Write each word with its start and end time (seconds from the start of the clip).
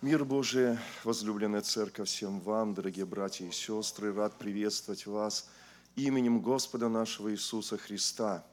Мир 0.00 0.24
Божий, 0.24 0.78
возлюбленная 1.02 1.60
церковь, 1.60 2.08
всем 2.08 2.38
вам, 2.38 2.72
дорогие 2.72 3.04
братья 3.04 3.44
и 3.44 3.50
сестры, 3.50 4.14
рад 4.14 4.38
приветствовать 4.38 5.06
вас 5.06 5.50
именем 5.96 6.40
Господа 6.40 6.88
нашего 6.88 7.32
Иисуса 7.32 7.76
Христа. 7.78 8.46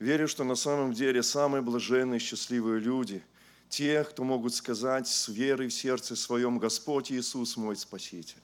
Верю, 0.00 0.26
что 0.26 0.42
на 0.42 0.56
самом 0.56 0.92
деле 0.92 1.22
самые 1.22 1.62
блаженные, 1.62 2.18
счастливые 2.18 2.80
люди, 2.80 3.22
те, 3.68 4.02
кто 4.02 4.24
могут 4.24 4.52
сказать 4.52 5.06
с 5.06 5.28
верой 5.28 5.68
в 5.68 5.72
сердце 5.72 6.16
своем, 6.16 6.58
Господь 6.58 7.12
Иисус 7.12 7.56
мой 7.56 7.76
Спаситель. 7.76 8.42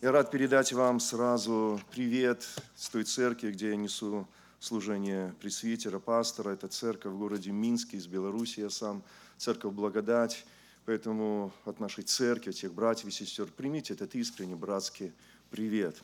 Я 0.00 0.12
рад 0.12 0.30
передать 0.30 0.72
вам 0.72 0.98
сразу 0.98 1.78
привет 1.90 2.48
с 2.74 2.88
той 2.88 3.04
церкви, 3.04 3.52
где 3.52 3.68
я 3.68 3.76
несу 3.76 4.26
служение 4.60 5.34
пресвитера, 5.42 5.98
пастора. 5.98 6.52
Это 6.52 6.68
церковь 6.68 7.12
в 7.12 7.18
городе 7.18 7.50
Минске 7.50 7.98
из 7.98 8.06
Беларуси, 8.06 8.60
я 8.60 8.70
сам, 8.70 9.02
церковь 9.36 9.74
Благодать. 9.74 10.46
Поэтому 10.86 11.52
от 11.64 11.80
нашей 11.80 12.04
церкви, 12.04 12.50
от 12.50 12.56
всех 12.56 12.72
братьев 12.72 13.08
и 13.08 13.10
сестер, 13.10 13.46
примите 13.46 13.92
этот 13.94 14.14
искренний 14.14 14.54
братский 14.54 15.12
привет. 15.50 15.96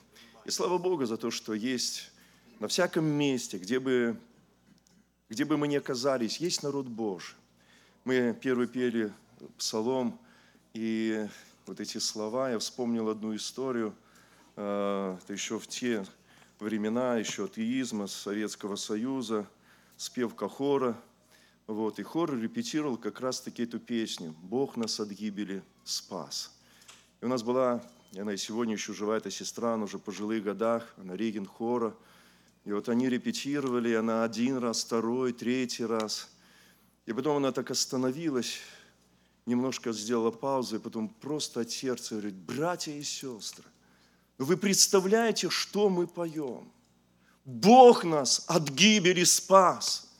И 0.45 0.51
слава 0.51 0.77
Богу 0.77 1.07
за 1.07 1.17
то, 1.17 1.31
что 1.31 1.55
есть 1.55 2.11
на 2.59 2.67
всяком 2.67 3.05
месте, 3.05 3.59
где 3.59 3.79
бы, 3.79 4.17
где 5.29 5.45
бы 5.45 5.57
мы 5.57 5.69
ни 5.69 5.77
оказались, 5.77 6.39
есть 6.39 6.65
народ 6.65 6.89
Божий. 6.89 7.37
Мы 8.03 8.37
первый 8.41 8.67
пели 8.67 9.13
псалом, 9.57 10.19
и 10.75 11.29
вот 11.67 11.79
эти 11.79 11.99
слова, 11.99 12.51
я 12.51 12.59
вспомнил 12.59 13.09
одну 13.09 13.37
историю, 13.37 13.95
э, 14.57 15.17
это 15.23 15.33
еще 15.33 15.61
в 15.61 15.69
те 15.69 16.05
времена, 16.59 17.19
еще 17.19 17.45
атеизма, 17.45 18.09
Советского 18.09 18.75
Союза, 18.75 19.47
спевка 19.97 20.49
хора– 20.49 21.01
вот, 21.73 21.99
и 21.99 22.03
хор 22.03 22.39
репетировал 22.39 22.97
как 22.97 23.21
раз-таки 23.21 23.63
эту 23.63 23.79
песню 23.79 24.35
«Бог 24.43 24.77
нас 24.77 25.01
от 25.01 25.09
гибели 25.11 25.63
спас». 25.85 26.53
И 27.21 27.25
у 27.25 27.29
нас 27.29 27.43
была, 27.43 27.83
она 28.17 28.35
и 28.35 28.37
сегодня 28.37 28.75
еще 28.75 28.93
жива, 28.93 29.17
эта 29.17 29.31
сестра, 29.31 29.75
она 29.75 29.85
уже 29.85 29.99
в 29.99 30.03
пожилых 30.03 30.43
годах, 30.43 30.95
она 30.99 31.17
реген 31.17 31.47
хора. 31.47 31.95
И 32.65 32.73
вот 32.73 32.89
они 32.89 33.09
репетировали, 33.09 33.95
она 33.95 34.25
один 34.25 34.59
раз, 34.59 34.85
второй, 34.85 35.33
третий 35.33 35.85
раз. 35.85 36.29
И 37.07 37.13
потом 37.13 37.37
она 37.37 37.53
так 37.53 37.71
остановилась, 37.71 38.59
немножко 39.47 39.93
сделала 39.93 40.31
паузу, 40.31 40.77
и 40.77 40.79
потом 40.79 41.09
просто 41.09 41.61
от 41.61 41.71
сердца 41.71 42.15
говорит, 42.15 42.35
братья 42.35 42.93
и 42.93 43.03
сестры, 43.03 43.65
вы 44.39 44.57
представляете, 44.57 45.49
что 45.49 45.89
мы 45.89 46.07
поем? 46.07 46.71
Бог 47.45 48.05
нас 48.05 48.45
от 48.49 48.69
гибели 48.69 49.25
спас– 49.25 50.09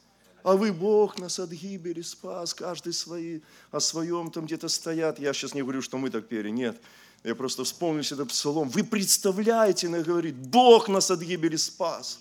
а 0.43 0.57
вы, 0.57 0.73
Бог 0.73 1.19
нас 1.19 1.39
от 1.39 1.51
гибели 1.51 2.03
спас, 2.03 2.55
каждый 2.55 2.93
свои, 2.93 3.41
о 3.71 3.81
своем 3.81 4.31
там 4.31 4.47
где-то 4.47 4.69
стоят. 4.69 5.19
Я 5.19 5.33
сейчас 5.33 5.55
не 5.55 5.63
говорю, 5.63 5.83
что 5.83 5.99
мы 5.99 6.11
так 6.11 6.27
пели, 6.27 6.51
нет. 6.51 6.81
Я 7.23 7.35
просто 7.37 7.63
вспомнил 7.63 8.03
этот 8.03 8.29
псалом. 8.29 8.69
Вы 8.69 8.83
представляете, 8.83 9.87
она 9.87 10.01
говорит, 10.01 10.35
Бог 10.35 10.89
нас 10.89 11.11
от 11.11 11.21
гибели 11.21 11.57
спас. 11.57 12.19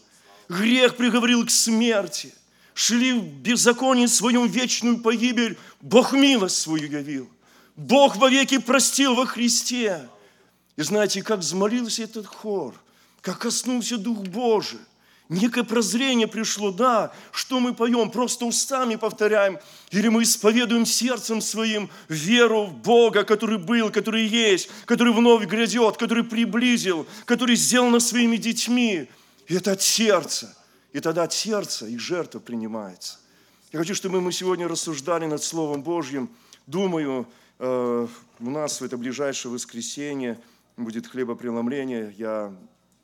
Грех 0.47 0.97
приговорил 0.97 1.45
к 1.45 1.49
смерти. 1.49 2.33
Шли 2.73 3.13
в 3.13 3.23
беззаконии 3.23 4.05
своем 4.05 4.47
вечную 4.47 4.99
погибель. 4.99 5.57
Бог 5.81 6.13
милость 6.13 6.57
свою 6.57 6.89
явил. 6.89 7.29
Бог 7.75 8.17
вовеки 8.17 8.59
простил 8.59 9.15
во 9.15 9.25
Христе. 9.25 10.07
И 10.75 10.83
знаете, 10.83 11.23
как 11.23 11.39
взмолился 11.39 12.03
этот 12.03 12.27
хор, 12.27 12.75
как 13.21 13.39
коснулся 13.39 13.97
Дух 13.97 14.19
Божий, 14.19 14.79
Некое 15.31 15.63
прозрение 15.63 16.27
пришло, 16.27 16.71
да, 16.71 17.13
что 17.31 17.61
мы 17.61 17.73
поем, 17.73 18.11
просто 18.11 18.45
устами 18.45 18.97
повторяем, 18.97 19.59
или 19.89 20.09
мы 20.09 20.23
исповедуем 20.23 20.85
сердцем 20.85 21.39
своим 21.39 21.89
веру 22.09 22.65
в 22.65 22.73
Бога, 22.73 23.23
который 23.23 23.57
был, 23.57 23.91
который 23.91 24.25
есть, 24.25 24.69
который 24.83 25.13
вновь 25.13 25.45
грядет, 25.45 25.95
который 25.95 26.25
приблизил, 26.25 27.07
который 27.23 27.55
сделал 27.55 27.89
нас 27.89 28.09
своими 28.09 28.35
детьми. 28.35 29.07
И 29.47 29.55
это 29.55 29.71
от 29.71 29.81
сердца. 29.81 30.53
И 30.91 30.99
тогда 30.99 31.23
от 31.23 31.31
сердца 31.31 31.87
и 31.87 31.97
жертва 31.97 32.39
принимается. 32.39 33.17
Я 33.71 33.79
хочу, 33.79 33.95
чтобы 33.95 34.19
мы 34.19 34.33
сегодня 34.33 34.67
рассуждали 34.67 35.27
над 35.27 35.41
Словом 35.41 35.81
Божьим. 35.81 36.29
Думаю, 36.67 37.25
э, 37.57 38.07
у 38.41 38.49
нас 38.49 38.81
в 38.81 38.83
это 38.83 38.97
ближайшее 38.97 39.53
воскресенье 39.53 40.37
будет 40.75 41.07
хлебопреломление. 41.07 42.13
Я 42.17 42.53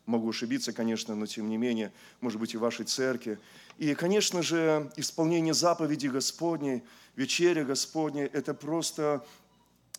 Могу 0.08 0.30
ошибиться, 0.30 0.72
конечно, 0.72 1.16
но 1.16 1.26
тем 1.26 1.50
не 1.50 1.58
менее, 1.58 1.92
может 2.22 2.40
быть, 2.40 2.54
и 2.54 2.58
в 2.58 2.62
вашей 2.62 2.86
церкви. 2.86 3.38
И, 3.78 3.94
конечно 3.94 4.42
же, 4.42 4.90
исполнение 4.96 5.54
заповеди 5.54 6.08
Господней, 6.08 6.82
вечеря 7.18 7.66
Господня– 7.66 8.30
это 8.34 8.54
просто 8.54 9.26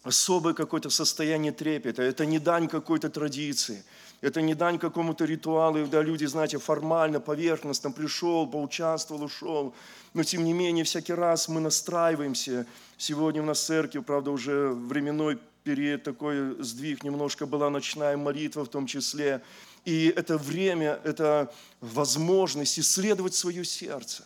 особое 0.03 0.55
какое-то 0.55 0.89
состояние 0.89 1.53
трепета. 1.53 2.03
Это 2.03 2.25
не 2.25 2.39
дань 2.39 2.69
какой-то 2.69 3.11
традиции. 3.11 3.85
Это 4.23 4.41
не 4.41 4.55
дань 4.55 4.79
какому-то 4.79 5.27
ритуалу, 5.27 5.81
когда 5.81 6.01
люди, 6.01 6.25
знаете, 6.25 6.59
формально, 6.59 7.21
поверхностно 7.21 7.91
пришел, 7.91 8.47
поучаствовал, 8.47 9.25
ушел. 9.25 9.75
Но, 10.15 10.25
тем 10.25 10.43
не 10.43 10.55
менее, 10.55 10.85
всякий 10.85 11.13
раз 11.13 11.49
мы 11.49 11.61
настраиваемся. 11.61 12.67
Сегодня 12.97 13.43
у 13.43 13.45
нас 13.45 13.63
церковь, 13.63 14.07
правда, 14.07 14.31
уже 14.31 14.71
временной 14.71 15.39
период 15.65 16.03
такой 16.03 16.63
сдвиг, 16.63 17.05
немножко 17.05 17.45
была 17.45 17.69
ночная 17.69 18.17
молитва 18.17 18.65
в 18.65 18.69
том 18.69 18.87
числе. 18.87 19.43
И 19.89 20.13
это 20.15 20.37
время, 20.37 21.01
это 21.03 21.51
возможность 21.81 22.79
исследовать 22.79 23.35
свое 23.35 23.65
сердце. 23.65 24.23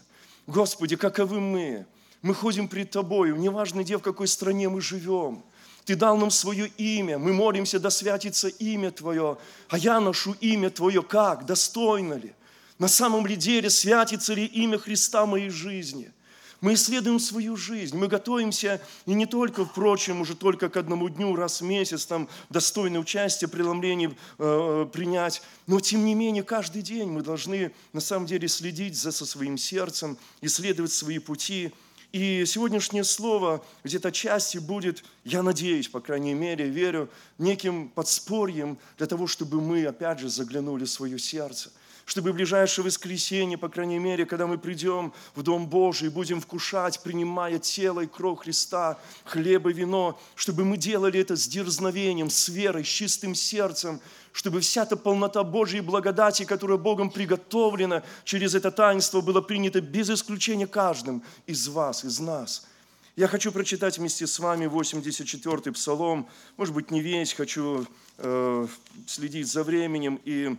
Господи, 0.48 0.96
каковы 0.96 1.38
мы? 1.38 1.86
Мы 2.20 2.34
ходим 2.34 2.66
пред 2.66 2.90
Тобою, 2.90 3.36
неважно, 3.36 3.82
где, 3.82 3.96
в 3.96 4.02
какой 4.02 4.26
стране 4.26 4.68
мы 4.68 4.80
живем. 4.80 5.44
Ты 5.84 5.94
дал 5.94 6.16
нам 6.16 6.32
свое 6.32 6.66
имя, 6.78 7.16
мы 7.16 7.32
молимся, 7.32 7.78
да 7.78 7.90
святится 7.90 8.48
имя 8.48 8.90
Твое, 8.90 9.38
а 9.68 9.78
я 9.78 10.00
ношу 10.00 10.34
имя 10.40 10.68
Твое 10.68 11.00
как? 11.00 11.46
Достойно 11.46 12.14
ли? 12.14 12.32
На 12.80 12.88
самом 12.88 13.24
ли 13.24 13.36
деле 13.36 13.70
святится 13.70 14.34
ли 14.34 14.46
имя 14.46 14.78
Христа 14.78 15.26
моей 15.26 15.50
жизни– 15.50 16.10
мы 16.62 16.74
исследуем 16.74 17.18
свою 17.18 17.56
жизнь, 17.56 17.94
мы 17.96 18.06
готовимся, 18.06 18.80
и 19.04 19.12
не 19.12 19.26
только, 19.26 19.66
впрочем, 19.66 20.20
уже 20.20 20.34
только 20.34 20.70
к 20.70 20.76
одному 20.76 21.08
дню, 21.08 21.34
раз 21.34 21.60
в 21.60 21.64
месяц, 21.64 22.06
там, 22.06 22.28
достойное 22.48 23.00
участие, 23.00 23.48
преломление 23.48 24.16
э, 24.38 24.86
принять, 24.90 25.42
но 25.66 25.80
тем 25.80 26.06
не 26.06 26.14
менее 26.14 26.44
каждый 26.44 26.82
день 26.82 27.10
мы 27.10 27.22
должны 27.22 27.72
на 27.92 28.00
самом 28.00 28.26
деле 28.26 28.46
следить 28.46 28.96
за 28.96 29.10
со 29.10 29.26
своим 29.26 29.58
сердцем, 29.58 30.16
исследовать 30.40 30.92
свои 30.92 31.18
пути, 31.18 31.72
и 32.12 32.44
сегодняшнее 32.46 33.04
слово 33.04 33.64
где-то 33.82 34.12
части 34.12 34.58
будет, 34.58 35.02
я 35.24 35.42
надеюсь, 35.42 35.88
по 35.88 35.98
крайней 36.00 36.34
мере, 36.34 36.68
верю, 36.68 37.08
неким 37.38 37.88
подспорьем 37.88 38.78
для 38.98 39.06
того, 39.06 39.26
чтобы 39.26 39.60
мы, 39.60 39.84
опять 39.84 40.20
же, 40.20 40.28
заглянули 40.28 40.84
в 40.84 40.90
свое 40.90 41.18
сердце– 41.18 41.72
чтобы 42.04 42.32
в 42.32 42.34
ближайшее 42.34 42.84
воскресенье, 42.84 43.58
по 43.58 43.68
крайней 43.68 43.98
мере, 43.98 44.26
когда 44.26 44.46
мы 44.46 44.58
придем 44.58 45.12
в 45.34 45.42
Дом 45.42 45.66
Божий, 45.66 46.08
будем 46.08 46.40
вкушать, 46.40 47.00
принимая 47.02 47.58
тело 47.58 48.00
и 48.00 48.06
кровь 48.06 48.40
Христа, 48.40 48.98
хлеб 49.24 49.66
и 49.66 49.72
вино, 49.72 50.20
чтобы 50.34 50.64
мы 50.64 50.76
делали 50.76 51.20
это 51.20 51.36
с 51.36 51.46
дерзновением, 51.46 52.30
с 52.30 52.48
верой, 52.48 52.84
с 52.84 52.88
чистым 52.88 53.34
сердцем, 53.34 54.00
чтобы 54.32 54.60
вся 54.60 54.82
эта 54.82 54.96
полнота 54.96 55.44
Божьей 55.44 55.80
благодати, 55.80 56.44
которая 56.44 56.78
Богом 56.78 57.10
приготовлена 57.10 58.02
через 58.24 58.54
это 58.54 58.70
таинство, 58.70 59.20
была 59.20 59.42
принята 59.42 59.80
без 59.80 60.10
исключения 60.10 60.66
каждым 60.66 61.22
из 61.46 61.68
вас, 61.68 62.04
из 62.04 62.18
нас. 62.18 62.66
Я 63.14 63.28
хочу 63.28 63.52
прочитать 63.52 63.98
вместе 63.98 64.26
с 64.26 64.38
вами 64.38 64.64
84-й 64.64 65.72
псалом, 65.72 66.26
может 66.56 66.74
быть, 66.74 66.90
не 66.90 67.02
весь, 67.02 67.34
хочу 67.34 67.86
э, 68.16 68.66
следить 69.06 69.48
за 69.48 69.64
временем 69.64 70.18
и 70.24 70.56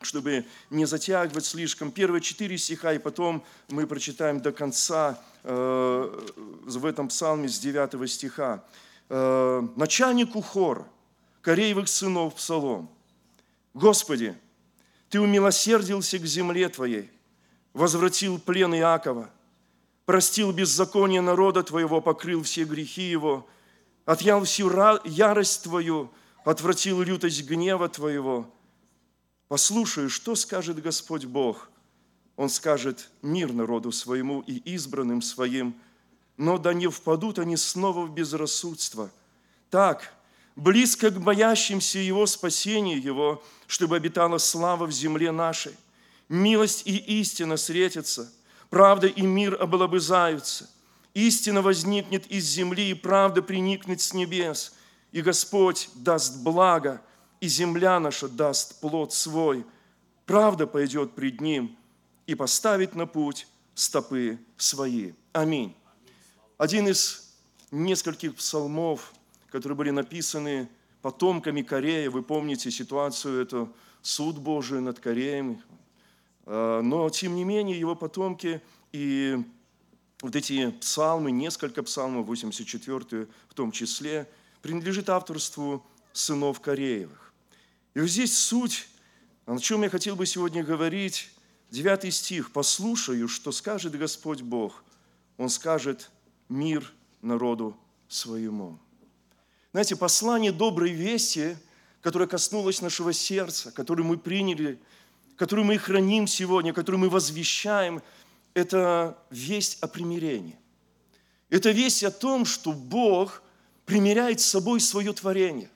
чтобы 0.00 0.44
не 0.70 0.84
затягивать 0.84 1.44
слишком. 1.44 1.90
Первые 1.90 2.20
четыре 2.20 2.56
стиха, 2.58 2.92
и 2.92 2.98
потом 2.98 3.44
мы 3.68 3.86
прочитаем 3.86 4.40
до 4.40 4.52
конца 4.52 5.20
э, 5.42 6.30
в 6.36 6.86
этом 6.86 7.08
псалме 7.08 7.48
с 7.48 7.58
9 7.58 8.10
стиха. 8.10 8.64
Э, 9.08 9.62
«Начальнику 9.76 10.40
хора, 10.40 10.86
Кореевых 11.40 11.88
сынов 11.88 12.34
псалом, 12.34 12.90
Господи, 13.74 14.36
Ты 15.08 15.20
умилосердился 15.20 16.18
к 16.18 16.26
земле 16.26 16.68
Твоей, 16.68 17.10
возвратил 17.72 18.38
плен 18.38 18.74
Иакова, 18.74 19.30
простил 20.04 20.52
беззаконие 20.52 21.22
народа 21.22 21.62
Твоего, 21.62 22.00
покрыл 22.00 22.42
все 22.42 22.64
грехи 22.64 23.10
его, 23.10 23.46
отъял 24.04 24.44
всю 24.44 24.70
ярость 25.04 25.62
Твою, 25.62 26.10
отвратил 26.44 27.00
лютость 27.02 27.44
гнева 27.44 27.88
Твоего, 27.88 28.50
Послушаю, 29.48 30.10
что 30.10 30.34
скажет 30.34 30.82
Господь 30.82 31.24
Бог. 31.24 31.70
Он 32.36 32.50
скажет 32.50 33.08
мир 33.22 33.52
народу 33.52 33.90
своему 33.92 34.40
и 34.46 34.56
избранным 34.74 35.22
своим, 35.22 35.74
но 36.36 36.58
да 36.58 36.74
не 36.74 36.86
впадут 36.86 37.38
они 37.38 37.56
снова 37.56 38.04
в 38.04 38.14
безрассудство. 38.14 39.10
Так, 39.70 40.12
близко 40.54 41.10
к 41.10 41.20
боящимся 41.20 41.98
Его 41.98 42.26
спасения 42.26 42.98
Его, 42.98 43.42
чтобы 43.66 43.96
обитала 43.96 44.38
слава 44.38 44.86
в 44.86 44.92
земле 44.92 45.32
нашей. 45.32 45.74
Милость 46.28 46.82
и 46.86 46.96
истина 46.96 47.56
встретятся, 47.56 48.30
правда 48.68 49.06
и 49.06 49.22
мир 49.22 49.60
облобызаются. 49.60 50.68
истина 51.14 51.62
возникнет 51.62 52.26
из 52.26 52.44
земли, 52.44 52.90
и 52.90 52.94
правда 52.94 53.42
приникнет 53.42 54.00
с 54.02 54.12
небес. 54.12 54.74
И 55.10 55.22
Господь 55.22 55.88
даст 55.94 56.42
благо, 56.42 57.00
и 57.40 57.48
земля 57.48 58.00
наша 58.00 58.28
даст 58.28 58.80
плод 58.80 59.12
свой. 59.12 59.64
Правда 60.26 60.66
пойдет 60.66 61.14
пред 61.14 61.40
Ним 61.40 61.76
и 62.26 62.34
поставит 62.34 62.94
на 62.94 63.06
путь 63.06 63.46
стопы 63.74 64.38
свои. 64.56 65.12
Аминь. 65.32 65.74
Один 66.58 66.88
из 66.88 67.34
нескольких 67.70 68.34
псалмов, 68.34 69.12
которые 69.50 69.76
были 69.76 69.90
написаны 69.90 70.68
потомками 71.02 71.62
Корея, 71.62 72.10
вы 72.10 72.22
помните 72.22 72.70
ситуацию 72.70 73.42
эту, 73.42 73.72
суд 74.02 74.38
Божий 74.38 74.80
над 74.80 74.98
Кореем, 74.98 75.62
а, 76.46 76.80
но, 76.82 77.08
тем 77.10 77.34
не 77.34 77.44
менее, 77.44 77.78
его 77.78 77.94
потомки 77.94 78.60
и 78.92 79.38
вот 80.20 80.34
эти 80.34 80.70
псалмы, 80.72 81.30
несколько 81.30 81.82
псалмов, 81.82 82.26
84 82.26 83.28
в 83.48 83.54
том 83.54 83.70
числе, 83.70 84.28
принадлежит 84.62 85.08
авторству 85.08 85.84
сынов 86.12 86.60
Кореевых. 86.60 87.27
И 87.98 88.00
вот 88.00 88.08
здесь 88.10 88.38
суть, 88.38 88.86
о 89.44 89.58
чем 89.58 89.82
я 89.82 89.90
хотел 89.90 90.14
бы 90.14 90.24
сегодня 90.24 90.62
говорить, 90.62 91.30
9 91.72 92.14
стих. 92.14 92.52
«Послушаю, 92.52 93.26
что 93.26 93.50
скажет 93.50 93.98
Господь 93.98 94.40
Бог. 94.40 94.84
Он 95.36 95.48
скажет 95.48 96.08
мир 96.48 96.92
народу 97.22 97.76
своему». 98.06 98.78
Знаете, 99.72 99.96
послание 99.96 100.52
доброй 100.52 100.92
вести, 100.92 101.56
которое 102.00 102.28
коснулось 102.28 102.82
нашего 102.82 103.12
сердца, 103.12 103.72
которое 103.72 104.04
мы 104.04 104.16
приняли, 104.16 104.80
которое 105.34 105.64
мы 105.64 105.76
храним 105.76 106.28
сегодня, 106.28 106.72
которое 106.72 106.98
мы 106.98 107.10
возвещаем, 107.10 108.00
это 108.54 109.18
весть 109.30 109.76
о 109.80 109.88
примирении. 109.88 110.56
Это 111.50 111.72
весть 111.72 112.04
о 112.04 112.12
том, 112.12 112.44
что 112.44 112.72
Бог 112.72 113.42
примиряет 113.86 114.38
с 114.38 114.46
собой 114.46 114.78
свое 114.78 115.12
творение, 115.12 115.68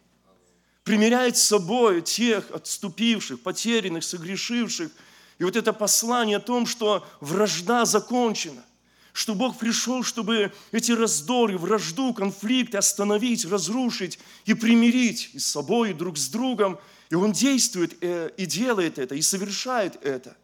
примиряет 0.85 1.37
с 1.37 1.43
собой 1.43 2.03
тех 2.03 2.51
отступивших, 2.51 3.41
потерянных, 3.41 4.05
согрешивших. 4.05 4.91
И 5.39 5.45
вот 5.45 5.57
это 5.57 5.73
послание 5.73 6.39
о 6.39 6.41
том, 6.41 6.67
что 6.67 7.07
вражда 7.21 7.85
закончена, 7.85 8.65
что 9.13 9.35
Бог 9.35 9.59
пришел, 9.59 10.03
чтобы 10.03 10.53
эти 10.73 10.93
раздоры, 10.93 11.59
вражду, 11.59 12.15
конфликты 12.15 12.79
остановить, 12.79 13.45
разрушить 13.45 14.19
и 14.45 14.55
примирить 14.55 15.31
и 15.35 15.39
с 15.39 15.47
собой, 15.47 15.91
и 15.91 15.95
друг 15.95 16.17
с 16.17 16.29
другом. 16.29 16.79
И 17.11 17.15
Он 17.15 17.33
действует 17.33 17.97
э, 18.01 18.31
и 18.37 18.47
делает 18.47 18.99
это, 18.99 19.15
и 19.15 19.23
совершает 19.23 20.03
это. 20.05 20.37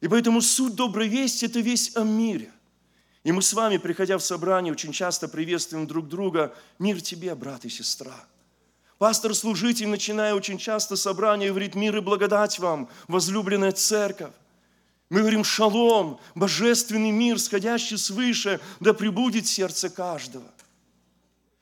И 0.00 0.08
поэтому 0.08 0.42
суть 0.42 0.74
доброй 0.74 1.08
вести– 1.08 1.46
это 1.46 1.60
весь 1.60 1.96
о 1.96 2.02
мире. 2.02 2.52
И 3.24 3.32
мы 3.32 3.42
с 3.42 3.52
вами, 3.54 3.78
приходя 3.78 4.18
в 4.18 4.22
собрание, 4.22 4.72
очень 4.72 4.92
часто 4.92 5.26
приветствуем 5.26 5.86
друг 5.86 6.08
друга. 6.08 6.54
Мир 6.78 7.00
тебе, 7.00 7.34
брат 7.34 7.64
и 7.64 7.70
сестра. 7.70 8.14
Пастор-служитель, 8.98 9.88
начиная 9.88 10.34
очень 10.34 10.58
часто 10.58 10.96
собрание, 10.96 11.50
говорит, 11.50 11.74
мир 11.74 11.96
и 11.96 12.00
благодать 12.00 12.58
вам, 12.58 12.88
возлюбленная 13.08 13.72
церковь. 13.72 14.32
Мы 15.10 15.20
говорим 15.20 15.44
шалом, 15.44 16.18
божественный 16.34 17.10
мир, 17.10 17.38
сходящий 17.38 17.98
свыше, 17.98 18.60
да 18.80 18.94
пребудет 18.94 19.46
сердце 19.46 19.90
каждого. 19.90 20.46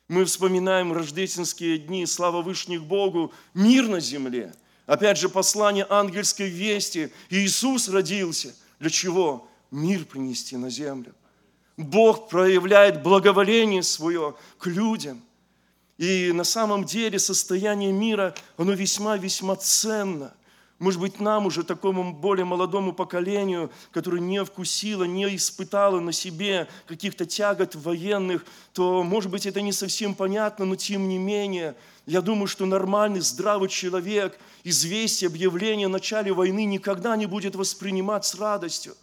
Мы 0.08 0.25
вспоминаем 0.25 0.92
рождественские 0.92 1.78
дни, 1.78 2.06
слава 2.06 2.40
Вышних 2.40 2.84
Богу, 2.84 3.32
мир 3.52 3.88
на 3.88 4.00
земле. 4.00 4.54
Опять 4.86 5.19
же, 5.19 5.28
послание 5.28 5.86
ангельской 5.88 6.48
вести. 6.48 7.10
Иисус 7.31 7.88
родился. 7.88 8.54
Для 8.78 8.90
чего? 8.90 9.48
Мир 9.70 10.04
принести 10.04 10.56
на 10.56 10.70
землю. 10.70 11.14
Бог 11.76 12.28
проявляет 12.28 13.02
благоволение 13.02 13.82
свое 13.82 14.36
к 14.58 14.66
людям. 14.66 15.22
И 15.99 16.32
на 16.32 16.44
самом 16.44 16.85
деле 16.85 17.19
состояние 17.19 17.93
мира, 17.93 18.35
оно 18.56 18.73
весьма-весьма 18.73 19.56
ценно– 19.56 20.35
может 20.81 21.00
быть, 21.00 21.20
нам 21.20 21.46
уже, 21.46 21.62
такому 21.62 22.12
более 22.12 22.44
молодому 22.44 22.93
поколению, 22.93 23.70
которое 23.93 24.20
не 24.20 24.44
вкусило, 24.44 25.05
не 25.05 25.35
испытало 25.37 26.00
на 26.00 26.12
себе 26.12 26.69
каких-то 26.87 27.26
тягот 27.26 27.76
военных, 27.76 28.44
то, 28.73 29.05
может 29.05 29.31
быть, 29.31 29.46
это 29.46 29.61
не 29.61 29.73
совсем 29.73 30.14
понятно, 30.14 30.64
но 30.64 30.75
тем 30.75 31.08
не 31.08 31.17
менее, 31.17 31.76
я 32.06 32.20
думаю, 32.20 32.49
что 32.49 32.67
нормальный, 32.67 33.20
здравый 33.20 33.69
человек 33.69 34.37
известие, 34.64 35.29
объявление 35.29 35.87
о 35.87 35.91
начале 35.91 36.32
войны 36.32 36.64
никогда 36.64 37.17
не 37.17 37.26
будет 37.26 37.55
воспринимать 37.55 38.25
с 38.25 38.35
радостью. 38.35 38.96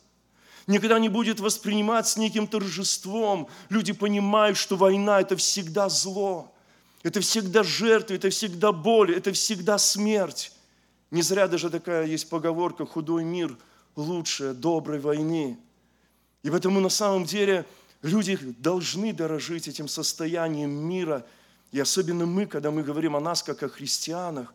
Никогда 0.68 1.00
не 1.00 1.10
будет 1.10 1.40
воспринимать 1.40 2.08
с 2.08 2.18
неким 2.18 2.48
торжеством. 2.48 3.48
Люди 3.70 3.94
понимают, 3.94 4.58
что 4.58 4.76
война– 4.76 5.20
это 5.22 5.36
всегда 5.36 5.90
зло, 5.90 6.54
это 7.03 7.19
всегда 7.21 7.63
жертва, 7.63 8.15
это 8.15 8.30
всегда 8.30 8.71
боль, 8.71 9.13
это 9.15 9.31
всегда 9.31 9.77
смерть. 9.77 10.51
Не 11.09 11.21
зря 11.21 11.48
даже 11.48 11.69
такая 11.69 12.06
есть 12.06 12.30
поговорка 12.30 12.86
«худой 12.86 13.24
мир 13.24 13.57
лучше 13.95 14.53
доброй 14.53 15.00
войны». 15.00 15.57
И 16.44 16.50
поэтому 16.50 16.80
на 16.80 16.89
самом 16.89 17.25
деле 17.25 17.65
люди 18.01 18.38
должны 18.59 19.13
дорожить 19.13 19.68
этим 19.68 19.88
состоянием 19.88 20.71
мира. 20.71 21.25
И 21.71 21.80
особенно 21.80 22.25
мы, 22.25 22.45
когда 22.45 22.71
мы 22.71 22.83
говорим 22.83 23.15
о 23.15 23.19
нас, 23.19 23.44
как 23.44 23.63
о 23.63 23.69
христианах. 23.69 24.54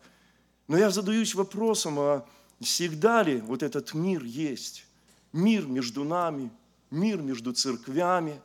Но 0.67 0.77
я 0.77 0.89
задаюсь 0.89 1.33
вопросом, 1.35 1.99
а 1.99 2.25
всегда 2.61 3.23
ли 3.23 3.39
вот 3.39 3.63
этот 3.63 3.93
мир 3.93 4.23
есть? 4.23 4.85
Мир 5.31 5.65
между 5.65 6.03
нами, 6.03 6.49
мир 6.91 7.21
между 7.21 7.53
церквями. 7.53 8.39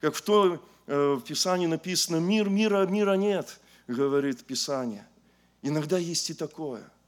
Как 0.00 0.14
в 0.14 0.22
том 0.22 0.54
э, 0.54 0.58
в 0.86 1.20
Писании 1.20 1.66
написано, 1.66 2.16
мир, 2.16 2.48
мира, 2.48 2.86
мира 2.86 3.14
нет, 3.14 3.60
говорит 3.86 4.44
Писание. 4.44 5.06
Иногда 5.62 5.98
есть 5.98 6.30
и 6.30 6.34
такое– 6.34 6.82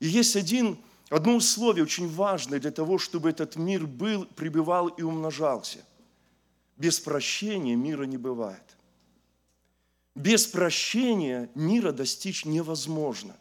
и 0.00 0.06
есть 0.06 0.36
один, 0.36 0.78
одно 1.08 1.36
условие 1.36 1.84
очень 1.84 2.08
важное 2.08 2.60
для 2.60 2.70
того, 2.70 2.98
чтобы 2.98 3.30
этот 3.30 3.56
мир 3.56 3.86
был, 3.86 4.26
пребывал 4.26 4.88
и 4.88 5.02
умножался. 5.02 5.84
Без 6.76 7.00
прощения 7.00 7.74
мира 7.74 8.04
не 8.04 8.18
бывает. 8.18 8.62
Без 10.14 10.46
прощения 10.46 11.50
мира 11.54 11.92
достичь 11.92 12.44
невозможно. 12.44 13.36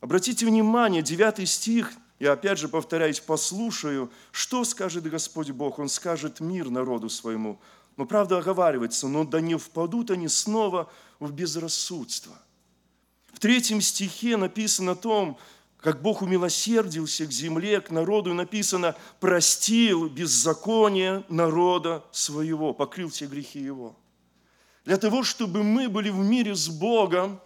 Обратите 0.00 0.46
внимание, 0.46 1.02
9 1.02 1.48
стих, 1.48 1.92
я 2.18 2.32
опять 2.32 2.58
же 2.58 2.68
повторяюсь, 2.68 3.20
послушаю, 3.20 4.10
что 4.30 4.64
скажет 4.64 5.04
Господь 5.04 5.50
Бог. 5.50 5.78
Он 5.78 5.88
скажет 5.88 6.40
мир 6.40 6.70
народу 6.70 7.08
своему. 7.08 7.58
Но 8.00 8.06
правда 8.06 8.38
оговаривается, 8.38 9.08
но 9.08 9.24
да 9.24 9.42
не 9.42 9.58
впадут 9.58 10.10
они 10.10 10.26
снова 10.26 10.90
в 11.18 11.32
безрассудство. 11.32 12.32
В 13.30 13.38
третьем 13.38 13.82
стихе 13.82 14.38
написано 14.38 14.92
о 14.92 14.94
том, 14.94 15.38
как 15.76 16.00
Бог 16.00 16.22
умилосердился 16.22 17.26
к 17.26 17.30
земле, 17.30 17.78
к 17.82 17.90
народу, 17.90 18.30
и 18.30 18.32
написано, 18.32 18.96
простил 19.20 20.08
беззаконие 20.08 21.26
народа 21.28 22.02
своего, 22.10 22.72
покрыл 22.72 23.10
все 23.10 23.26
грехи 23.26 23.60
его. 23.60 23.94
Для 24.86 24.96
того, 24.96 25.22
чтобы 25.22 25.62
мы 25.62 25.90
были 25.90 26.08
в 26.08 26.20
мире 26.20 26.54
с 26.54 26.70
Богом, 26.70 27.38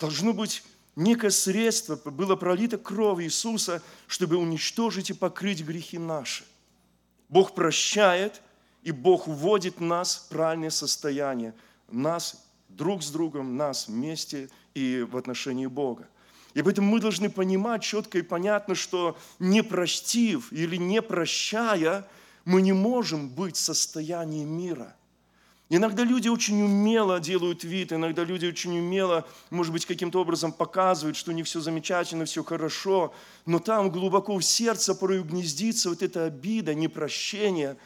должно 0.00 0.32
быть 0.32 0.64
некое 0.96 1.30
средство, 1.30 1.94
было 1.94 2.34
пролито 2.34 2.78
кровь 2.78 3.22
Иисуса, 3.22 3.80
чтобы 4.08 4.38
уничтожить 4.38 5.10
и 5.10 5.14
покрыть 5.14 5.62
грехи 5.62 5.98
наши. 5.98 6.42
Бог 7.28 7.54
прощает, 7.54 8.42
и 8.88 8.90
Бог 8.90 9.26
вводит 9.26 9.80
нас 9.80 10.16
в 10.16 10.28
правильное 10.32 10.70
состояние. 10.70 11.52
Нас 11.90 12.42
друг 12.70 13.02
с 13.02 13.10
другом, 13.10 13.58
нас 13.58 13.86
вместе 13.86 14.48
и 14.72 15.06
в 15.06 15.14
отношении 15.18 15.66
Бога. 15.66 16.08
И 16.54 16.62
поэтому 16.62 16.92
мы 16.92 16.98
должны 16.98 17.28
понимать 17.28 17.82
четко 17.82 18.18
и 18.18 18.22
понятно, 18.22 18.74
что 18.74 19.18
не 19.38 19.62
простив 19.62 20.50
или 20.54 20.76
не 20.76 21.02
прощая, 21.02 22.08
мы 22.46 22.62
не 22.62 22.72
можем 22.72 23.28
быть 23.28 23.56
в 23.56 23.60
состоянии 23.60 24.44
мира. 24.44 24.96
Иногда 25.68 26.02
люди 26.02 26.28
очень 26.28 26.62
умело 26.62 27.20
делают 27.20 27.64
вид, 27.64 27.92
иногда 27.92 28.24
люди 28.24 28.46
очень 28.46 28.78
умело, 28.78 29.26
может 29.50 29.74
быть, 29.74 29.84
каким-то 29.84 30.22
образом 30.22 30.50
показывают, 30.50 31.18
что 31.18 31.34
них 31.34 31.44
все 31.44 31.60
замечательно, 31.60 32.24
все 32.24 32.42
хорошо, 32.42 33.12
но 33.44 33.58
там 33.58 33.90
глубоко 33.90 34.38
в 34.38 34.42
сердце 34.42 34.94
порой 34.94 35.22
гнездится 35.22 35.90
вот 35.90 36.02
эта 36.02 36.24
обида, 36.24 36.74
непрощение, 36.74 37.76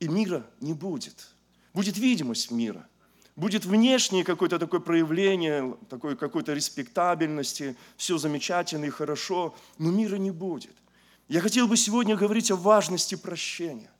и 0.00 0.08
мира 0.08 0.46
не 0.60 0.74
будет. 0.74 1.28
Будет 1.72 1.98
видимость 1.98 2.50
мира– 2.50 2.86
будет 3.38 3.64
внешнее 3.64 4.24
какое-то 4.24 4.58
такое 4.58 4.80
проявление, 4.80 5.76
такой 5.88 6.16
какой-то 6.16 6.52
респектабельности, 6.52 7.76
все 7.96 8.18
замечательно 8.18 8.86
и 8.86 8.90
хорошо, 8.90 9.54
но 9.78 9.92
мира 9.92 10.16
не 10.16 10.32
будет. 10.32 10.74
Я 11.28 11.40
хотел 11.40 11.68
бы 11.68 11.76
сегодня 11.76 12.16
говорить 12.16 12.50
о 12.50 12.56
важности 12.56 13.14
прощения. 13.14 13.90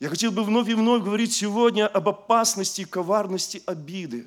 Я 0.00 0.08
хотел 0.08 0.32
бы 0.32 0.42
вновь 0.42 0.68
и 0.68 0.74
вновь 0.74 1.04
говорить 1.04 1.32
сегодня 1.32 1.86
об 1.86 2.08
опасности 2.08 2.84
коварности 2.84 3.62
обиды. 3.64 4.26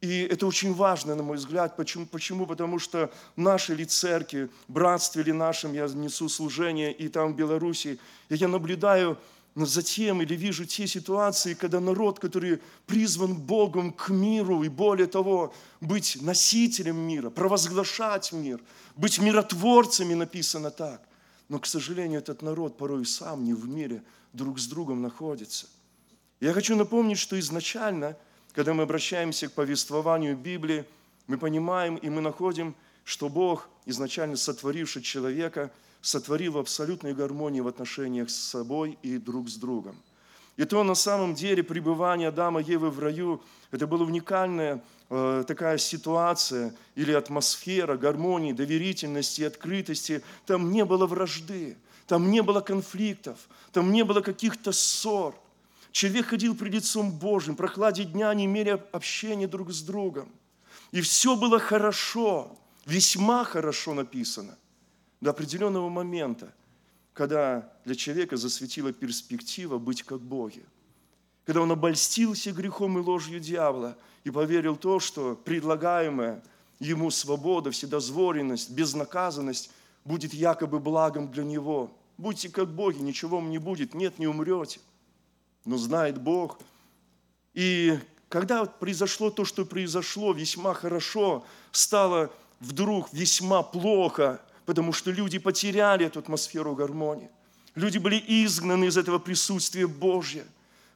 И 0.00 0.22
это 0.22 0.46
очень 0.46 0.74
важно, 0.74 1.14
на 1.14 1.22
мой 1.22 1.36
взгляд. 1.36 1.76
Почему? 1.76 2.06
Почему? 2.06 2.46
Потому 2.46 2.80
что 2.80 3.12
наши 3.36 3.74
ли 3.74 3.84
церкви, 3.84 4.48
братстве 4.66 5.22
ли 5.22 5.32
нашем, 5.32 5.72
я 5.74 5.86
несу 5.86 6.28
служение, 6.28 6.92
и 6.92 7.08
там 7.08 7.34
в 7.34 7.36
Беларуси, 7.36 8.00
я 8.30 8.48
наблюдаю 8.48 9.16
но 9.56 9.64
затем 9.64 10.20
или 10.20 10.36
вижу 10.36 10.66
те 10.66 10.86
ситуации, 10.86 11.54
когда 11.54 11.80
народ, 11.80 12.18
который 12.18 12.60
призван 12.84 13.34
Богом 13.34 13.90
к 13.90 14.10
миру 14.10 14.62
и 14.62 14.68
более 14.68 15.06
того, 15.06 15.54
быть 15.80 16.18
носителем 16.20 16.98
мира, 16.98 17.30
провозглашать 17.30 18.32
мир, 18.32 18.60
быть 18.96 19.18
миротворцами, 19.18 20.12
написано 20.12 20.70
так. 20.70 21.02
Но, 21.48 21.58
к 21.58 21.64
сожалению, 21.64 22.18
этот 22.18 22.42
народ 22.42 22.76
порой 22.76 23.06
сам 23.06 23.44
не 23.44 23.54
в 23.54 23.66
мире 23.66 24.02
друг 24.34 24.58
с 24.58 24.66
другом 24.66 25.00
находится. 25.00 25.66
Я 26.38 26.52
хочу 26.52 26.76
напомнить, 26.76 27.18
что 27.18 27.40
изначально, 27.40 28.14
когда 28.52 28.74
мы 28.74 28.82
обращаемся 28.82 29.48
к 29.48 29.52
повествованию 29.52 30.36
Библии, 30.36 30.84
мы 31.28 31.38
понимаем 31.38 31.96
и 31.96 32.10
мы 32.10 32.20
находим, 32.20 32.74
что 33.04 33.30
Бог, 33.30 33.70
изначально 33.86 34.36
сотворивший 34.36 35.00
человека– 35.00 35.72
сотворил 36.06 36.52
в 36.52 36.58
абсолютной 36.58 37.14
гармонии 37.14 37.58
в 37.58 37.66
отношениях 37.66 38.30
с 38.30 38.36
собой 38.36 38.96
и 39.02 39.18
друг 39.18 39.48
с 39.48 39.56
другом. 39.56 39.96
И 40.56 40.64
то 40.64 40.84
на 40.84 40.94
самом 40.94 41.34
деле 41.34 41.64
пребывание 41.64 42.28
Адама 42.28 42.60
и 42.60 42.70
Евы 42.70 42.90
в 42.90 43.00
раю, 43.00 43.42
это 43.72 43.88
была 43.88 44.04
уникальная 44.04 44.84
э, 45.10 45.44
такая 45.48 45.78
ситуация 45.78 46.76
или 46.94 47.10
атмосфера 47.10 47.96
гармонии, 47.96 48.52
доверительности, 48.52 49.42
открытости. 49.42 50.22
Там 50.46 50.70
не 50.70 50.84
было 50.84 51.06
вражды, 51.06 51.76
там 52.06 52.30
не 52.30 52.40
было 52.40 52.60
конфликтов, 52.60 53.36
там 53.72 53.90
не 53.90 54.04
было 54.04 54.20
каких-то 54.20 54.70
ссор. 54.70 55.34
Человек 55.90 56.26
ходил 56.26 56.54
пред 56.54 56.74
лицом 56.74 57.10
Божьим, 57.10 57.56
прохладе 57.56 58.04
дня, 58.04 58.32
не 58.32 58.44
имели 58.44 58.80
общения 58.92 59.48
друг 59.48 59.72
с 59.72 59.82
другом. 59.82 60.28
И 60.92 61.00
все 61.00 61.34
было 61.34 61.58
хорошо, 61.58 62.56
весьма 62.86 63.42
хорошо 63.42 63.92
написано– 63.92 64.56
до 65.20 65.30
определенного 65.30 65.88
момента, 65.88 66.52
когда 67.12 67.72
для 67.84 67.94
человека 67.94 68.36
засветила 68.36 68.92
перспектива 68.92 69.78
быть 69.78 70.02
как 70.02 70.20
Боги. 70.20 70.64
Когда 71.44 71.60
он 71.60 71.70
обольстился 71.70 72.52
грехом 72.52 72.98
и 72.98 73.00
ложью 73.00 73.40
дьявола 73.40 73.96
и 74.24 74.30
поверил 74.30 74.76
то, 74.76 74.98
что 74.98 75.36
предлагаемая 75.36 76.42
ему 76.80 77.10
свобода, 77.10 77.70
вседозволенность, 77.70 78.70
безнаказанность 78.70 79.70
будет 80.04 80.34
якобы 80.34 80.78
благом 80.78 81.30
для 81.30 81.44
него. 81.44 81.90
Будьте 82.18 82.48
как 82.48 82.68
боги, 82.68 82.98
ничего 82.98 83.36
вам 83.36 83.50
не 83.50 83.58
будет, 83.58 83.94
нет, 83.94 84.18
не 84.18 84.26
умрете. 84.26 84.80
Но 85.64 85.76
знает 85.76 86.20
Бог. 86.20 86.58
И 87.54 87.98
когда 88.28 88.64
произошло 88.64 89.30
то, 89.30 89.44
что 89.44 89.64
произошло, 89.64 90.32
весьма 90.32 90.74
хорошо, 90.74 91.44
стало 91.72 92.30
вдруг 92.60 93.12
весьма 93.12 93.62
плохо, 93.62 94.40
потому 94.66 94.92
что 94.92 95.10
люди 95.10 95.38
потеряли 95.38 96.04
эту 96.04 96.18
атмосферу 96.18 96.74
гармонии. 96.74 97.30
Люди 97.74 97.98
были 97.98 98.22
изгнаны 98.26 98.86
из 98.86 98.96
этого 98.96 99.18
присутствия 99.18 99.86
Божьего. 99.86 100.46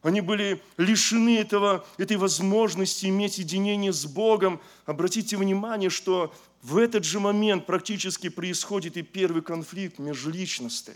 Они 0.03 0.21
были 0.21 0.63
лишены 0.79 1.39
этого, 1.39 1.87
этой 1.99 2.17
возможности 2.17 3.07
иметь 3.07 3.39
единение 3.39 3.93
с 3.93 4.07
Богом. 4.07 4.61
Обратите 4.87 5.37
внимание, 5.37 5.91
что 5.91 6.35
в 6.63 6.79
этот 6.79 7.05
же 7.05 7.21
момент 7.21 7.67
практически 7.67 8.29
происходит 8.29 8.97
и 8.97 9.03
первый 9.03 9.43
конфликт 9.43 9.99
межличностей. 9.99 10.95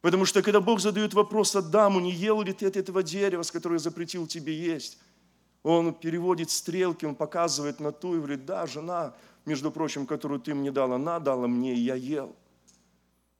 Потому 0.00 0.24
что 0.24 0.42
когда 0.42 0.60
Бог 0.60 0.80
задает 0.80 1.14
вопрос 1.14 1.54
Адаму, 1.54 2.00
не 2.00 2.12
ел 2.12 2.42
ли 2.42 2.52
ты 2.52 2.66
от 2.66 2.76
этого 2.76 3.02
дерева, 3.02 3.42
с 3.42 3.50
которого 3.50 3.76
я 3.76 3.78
запретил 3.78 4.26
тебе 4.26 4.54
есть, 4.54 4.98
он 5.62 5.94
переводит 5.94 6.50
стрелки, 6.50 7.06
он 7.06 7.14
показывает 7.14 7.80
на 7.80 7.92
ту 7.92 8.14
и 8.14 8.18
говорит, 8.18 8.44
да, 8.44 8.66
жена, 8.66 9.14
между 9.46 9.70
прочим, 9.70 10.06
которую 10.06 10.40
ты 10.40 10.54
мне 10.54 10.70
дал, 10.70 10.92
она 10.92 11.20
дала 11.20 11.46
мне, 11.46 11.74
и 11.74 11.80
я 11.80 11.94
ел. 11.94 12.34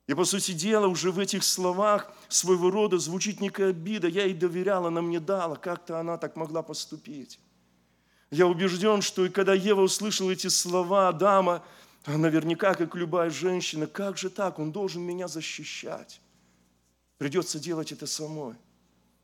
И, 0.07 0.13
по 0.13 0.23
сути 0.23 0.51
дела, 0.51 0.87
уже 0.87 1.11
в 1.11 1.17
этих 1.17 1.43
словах 1.43 2.11
своего 2.27 2.69
рода 2.69 2.99
звучит 2.99 3.41
некая 3.41 3.69
обида. 3.69 4.07
Я 4.07 4.25
ей 4.25 4.35
доверяла, 4.35 4.89
она 4.89 5.01
мне 5.01 5.19
дала. 5.19 5.55
Как-то 5.55 5.99
она 5.99 6.17
так 6.17 6.35
могла 6.35 6.61
поступить. 6.61 7.39
Я 8.29 8.45
убежден, 8.45 9.01
что 9.01 9.25
и 9.25 9.29
когда 9.29 9.55
Ева 9.55 9.81
услышала 9.81 10.29
эти 10.29 10.47
слова 10.47 11.07
Адама, 11.07 11.63
наверняка, 12.05 12.75
как 12.75 12.95
любая 12.95 13.31
женщина, 13.31 13.87
как 13.87 14.17
же 14.17 14.29
так, 14.29 14.59
он 14.59 14.71
должен 14.71 15.01
меня 15.01 15.27
защищать. 15.27 16.21
Придется 17.17 17.59
делать 17.59 17.91
это 17.91 18.05
самой, 18.05 18.53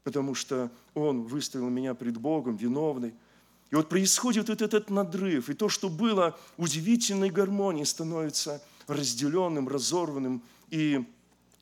потому 0.04 0.34
что 0.34 0.72
он 0.96 1.24
выставил 1.24 1.70
меня 1.70 1.94
пред 1.94 2.18
Богом 2.18 2.56
виновной– 2.56 3.14
и 3.72 3.76
вот 3.76 3.88
происходит 3.88 4.50
вот 4.50 4.62
этот 4.62 4.90
надрыв, 4.90 5.50
и 5.50 5.54
то, 5.54 5.70
что 5.70 5.90
было 5.90 6.38
удивительной 6.58 7.30
гармонией, 7.30 7.86
становится 7.86 8.62
разделенным, 8.88 9.70
разорванным, 9.70 10.44
и 10.70 11.06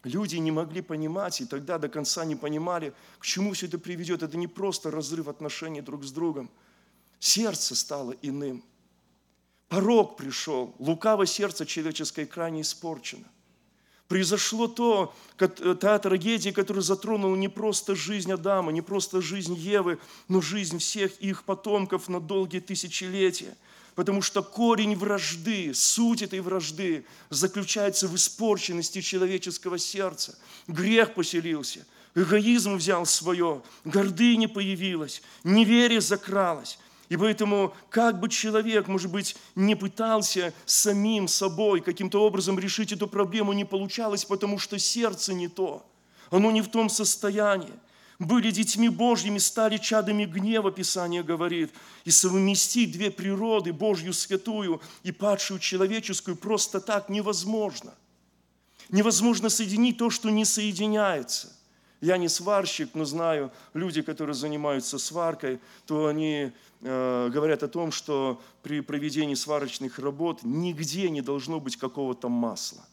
люди 0.04 0.38
не 0.38 0.52
могли 0.52 0.82
понимать, 0.82 1.40
и 1.40 1.46
тогда 1.46 1.78
до 1.78 1.88
конца 1.88 2.26
не 2.26 2.36
понимали, 2.36 2.94
к 3.20 3.26
чему 3.26 3.54
все 3.54 3.68
это 3.68 3.78
приведет. 3.78 4.24
Это 4.24 4.38
не 4.38 4.48
просто 4.48 4.90
разрыв 4.90 5.28
отношений 5.28 5.82
друг 5.82 6.04
с 6.04 6.12
другом. 6.12 6.50
Сердце 7.20 7.76
стало 7.76 8.16
иным. 8.24 8.64
Порог 9.68 10.18
пришел, 10.18 10.74
лукаво 10.80 11.28
сердце 11.28 11.64
человеческое 11.68 12.26
крайне 12.26 12.62
испорчено 12.62 13.26
произошло 14.10 14.68
то, 14.68 15.16
та 15.38 16.00
трагедия, 16.00 16.52
которая 16.52 16.82
затронула 16.82 17.36
не 17.36 17.48
просто 17.48 17.96
жизнь 17.96 18.32
Адама, 18.32 18.74
не 18.74 18.82
просто 18.82 19.22
жизнь 19.22 19.54
Евы, 19.54 20.00
но 20.28 20.42
жизнь 20.42 20.80
всех 20.80 21.16
их 21.20 21.44
потомков 21.44 22.10
на 22.10 22.20
долгие 22.20 22.60
тысячелетия. 22.60 23.56
Потому 23.94 24.22
что 24.22 24.42
корень 24.42 24.96
вражды, 24.96 25.74
суть 25.74 26.24
этой 26.24 26.40
вражды 26.40 27.06
заключается 27.30 28.08
в 28.08 28.16
испорченности 28.16 29.02
человеческого 29.02 29.78
сердца. 29.78 30.38
Грех 30.68 31.14
поселился, 31.14 31.86
эгоизм 32.16 32.78
взял 32.78 33.06
свое, 33.06 33.62
гордыня 33.86 34.50
появилась, 34.50 35.22
неверие 35.44 36.02
закралось. 36.02 36.80
И 37.10 37.18
поэтому, 37.18 37.74
как 37.90 38.20
бы 38.20 38.30
человек, 38.30 38.88
может 38.88 39.12
быть, 39.12 39.36
не 39.56 39.76
пытался 39.76 40.54
самим 40.66 41.28
собой 41.28 41.82
каким-то 41.82 42.24
образом 42.24 42.60
решить 42.60 42.92
эту 42.92 43.08
проблему, 43.08 43.52
не 43.54 43.66
получалось, 43.66 44.26
потому 44.26 44.60
что 44.60 44.78
сердце 44.78 45.34
не 45.34 45.48
то. 45.48 45.84
Оно 46.30 46.52
не 46.52 46.62
в 46.62 46.70
том 46.70 46.88
состоянии. 46.88 47.74
Были 48.20 48.52
детьми 48.52 48.90
Божьими, 48.90 49.40
стали 49.40 49.78
чадами 49.78 50.26
гнева, 50.26 50.72
Писание 50.72 51.24
говорит. 51.24 51.72
И 52.06 52.12
совместить 52.12 52.92
две 52.92 53.10
природы, 53.10 53.74
Божью 53.74 54.14
святую 54.14 54.80
и 55.02 55.12
падшую 55.12 55.60
человеческую, 55.60 56.36
просто 56.36 56.80
так 56.80 57.10
невозможно. 57.10 57.96
Невозможно 58.90 59.50
соединить 59.50 59.98
то, 59.98 60.12
что 60.12 60.30
не 60.30 60.46
соединяется. 60.46 61.56
Я 62.02 62.18
не 62.18 62.30
сварщик, 62.30 62.92
но 62.94 63.06
знаю, 63.06 63.52
люди, 63.74 64.02
которые 64.02 64.34
занимаются 64.34 64.98
сваркой, 64.98 65.60
то 65.86 66.08
они 66.08 66.52
э, 66.82 67.30
говорят 67.32 67.64
о 67.64 67.68
том, 67.68 67.92
что 67.92 68.42
при 68.64 68.80
проведении 68.80 69.36
сварочных 69.36 70.00
работ 70.00 70.40
нигде 70.44 71.10
не 71.10 71.22
должно 71.22 71.60
быть 71.60 71.76
какого-то 71.76 72.30
масла. 72.30 72.86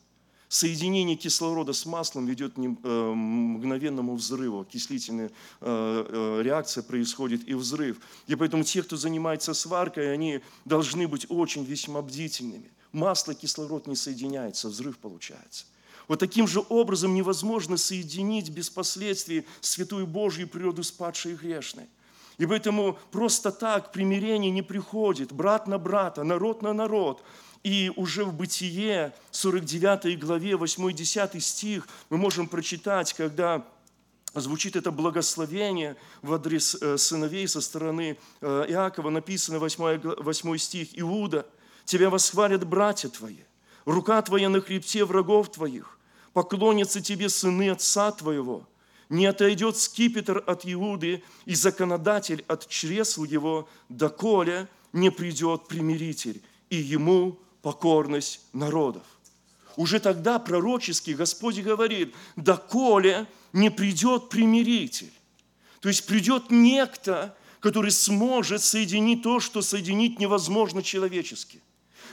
Соединение 0.49 1.17
кислорода 1.17 1.73
с 1.73 1.87
маслом 1.87 2.27
ведет 2.27 2.55
к 2.55 2.59
э, 2.59 2.63
мгновенному 2.63 4.15
взрыву, 4.15 4.61
окислительная 4.61 5.29
э, 5.29 5.31
э, 5.61 6.43
реакция 6.43 6.83
происходит 6.83 7.49
и 7.49 7.55
взрыв. 7.55 7.99
И 8.29 8.35
поэтому 8.37 8.63
те, 8.63 8.83
кто 8.83 8.97
занимается 8.97 9.55
сваркой, 9.55 10.13
они 10.13 10.41
должны 10.65 11.09
быть 11.09 11.27
очень 11.29 11.65
весьма 11.65 12.01
бдительными. 12.01 12.71
Масло 12.93 13.33
и 13.33 13.35
кислород 13.35 13.89
не 13.89 13.97
соединяются, 13.97 14.69
взрыв 14.69 14.99
получается. 14.99 15.65
Вот 16.09 16.21
таким 16.21 16.47
же 16.47 16.63
образом 16.69 17.15
невозможно 17.15 17.77
соединить 17.77 18.51
без 18.51 18.71
последствий 18.71 19.47
святую 19.61 20.07
Божью 20.07 20.49
природу 20.49 20.83
с 20.83 20.93
падшей 20.93 21.33
и 21.33 21.37
грешной. 21.37 21.87
И 22.39 22.47
поэтому 22.47 22.99
просто 23.11 23.51
так 23.51 23.93
примирение 23.93 24.51
не 24.51 24.63
приходит, 24.63 25.33
брат 25.33 25.67
на 25.67 25.79
брата, 25.79 26.23
народ 26.23 26.63
на 26.63 26.73
народ. 26.73 27.23
И 27.63 27.91
уже 27.97 28.25
в 28.25 28.33
Бытие, 28.33 29.15
49 29.31 30.19
главе, 30.19 30.53
8-10 30.53 31.41
стих, 31.41 31.89
мы 32.11 32.19
можем 32.19 32.47
прочитать, 32.47 33.13
когда 33.15 33.67
звучит 34.35 34.77
это 34.77 34.91
благословение 34.91 35.97
в 36.23 36.33
адрес 36.35 36.77
э, 36.81 36.99
сыновей 36.99 37.49
со 37.49 37.61
стороны 37.61 38.19
э, 38.41 38.67
Иакова, 38.69 39.11
написано 39.11 39.59
8, 39.59 40.23
8 40.23 40.57
стих, 40.59 40.89
«Иуда, 40.93 41.47
тебя 41.85 42.11
восхвалят 42.11 42.65
братья 42.67 43.09
твои, 43.09 43.39
рука 43.85 44.21
твоя 44.23 44.49
на 44.49 44.61
хребте 44.61 45.05
врагов 45.05 45.51
твоих, 45.51 45.96
поклонятся 46.37 47.00
тебе 47.00 47.31
сыны 47.31 47.71
отца 47.71 48.12
твоего. 48.12 48.69
Не 49.09 49.25
отойдет 49.25 49.78
скипетр 49.78 50.45
от 50.47 50.66
Иуды 50.66 51.23
и 51.47 51.55
законодатель 51.55 52.45
от 52.47 52.69
чресл 52.69 53.25
его, 53.25 53.66
доколе 53.88 54.69
не 54.93 55.11
придет 55.11 55.66
примиритель, 55.66 56.43
и 56.69 56.76
ему 56.76 57.38
покорность 57.62 58.43
народов. 58.52 59.05
Уже 59.76 59.99
тогда 59.99 60.38
пророчески 60.38 61.12
Господь 61.12 61.59
говорит, 61.61 62.14
доколе 62.37 63.26
не 63.55 63.71
придет 63.71 64.28
примиритель. 64.28 65.14
То 65.81 65.88
есть 65.88 66.05
придет 66.05 66.50
некто, 66.50 67.35
который 67.61 67.93
сможет 67.93 68.62
соединить 68.62 69.23
то, 69.23 69.40
что 69.40 69.62
соединить 69.62 70.21
невозможно 70.21 70.83
человечески. 70.83 71.62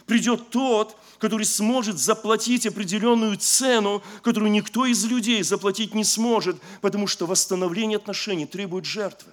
Придет 0.06 0.50
тот, 0.50 0.98
который 1.18 1.46
сможет 1.46 1.98
заплатить 1.98 2.66
определенную 2.66 3.38
цену, 3.38 4.04
которую 4.22 4.52
никто 4.52 4.86
из 4.86 5.06
людей 5.06 5.42
заплатить 5.44 5.94
не 5.94 6.04
сможет, 6.04 6.58
потому 6.82 7.08
что 7.08 7.26
восстановление 7.26 7.98
отношений 7.98 8.46
требует 8.46 8.86
жертвы. 8.86 9.32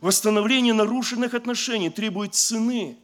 Восстановление 0.00 0.74
нарушенных 0.74 1.32
отношений 1.32 1.88
требует 1.88 2.34
цены. 2.34 2.98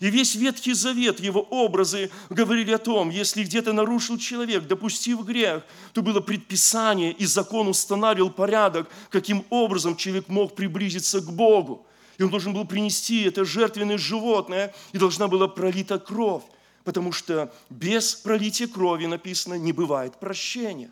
И 0.00 0.10
весь 0.10 0.34
Ветхий 0.34 0.72
Завет, 0.72 1.20
его 1.20 1.42
образы 1.42 2.10
говорили 2.30 2.72
о 2.72 2.78
том, 2.78 3.10
если 3.10 3.44
где-то 3.44 3.72
нарушил 3.72 4.18
человек, 4.18 4.66
допустив 4.66 5.20
грех, 5.20 5.62
то 5.92 6.02
было 6.02 6.20
предписание, 6.20 7.12
и 7.12 7.26
закон 7.26 7.68
устанавливал 7.68 8.30
порядок, 8.30 8.88
каким 9.10 9.44
образом 9.50 9.94
человек 9.94 10.28
мог 10.28 10.56
приблизиться 10.56 11.20
к 11.20 11.30
Богу. 11.30 11.86
И 12.18 12.22
он 12.22 12.30
должен 12.30 12.52
был 12.52 12.66
принести 12.66 13.22
это 13.22 13.44
жертвенное 13.44 13.98
животное, 13.98 14.74
и 14.92 14.98
должна 14.98 15.28
была 15.28 15.48
пролита 15.48 15.98
кровь, 15.98 16.44
потому 16.84 17.12
что 17.12 17.52
без 17.70 18.14
пролития 18.14 18.66
крови, 18.66 19.06
написано, 19.06 19.54
не 19.54 19.72
бывает 19.72 20.18
прощения. 20.18 20.90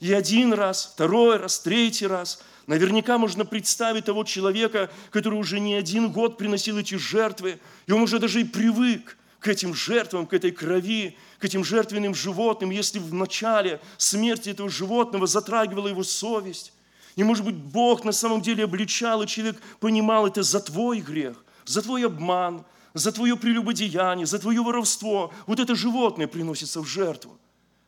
И 0.00 0.12
один 0.12 0.52
раз, 0.52 0.90
второй 0.94 1.38
раз, 1.38 1.60
третий 1.60 2.06
раз– 2.06 2.42
Наверняка 2.66 3.16
можно 3.16 3.44
представить 3.44 4.06
того 4.06 4.24
человека, 4.24 4.90
который 5.10 5.38
уже 5.38 5.60
не 5.60 5.74
один 5.74 6.10
год 6.10 6.36
приносил 6.36 6.78
эти 6.78 6.96
жертвы, 6.96 7.60
и 7.86 7.92
он 7.92 8.02
уже 8.02 8.18
даже 8.18 8.40
и 8.40 8.44
привык 8.44 9.16
к 9.38 9.46
этим 9.46 9.72
жертвам, 9.72 10.26
к 10.26 10.34
этой 10.34 10.50
крови, 10.50 11.16
к 11.38 11.44
этим 11.44 11.64
жертвенным 11.64 12.14
животным, 12.14 12.70
если 12.70 12.98
в 12.98 13.14
начале 13.14 13.80
смерти 13.96 14.50
этого 14.50 14.68
животного 14.68 15.28
затрагивала 15.28 15.86
его 15.86 16.02
совесть. 16.02 16.72
И, 17.16 17.24
может 17.24 17.44
быть, 17.44 17.56
Бог 17.56 18.04
на 18.04 18.12
самом 18.12 18.42
деле 18.42 18.64
обличал, 18.64 19.22
и 19.22 19.26
человек 19.26 19.60
понимал 19.80 20.26
это 20.26 20.42
за 20.42 20.60
твой 20.60 21.00
грех, 21.00 21.42
за 21.64 21.82
твой 21.82 22.06
обман, 22.06 22.64
за 22.92 23.10
твое 23.10 23.36
прелюбодеяние, 23.36 24.26
за 24.26 24.38
твое 24.38 24.62
воровство. 24.62 25.32
Вот 25.46 25.58
это 25.58 25.74
животное 25.74 26.28
приносится 26.28 26.80
в 26.80 26.86
жертву. 26.86 27.38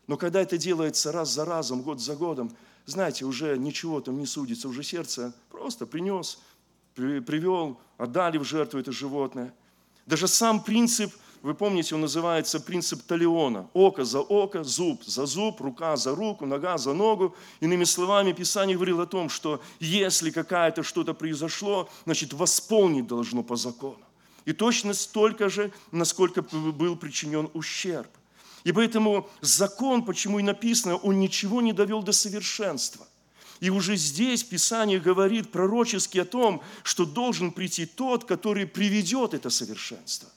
Но 0.07 0.17
когда 0.17 0.41
это 0.41 0.57
делается 0.57 1.13
раз 1.13 1.33
за 1.33 1.45
разом, 1.45 1.83
год 1.83 2.01
за 2.01 2.17
годом, 2.17 2.51
знаете, 2.87 3.27
уже 3.27 3.59
ничего 3.59 4.01
там 4.01 4.19
не 4.19 4.27
судится, 4.27 4.67
уже 4.67 4.83
сердце 4.83 5.35
просто 5.51 5.87
принес, 5.87 6.39
привел, 6.95 7.79
отдали 7.99 8.39
в 8.39 8.45
жертву 8.45 8.81
это 8.81 8.93
животное. 8.93 9.53
Даже 10.07 10.27
сам 10.27 10.63
принцип, 10.63 11.13
вы 11.43 11.55
помните, 11.55 11.95
он 11.95 12.01
называется 12.01 12.61
принцип 12.61 13.03
талиона. 13.03 13.69
Око 13.73 14.05
за 14.05 14.21
око, 14.21 14.65
зуб 14.65 15.05
за 15.05 15.27
зуб, 15.27 15.61
рука 15.61 15.97
за 15.97 16.15
руку, 16.15 16.47
нога 16.47 16.79
за 16.79 16.93
ногу. 16.93 17.35
Иными 17.61 17.85
словами, 17.85 18.33
Писание 18.33 18.77
говорило 18.77 19.05
о 19.05 19.07
том, 19.07 19.29
что 19.29 19.61
если 19.81 20.31
какая-то 20.31 20.83
что-то 20.83 21.15
произошло, 21.15 21.89
значит, 22.05 22.33
восполнить 22.33 23.07
должно 23.07 23.43
по 23.43 23.57
закону. 23.57 24.01
И 24.45 24.53
точно 24.53 24.95
столько 24.95 25.49
же, 25.49 25.71
насколько 25.93 26.43
был 26.43 26.97
причинен 26.97 27.51
ущерб. 27.55 28.09
И 28.65 28.73
поэтому 28.73 29.29
закон, 29.41 30.05
почему 30.05 30.39
и 30.39 30.43
написано, 30.43 30.97
он 30.97 31.21
ничего 31.21 31.61
не 31.61 31.73
довел 31.73 32.03
до 32.03 32.13
совершенства. 32.13 33.07
И 33.61 33.71
уже 33.71 33.97
здесь 33.97 34.45
Писание 34.45 35.01
говорит 35.01 35.51
пророчески 35.51 36.19
о 36.19 36.25
том, 36.25 36.63
что 36.83 37.05
должен 37.05 37.51
прийти 37.51 37.87
тот, 37.87 38.25
который 38.25 38.67
приведет 38.67 39.35
это 39.35 39.51
совершенство, 39.51 40.29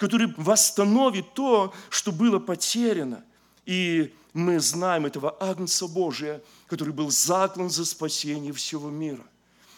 который 0.00 0.34
восстановит 0.36 1.34
то, 1.34 1.72
что 1.90 2.10
было 2.10 2.40
потеряно. 2.40 3.22
И 3.66 4.12
мы 4.32 4.58
знаем 4.58 5.06
этого 5.06 5.36
Агнца 5.38 5.86
Божия, 5.86 6.40
который 6.66 6.94
был 6.94 7.10
заклан 7.10 7.70
за 7.70 7.84
спасение 7.84 8.52
всего 8.52 8.90
мира. 8.90 9.24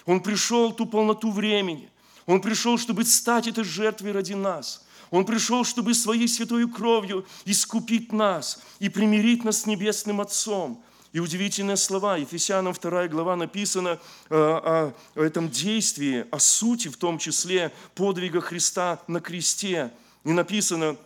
Он 0.07 0.23
пришел 0.23 0.73
ту 0.73 0.87
полноту 0.87 1.31
времени. 1.31 1.91
Он 2.25 2.41
пришел, 2.41 2.79
чтобы 2.79 3.05
стать 3.05 3.49
этой 3.49 3.64
жертвой 3.64 4.12
ради 4.12 4.33
нас– 4.33 4.87
он 5.12 5.26
пришел, 5.26 5.62
чтобы 5.62 5.93
своей 5.93 6.26
святой 6.26 6.67
кровью 6.67 7.26
искупить 7.45 8.12
нас 8.12 8.62
и 8.79 8.88
примирить 8.88 9.45
нас 9.45 9.61
с 9.61 9.67
Небесным 9.67 10.23
Отцом. 10.23 10.83
И 11.12 11.21
удивительные 11.21 11.76
слова, 11.76 12.17
Ефесянам 12.17 12.73
2 12.73 13.09
глава 13.09 13.37
написано 13.37 14.00
э, 14.31 14.35
о, 14.35 14.95
этом 15.14 15.50
действии, 15.50 16.25
о 16.31 16.38
сути, 16.38 16.88
в 16.88 16.97
том 16.97 17.19
числе 17.19 17.71
подвига 17.95 18.41
Христа 18.41 19.02
на 19.07 19.21
кресте. 19.21 19.93
И 20.25 20.33
написано, 20.33 20.97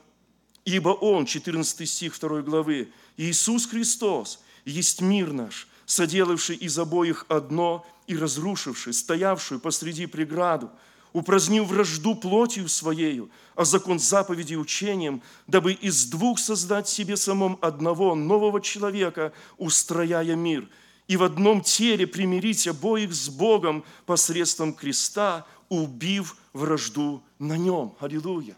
ибо 0.65 0.91
Он, 0.91 1.27
14 1.27 1.89
стих 1.89 2.19
2 2.19 2.43
главы, 2.43 2.91
Иисус 3.17 3.67
Христос 3.67 4.41
есть 4.65 5.01
мир 5.01 5.33
наш, 5.33 5.69
соделавший 5.87 6.57
из 6.57 6.79
обоих 6.79 7.25
одно 7.29 7.87
и 8.07 8.17
разрушивший, 8.17 8.93
стоявшую 8.93 9.61
посреди 9.61 10.07
преграду, 10.07 10.71
упразднил 11.13 11.65
вражду 11.65 12.15
плотью 12.15 12.69
своею, 12.69 13.31
а 13.55 13.65
закон 13.65 13.99
заповеди 13.99 14.55
учением, 14.55 15.23
дабы 15.47 15.73
из 15.73 16.07
двух 16.07 16.39
создать 16.39 16.89
себе 16.89 17.17
самом 17.17 17.59
одного 17.63 18.15
нового 18.15 18.61
человека, 18.61 19.33
устрояя 19.57 20.35
мир, 20.35 20.69
и 21.09 21.17
в 21.17 21.23
одном 21.23 21.63
теле 21.63 22.07
примирить 22.07 22.69
обоих 22.69 23.15
с 23.15 23.29
Богом 23.29 23.85
посредством 24.05 24.75
креста, 24.75 25.47
убив 25.69 26.37
вражду 26.53 27.23
на 27.39 27.57
нем. 27.57 27.95
Аллилуйя! 27.99 28.57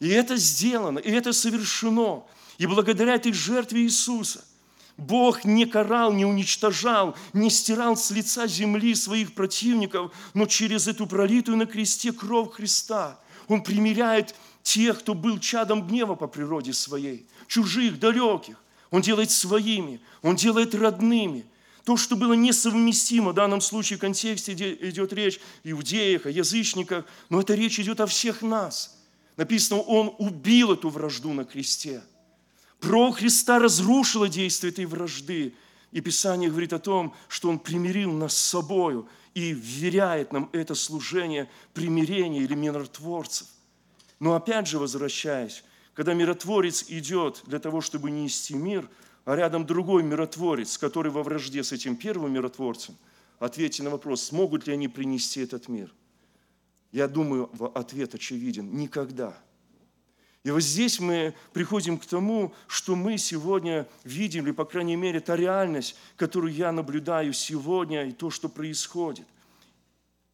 И 0.00 0.08
это 0.08 0.36
сделано, 0.36 0.98
и 0.98 1.10
это 1.10 1.32
совершено. 1.32 2.24
И 2.58 2.66
благодаря 2.66 3.14
этой 3.14 3.32
жертве 3.32 3.82
Иисуса 3.82 4.44
Бог 4.96 5.44
не 5.44 5.66
карал, 5.66 6.12
не 6.12 6.24
уничтожал, 6.24 7.16
не 7.32 7.50
стирал 7.50 7.96
с 7.96 8.10
лица 8.10 8.46
земли 8.46 8.94
своих 8.94 9.34
противников, 9.34 10.12
но 10.34 10.46
через 10.46 10.88
эту 10.88 11.06
пролитую 11.06 11.56
на 11.56 11.66
кресте 11.66 12.12
кровь 12.12 12.52
Христа 12.52 13.18
Он 13.48 13.62
примиряет 13.62 14.34
тех, 14.62 15.00
кто 15.00 15.14
был 15.14 15.38
чадом 15.38 15.86
гнева 15.86 16.14
по 16.14 16.26
природе 16.26 16.72
своей, 16.72 17.26
чужих, 17.46 17.98
далеких. 17.98 18.56
Он 18.90 19.00
делает 19.02 19.30
своими, 19.30 20.00
Он 20.22 20.36
делает 20.36 20.74
родными. 20.74 21.46
То, 21.84 21.96
что 21.96 22.14
было 22.14 22.34
несовместимо, 22.34 23.30
в 23.30 23.34
данном 23.34 23.62
случае 23.62 23.96
в 23.96 24.00
контексте 24.00 24.52
идет 24.52 25.12
речь 25.14 25.40
о 25.64 25.70
иудеях, 25.70 26.26
о 26.26 26.30
язычниках, 26.30 27.06
но 27.30 27.40
это 27.40 27.54
речь 27.54 27.80
идет 27.80 28.00
о 28.00 28.06
всех 28.06 28.42
нас. 28.42 28.99
Написано, 29.36 29.80
Он 29.80 30.14
убил 30.18 30.72
эту 30.72 30.90
вражду 30.90 31.32
на 31.32 31.44
кресте– 31.44 32.02
Кровь 32.80 33.18
Христа 33.18 33.58
разрушила 33.58 34.28
действие 34.28 34.72
этой 34.72 34.86
вражды. 34.86 35.54
И 35.92 36.00
Писание 36.00 36.48
говорит 36.48 36.72
о 36.72 36.78
том, 36.78 37.14
что 37.28 37.48
Он 37.48 37.58
примирил 37.58 38.12
нас 38.12 38.36
с 38.36 38.48
собою 38.48 39.08
и 39.34 39.52
вверяет 39.52 40.32
нам 40.32 40.48
это 40.52 40.74
служение 40.74 41.48
примирения 41.74 42.40
или 42.40 42.54
миротворцев. 42.54 43.46
Но 44.18 44.34
опять 44.34 44.66
же, 44.66 44.78
возвращаясь, 44.78 45.64
когда 45.94 46.14
миротворец 46.14 46.84
идет 46.88 47.42
для 47.46 47.58
того, 47.58 47.80
чтобы 47.80 48.10
нести 48.10 48.54
мир, 48.54 48.88
а 49.24 49.36
рядом 49.36 49.66
другой 49.66 50.02
миротворец, 50.02 50.78
который 50.78 51.12
во 51.12 51.22
вражде 51.22 51.62
с 51.62 51.72
этим 51.72 51.96
первым 51.96 52.32
миротворцем, 52.32 52.96
ответьте 53.38 53.82
на 53.82 53.90
вопрос, 53.90 54.22
смогут 54.22 54.66
ли 54.66 54.72
они 54.72 54.88
принести 54.88 55.40
этот 55.40 55.68
мир. 55.68 55.92
Я 56.92 57.08
думаю, 57.08 57.50
ответ 57.74 58.14
очевиден– 58.14 58.72
никогда– 58.76 59.36
и 60.42 60.50
вот 60.50 60.62
здесь 60.62 61.00
мы 61.00 61.34
приходим 61.52 61.98
к 61.98 62.06
тому, 62.06 62.54
что 62.66 62.96
мы 62.96 63.18
сегодня 63.18 63.86
видим, 64.04 64.44
или, 64.44 64.52
по 64.52 64.64
крайней 64.64 64.96
мере, 64.96 65.20
та 65.20 65.36
реальность, 65.36 65.96
которую 66.16 66.54
я 66.54 66.72
наблюдаю 66.72 67.34
сегодня, 67.34 68.08
и 68.08 68.12
то, 68.12 68.30
что 68.30 68.48
происходит. 68.48 69.26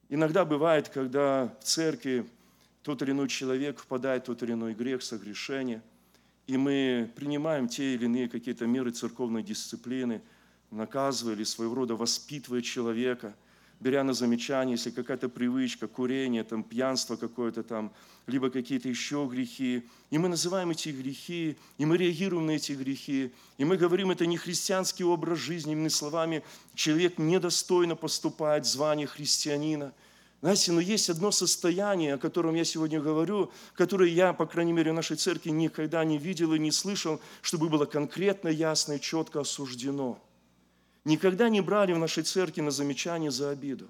Иногда 0.09 0.45
бывает, 0.45 0.89
когда 0.89 1.53
в 1.61 1.65
церкви 1.65 2.25
тот 2.83 3.03
или 3.03 3.11
иной 3.11 3.29
человек 3.29 3.81
впадает 3.81 4.23
в 4.23 4.27
тот 4.27 4.45
или 4.45 4.53
иной 4.53 4.75
грех, 4.75 5.03
согрешение, 5.03 5.83
и 6.47 6.57
мы 6.57 7.11
принимаем 7.17 7.67
те 7.67 7.95
или 7.95 8.05
иные 8.05 8.29
какие-то 8.29 8.65
меры 8.67 8.93
церковной 8.93 9.43
дисциплины, 9.43 10.23
наказывая 10.71 11.35
или 11.35 11.43
своего 11.43 11.75
рода 11.75 11.97
воспитывая 11.97 12.63
человека– 12.63 13.35
беря 13.81 14.03
на 14.05 14.15
замечание, 14.15 14.73
если 14.73 14.91
какая-то 14.91 15.29
привычка, 15.29 15.87
курение, 15.87 16.45
там, 16.45 16.63
пьянство 16.63 17.17
какое-то 17.17 17.63
там, 17.63 17.93
либо 18.27 18.51
какие-то 18.51 18.89
еще 18.89 19.29
грехи. 19.31 19.87
И 20.11 20.19
мы 20.19 20.29
называем 20.29 20.71
эти 20.71 20.89
грехи, 20.89 21.57
и 21.79 21.85
мы 21.85 21.97
реагируем 21.97 22.47
на 22.47 22.53
эти 22.53 22.73
грехи. 22.73 23.33
И 23.59 23.65
мы 23.65 23.77
говорим, 23.77 24.11
это 24.11 24.27
не 24.27 24.37
христианский 24.37 25.05
образ 25.05 25.39
жизни, 25.39 25.73
иными 25.73 25.89
словами, 25.89 26.43
человек 26.75 27.19
недостойно 27.19 27.97
поступает 27.97 28.67
звание 28.67 29.07
христианина. 29.07 29.93
Знаете, 30.43 30.73
но 30.73 30.81
есть 30.81 31.11
одно 31.11 31.31
состояние, 31.31 32.15
о 32.15 32.19
котором 32.19 32.55
я 32.55 32.65
сегодня 32.65 33.01
говорю, 33.01 33.51
которое 33.75 34.11
я, 34.11 34.33
по 34.33 34.47
крайней 34.47 34.73
мере, 34.73 34.93
в 34.93 34.95
нашей 34.95 35.17
церкви 35.17 35.51
никогда 35.51 36.05
не 36.05 36.19
видел 36.19 36.53
и 36.53 36.59
не 36.59 36.71
слышал, 36.71 37.21
чтобы 37.43 37.69
было 37.69 37.87
конкретно, 37.87 38.49
ясно 38.49 38.95
и 38.95 39.01
четко 39.01 39.41
осуждено– 39.41 40.21
никогда 41.07 41.49
не 41.49 41.61
брали 41.61 41.93
в 41.93 41.99
нашей 41.99 42.25
церкви 42.25 42.61
на 42.61 42.71
замечание 42.71 43.31
за 43.31 43.51
обиду. 43.51 43.89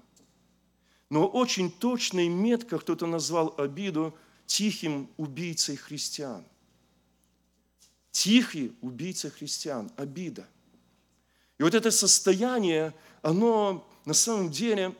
Но 1.09 1.27
очень 1.27 1.71
точно 1.71 2.25
и 2.25 2.29
метко 2.29 2.77
кто-то 2.77 3.07
назвал 3.07 3.53
обиду 3.57 4.15
тихим 4.45 5.09
убийцей 5.17 5.75
христиан. 5.75 6.45
Тихий 8.11 8.75
убийца 8.81 9.29
христиан, 9.29 9.91
обида. 9.97 10.47
И 11.57 11.63
вот 11.63 11.73
это 11.73 11.91
состояние, 11.91 12.93
оно 13.21 13.89
на 14.05 14.13
самом 14.13 14.51
деле 14.51 14.95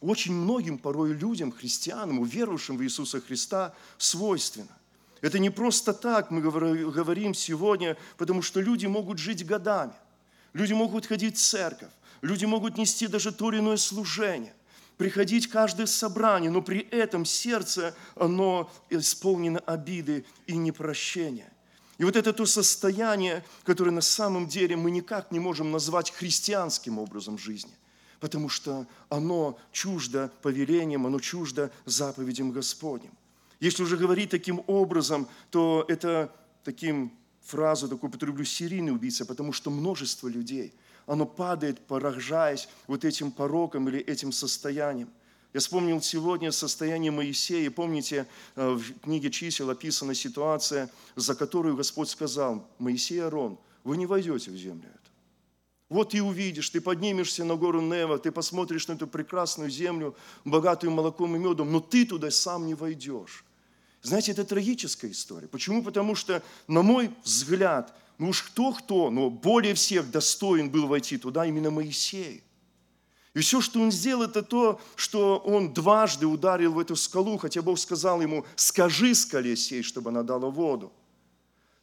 очень 0.00 0.34
многим 0.34 0.78
порой 0.78 1.14
людям, 1.14 1.52
христианам, 1.52 2.18
уверовавшим 2.18 2.76
в 2.76 2.82
Иисуса 2.82 3.20
Христа, 3.20 3.74
свойственно. 3.96 4.76
Это 5.22 5.38
не 5.38 5.48
просто 5.48 5.94
так 5.94 6.30
мы 6.30 6.42
говорим 6.42 7.32
сегодня, 7.32 7.96
потому 8.18 8.42
что 8.42 8.60
люди 8.60 8.86
могут 8.86 9.18
жить 9.18 9.46
годами. 9.46 9.94
Люди 10.52 10.72
могут 10.72 11.06
ходить 11.06 11.36
в 11.36 11.40
церковь. 11.40 11.90
Люди 12.20 12.44
могут 12.44 12.78
нести 12.78 13.06
даже 13.06 13.32
то 13.32 13.50
или 13.50 13.58
иное 13.58 13.76
служение 13.76 14.54
приходить 14.96 15.48
каждое 15.48 15.86
собрание, 15.86 16.48
но 16.48 16.62
при 16.62 16.78
этом 16.78 17.24
сердце, 17.24 17.94
оно 18.14 18.70
исполнено 18.88 19.58
обиды 19.60 20.24
и 20.46 20.56
непрощения. 20.56 21.52
И 21.98 22.04
вот 22.04 22.14
это 22.14 22.32
то 22.32 22.46
состояние, 22.46 23.44
которое 23.64 23.90
на 23.90 24.00
самом 24.00 24.46
деле 24.46 24.76
мы 24.76 24.90
никак 24.90 25.32
не 25.32 25.40
можем 25.40 25.72
назвать 25.72 26.12
христианским 26.12 26.98
образом 26.98 27.38
жизни, 27.38 27.72
потому 28.20 28.48
что 28.48 28.86
оно 29.08 29.58
чуждо 29.72 30.30
повелением, 30.40 31.06
оно 31.06 31.20
чуждо 31.20 31.70
заповедям 31.84 32.52
Господним. 32.52 33.10
Если 33.60 33.82
уже 33.82 33.96
говорить 33.96 34.30
таким 34.30 34.62
образом, 34.68 35.28
то 35.50 35.84
это 35.88 36.32
таким 36.64 37.12
фразу 37.44 37.88
такую 37.88 38.10
употреблю 38.10 38.44
серийный 38.44 38.92
убийца, 38.92 39.24
потому 39.24 39.52
что 39.52 39.70
множество 39.70 40.28
людей, 40.28 40.72
оно 41.06 41.26
падает, 41.26 41.80
поражаясь 41.80 42.68
вот 42.86 43.04
этим 43.04 43.30
пороком 43.30 43.88
или 43.88 43.98
этим 43.98 44.32
состоянием. 44.32 45.08
Я 45.52 45.60
вспомнил 45.60 46.00
сегодня 46.00 46.50
состояние 46.50 47.10
Моисея. 47.10 47.70
Помните, 47.70 48.26
э, 48.56 48.70
в 48.70 49.00
книге 49.00 49.30
чисел 49.30 49.68
описана 49.68 50.14
ситуация, 50.14 50.88
за 51.14 51.34
которую 51.34 51.76
Господь 51.76 52.08
сказал, 52.08 52.66
Моисей 52.78 53.22
Арон, 53.22 53.58
вы 53.84 53.98
не 53.98 54.06
войдете 54.06 54.50
в 54.50 54.56
землю 54.56 54.88
эту. 54.88 55.10
Вот 55.90 56.14
и 56.14 56.22
увидишь, 56.22 56.70
ты 56.70 56.80
поднимешься 56.80 57.44
на 57.44 57.56
гору 57.56 57.82
Нева, 57.82 58.18
ты 58.18 58.32
посмотришь 58.32 58.88
на 58.88 58.94
эту 58.94 59.06
прекрасную 59.06 59.68
землю, 59.68 60.16
богатую 60.46 60.90
молоком 60.90 61.36
и 61.36 61.38
медом, 61.38 61.70
но 61.70 61.80
ты 61.80 62.06
туда 62.06 62.30
сам 62.30 62.66
не 62.66 62.72
войдешь. 62.72 63.44
Знаете, 64.02 64.32
это 64.32 64.44
трагическая 64.44 65.12
история. 65.12 65.46
Почему? 65.46 65.82
Потому 65.82 66.16
что, 66.16 66.42
на 66.66 66.82
мой 66.82 67.10
взгляд, 67.22 67.94
ну 68.18 68.30
уж 68.30 68.42
кто-кто, 68.42 69.10
но 69.10 69.30
более 69.30 69.74
всех 69.74 70.10
достоин 70.10 70.70
был 70.70 70.88
войти 70.88 71.18
туда 71.18 71.46
именно 71.46 71.70
Моисей. 71.70 72.42
И 73.34 73.38
все, 73.38 73.60
что 73.60 73.80
он 73.80 73.92
сделал, 73.92 74.24
это 74.24 74.42
то, 74.42 74.80
что 74.96 75.38
он 75.38 75.72
дважды 75.72 76.26
ударил 76.26 76.72
в 76.74 76.78
эту 76.80 76.96
скалу, 76.96 77.38
хотя 77.38 77.62
Бог 77.62 77.78
сказал 77.78 78.20
ему, 78.20 78.44
скажи 78.56 79.14
скале 79.14 79.56
сей, 79.56 79.82
чтобы 79.82 80.10
она 80.10 80.22
дала 80.22 80.50
воду. 80.50 80.92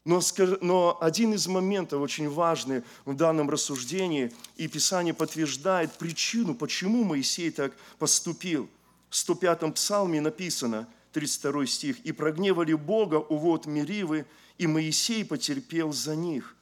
Но, 0.05 0.21
но 0.62 0.97
один 1.01 1.34
из 1.34 1.47
моментов 1.47 2.01
очень 2.01 2.29
важный 2.29 2.84
в 3.05 3.15
данном 3.15 3.49
рассуждении, 3.49 4.32
и 4.58 4.67
Писание 4.67 5.13
подтверждает 5.13 5.93
причину, 5.93 6.53
почему 6.53 7.03
Моисей 7.03 7.49
так 7.49 7.73
поступил. 7.97 8.69
В 9.10 9.13
105-м 9.13 9.71
псалме 9.71 10.19
написано– 10.19 10.86
32 11.11 11.65
стих, 11.65 11.99
«И 12.05 12.11
прогневали 12.11 12.73
Бога 12.73 13.15
у 13.15 13.37
вод 13.37 13.65
Меривы, 13.65 14.25
и 14.57 14.67
Моисей 14.67 15.25
потерпел 15.25 15.91
за 15.91 16.15
них, 16.15 16.55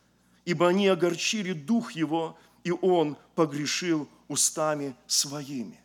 ибо 0.45 0.67
они 0.67 0.87
огорчили 0.87 1.53
дух 1.53 1.91
его, 1.91 2.37
и 2.63 2.71
он 2.71 3.17
погрешил 3.35 4.07
устами 4.27 4.95
своими». 5.07 5.79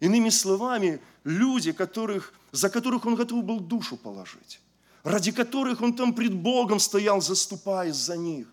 Иными 0.00 0.30
словами, 0.30 1.00
люди, 1.22 1.70
которых, 1.70 2.34
за 2.50 2.68
которых 2.70 3.06
он 3.06 3.14
готов 3.14 3.44
был 3.44 3.60
душу 3.60 3.96
положить, 3.96 4.60
ради 5.04 5.30
которых 5.30 5.80
он 5.80 5.94
там 5.94 6.12
пред 6.12 6.34
Богом 6.34 6.80
стоял, 6.80 7.20
заступаясь 7.20 7.94
за 7.94 8.16
них, 8.16 8.48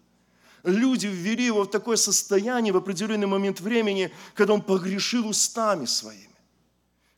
люди 0.63 1.07
ввели 1.07 1.45
его 1.45 1.63
в 1.63 1.71
такое 1.71 1.97
состояние 1.97 2.71
в 2.71 2.77
определенный 2.77 3.25
момент 3.25 3.62
времени, 3.62 4.12
когда 4.35 4.53
он 4.53 4.62
погрешил 4.62 5.27
устами 5.27 5.85
своими 5.85 6.29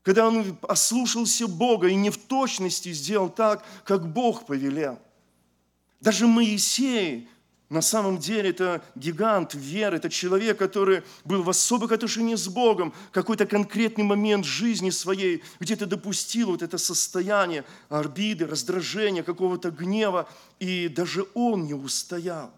когда 0.02 0.26
он 0.26 0.58
ослушался 0.62 1.46
Бога 1.46 1.88
и 1.88 1.94
не 1.94 2.10
в 2.10 2.16
точности 2.16 2.92
сделал 2.92 3.28
так, 3.28 3.64
как 3.84 4.12
Бог 4.12 4.46
повелел. 4.46 4.98
Даже 6.00 6.26
Моисей, 6.26 7.28
на 7.68 7.80
самом 7.80 8.18
деле, 8.18 8.50
это 8.50 8.82
гигант 8.96 9.54
веры, 9.54 9.96
это 9.96 10.10
человек, 10.10 10.58
который 10.58 11.02
был 11.24 11.42
в 11.42 11.48
особых 11.48 11.92
отношениях 11.92 12.38
с 12.38 12.48
Богом, 12.48 12.92
какой-то 13.12 13.46
конкретный 13.46 14.04
момент 14.04 14.44
жизни 14.44 14.90
своей, 14.90 15.42
где-то 15.60 15.86
допустил 15.86 16.48
вот 16.48 16.62
это 16.62 16.76
состояние 16.76 17.64
орбиды, 17.88 18.46
раздражения, 18.46 19.22
какого-то 19.22 19.70
гнева, 19.70 20.28
и 20.58 20.88
даже 20.88 21.26
он 21.34 21.64
не 21.64 21.74
устоял. 21.74 22.50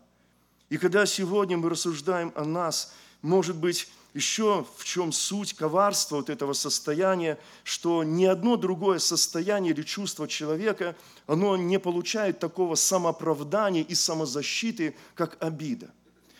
И 0.71 0.79
когда 0.79 1.05
сегодня 1.05 1.59
мы 1.59 1.69
рассуждаем 1.69 2.33
о 2.35 2.45
нас, 2.45 2.95
может 3.21 3.57
быть, 3.57 3.89
еще 4.15 4.65
в 4.77 4.85
чем 4.85 5.13
суть 5.13 5.55
коварства 5.55 6.17
вот 6.17 6.31
этого 6.31 6.53
состояния, 6.53 7.37
что 7.65 8.05
ни 8.05 8.25
одно 8.25 8.57
другое 8.57 9.01
состояние 9.01 9.73
или 9.73 9.83
чувство 9.83 10.29
человека, 10.29 10.95
оно 11.27 11.57
не 11.57 11.81
получает 11.81 12.39
такого 12.39 12.77
самооправдания 12.77 13.83
и 13.83 13.95
самозащиты, 13.95 14.95
как 15.17 15.37
обида. 15.43 15.91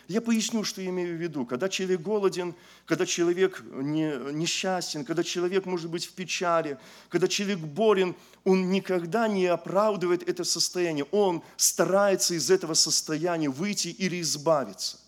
Я 0.07 0.21
поясню, 0.21 0.63
что 0.63 0.81
я 0.81 0.89
имею 0.89 1.17
в 1.17 1.21
виду. 1.21 1.45
Когда 1.45 1.67
человек 1.67 1.99
голоден, 2.01 2.53
когда 2.85 3.05
человек 3.05 3.63
несчастен, 3.63 5.03
когда 5.03 5.23
человек 5.23 5.65
может 5.65 5.89
быть 5.89 6.05
в 6.05 6.13
печали, 6.13 6.77
когда 7.09 7.27
человек 7.27 7.59
болен, 7.59 8.15
он 8.43 8.69
никогда 8.69 9.27
не 9.27 9.47
оправдывает 9.47 10.27
это 10.29 10.43
состояние. 10.43 11.05
Он 11.11 11.41
старается 11.57 12.35
из 12.35 12.51
этого 12.51 12.75
состояния 12.75 13.49
выйти 13.49 13.87
или 13.87 14.21
избавиться. 14.21 14.99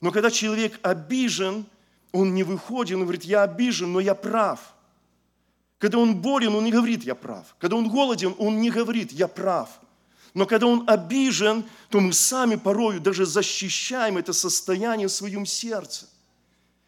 Но 0.00 0.10
когда 0.10 0.30
человек 0.30 0.78
обижен, 0.82 1.66
он 2.16 2.34
не 2.34 2.42
выходит, 2.42 2.96
он 2.96 3.02
говорит, 3.02 3.24
я 3.24 3.42
обижен, 3.42 3.92
но 3.92 4.00
я 4.00 4.14
прав. 4.14 4.74
Когда 5.78 5.98
он 5.98 6.16
болен, 6.16 6.54
он 6.54 6.64
не 6.64 6.72
говорит, 6.72 7.04
я 7.04 7.14
прав. 7.14 7.54
Когда 7.58 7.76
он 7.76 7.88
голоден, 7.88 8.34
он 8.38 8.60
не 8.60 8.70
говорит, 8.70 9.12
я 9.12 9.28
прав. 9.28 9.68
Но 10.34 10.46
когда 10.46 10.66
он 10.66 10.84
обижен, 10.86 11.64
то 11.90 12.00
мы 12.00 12.12
сами 12.12 12.56
порою 12.56 13.00
даже 13.00 13.24
защищаем 13.24 14.18
это 14.18 14.32
состояние 14.32 15.08
в 15.08 15.12
своем 15.12 15.46
сердце. 15.46 16.06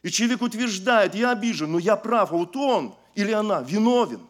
И 0.02 0.10
человек 0.10 0.42
утверждает, 0.42 1.14
я 1.14 1.30
обижен, 1.32 1.72
но 1.72 1.78
я 1.78 1.96
прав, 1.96 2.32
а 2.32 2.36
вот 2.36 2.56
он 2.56 2.94
или 3.14 3.32
она 3.32 3.60
виновен. 3.60 4.20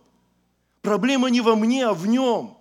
Проблема 0.82 1.30
не 1.30 1.40
во 1.40 1.56
мне, 1.56 1.86
а 1.86 1.94
в 1.94 2.06
нем. 2.06 2.57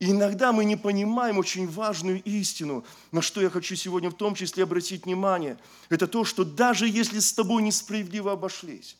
И 0.00 0.10
иногда 0.10 0.50
мы 0.50 0.64
не 0.64 0.76
понимаем 0.76 1.36
очень 1.36 1.68
важную 1.68 2.22
истину, 2.22 2.84
на 3.12 3.20
что 3.20 3.42
я 3.42 3.50
хочу 3.50 3.76
сегодня 3.76 4.08
в 4.08 4.14
том 4.14 4.34
числе 4.34 4.64
обратить 4.64 5.04
внимание. 5.04 5.58
Это 5.90 6.06
то, 6.06 6.24
что 6.24 6.42
даже 6.42 6.88
если 6.88 7.18
с 7.18 7.34
тобой 7.34 7.62
несправедливо 7.62 8.32
обошлись, 8.32 8.96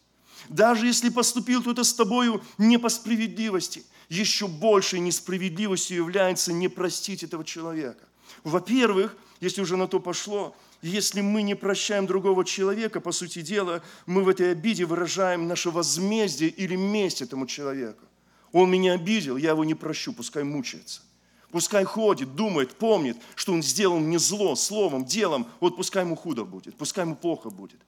даже 0.50 0.86
если 0.86 1.08
поступил 1.08 1.62
кто-то 1.62 1.84
с 1.84 1.94
тобою 1.94 2.42
не 2.58 2.78
по 2.78 2.90
справедливости, 2.90 3.82
еще 4.10 4.46
большей 4.46 5.00
несправедливостью 5.00 5.96
является 5.96 6.52
не 6.52 6.68
простить 6.68 7.22
этого 7.22 7.44
человека. 7.44 8.04
Во-первых, 8.44 9.16
если 9.40 9.62
уже 9.62 9.78
на 9.78 9.88
то 9.88 10.00
пошло, 10.00 10.54
если 10.82 11.22
мы 11.22 11.40
не 11.40 11.54
прощаем 11.54 12.06
другого 12.06 12.44
человека, 12.44 13.00
по 13.00 13.12
сути 13.12 13.40
дела, 13.40 13.82
мы 14.04 14.22
в 14.22 14.28
этой 14.28 14.52
обиде 14.52 14.84
выражаем 14.84 15.48
наше 15.48 15.70
возмездие 15.70 16.50
или 16.50 16.76
месть 16.76 17.22
этому 17.22 17.46
человеку. 17.46 18.04
Он 18.52 18.70
меня 18.70 18.94
обидел, 18.94 19.36
я 19.36 19.50
его 19.50 19.64
не 19.64 19.74
прощу, 19.74 20.12
пускай 20.12 20.42
мучается. 20.42 21.02
Пускай 21.50 21.84
ходит, 21.84 22.36
думает, 22.36 22.74
помнит, 22.74 23.16
что 23.34 23.52
он 23.52 23.62
сделал 23.62 23.98
мне 23.98 24.18
зло 24.18 24.54
словом, 24.54 25.04
делом. 25.04 25.48
Вот 25.58 25.76
пускай 25.76 26.04
ему 26.04 26.16
худо 26.16 26.44
будет, 26.44 26.76
пускай 26.76 27.04
ему 27.04 27.16
плохо 27.16 27.50
будет. 27.50 27.80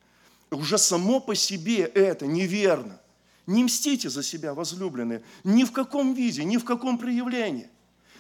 Уже 0.51 0.79
само 0.79 1.21
по 1.21 1.35
себе 1.35 1.81
это 1.83 2.27
неверно. 2.27 3.01
Не 3.47 3.65
мстите 3.65 4.09
за 4.09 4.23
себя, 4.23 4.55
возлюбленные, 4.55 5.23
ни 5.43 5.65
в 5.65 5.73
каком 5.73 6.15
виде, 6.15 6.45
ни 6.45 6.57
в 6.57 6.65
каком 6.65 6.99
проявлении. 6.99 7.69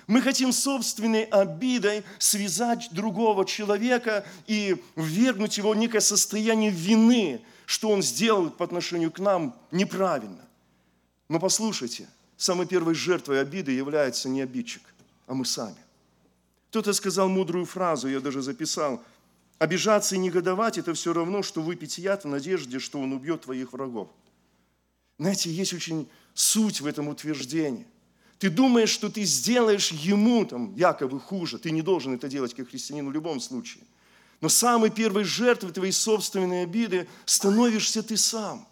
Мы 0.09 0.21
хотим 0.21 0.53
собственной 0.53 1.25
обидой 1.25 2.03
связать 2.19 2.89
другого 2.91 3.45
человека 3.45 4.27
и 4.49 4.83
ввергнуть 4.97 5.59
его 5.59 5.71
в 5.71 5.77
некое 5.77 6.01
состояние 6.01 6.71
вины, 6.71 7.41
что 7.67 7.89
он 7.91 8.03
сделал 8.03 8.51
по 8.51 8.65
отношению 8.65 9.13
к 9.13 9.21
нам 9.21 9.57
неправильно. 9.71 10.45
Но 11.29 11.39
послушайте– 11.39 12.09
самой 12.43 12.67
первой 12.67 12.95
жертвой 12.95 13.41
обиды 13.41 13.73
является 13.73 14.29
не 14.29 14.43
обидчик, 14.43 14.83
а 15.27 15.35
мы 15.35 15.45
сами. 15.45 15.77
Кто-то 16.71 16.93
сказал 16.93 17.29
мудрую 17.29 17.67
фразу, 17.67 18.09
я 18.09 18.21
даже 18.21 18.43
записал, 18.43 19.03
обижаться 19.59 20.17
и 20.17 20.19
негодовать– 20.19 20.79
это 20.79 20.93
все 20.95 21.13
равно, 21.13 21.43
что 21.43 21.63
выпить 21.63 21.99
яд 21.99 22.25
в 22.25 22.29
надежде, 22.29 22.79
что 22.79 22.99
он 23.01 23.13
убьет 23.13 23.43
твоих 23.43 23.73
врагов. 23.73 24.09
Знаете, 25.19 25.51
есть 25.53 25.73
очень 25.73 26.09
суть 26.35 26.81
в 26.81 26.87
этом 26.87 27.09
утверждении. 27.09 27.87
Ты 28.39 28.51
думаешь, 28.51 28.91
что 28.91 29.09
ты 29.09 29.23
сделаешь 29.23 29.93
ему 29.93 30.45
там 30.45 30.75
якобы 30.75 31.21
хуже. 31.21 31.59
Ты 31.59 31.71
не 31.71 31.83
должен 31.83 32.15
это 32.15 32.29
делать 32.29 32.55
как 32.55 32.71
христианин 32.71 33.09
в 33.09 33.13
любом 33.13 33.39
случае. 33.39 33.85
Но 34.41 34.49
самой 34.49 34.91
первой 34.91 35.23
жертвой 35.23 35.71
твоей 35.71 35.93
собственной 35.93 36.65
обиды 36.65 37.07
становишься 37.25 38.03
ты 38.03 38.17
сам 38.17 38.67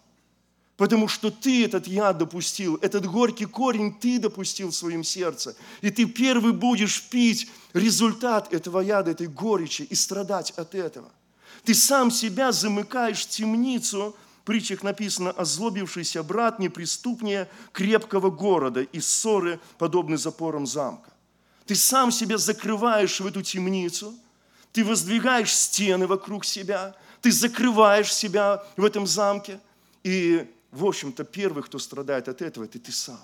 Потому 0.81 1.07
что 1.07 1.29
ты 1.29 1.63
этот 1.65 1.85
яд 1.85 2.17
допустил, 2.17 2.79
этот 2.81 3.05
горький 3.05 3.45
корень 3.45 3.93
ты 3.93 4.17
допустил 4.17 4.69
в 4.69 4.75
своем 4.75 5.03
сердце. 5.03 5.55
И 5.81 5.91
ты 5.91 6.05
первый 6.05 6.53
будешь 6.53 7.03
пить 7.03 7.51
результат 7.73 8.51
этого 8.51 8.79
яда, 8.79 9.11
этой 9.11 9.27
горечи 9.27 9.83
и 9.83 9.93
страдать 9.93 10.49
от 10.57 10.73
этого. 10.73 11.07
Ты 11.65 11.75
сам 11.75 12.09
себя 12.09 12.51
замыкаешь 12.51 13.27
в 13.27 13.29
темницу, 13.29 14.15
притчах 14.43 14.81
написано, 14.81 15.29
озлобившийся 15.29 16.23
брат 16.23 16.57
неприступнее 16.57 17.47
крепкого 17.73 18.31
города, 18.31 18.81
и 18.81 18.99
ссоры 19.01 19.59
подобны 19.77 20.17
запорам 20.17 20.65
замка. 20.65 21.11
Ты 21.67 21.75
сам 21.75 22.11
себя 22.11 22.39
закрываешь 22.39 23.19
в 23.19 23.27
эту 23.27 23.43
темницу, 23.43 24.15
ты 24.73 24.83
воздвигаешь 24.83 25.55
стены 25.55 26.07
вокруг 26.07 26.43
себя, 26.43 26.95
ты 27.21 27.31
закрываешь 27.31 28.11
себя 28.11 28.63
в 28.77 28.83
этом 28.83 29.05
замке. 29.05 29.59
И, 30.03 30.47
в 30.71 30.85
общем-то, 30.85 31.23
первый, 31.23 31.63
кто 31.63 31.79
страдает 31.79 32.27
от 32.29 32.41
этого, 32.41 32.63
это 32.63 32.79
ты 32.79 32.91
сам. 32.91 33.19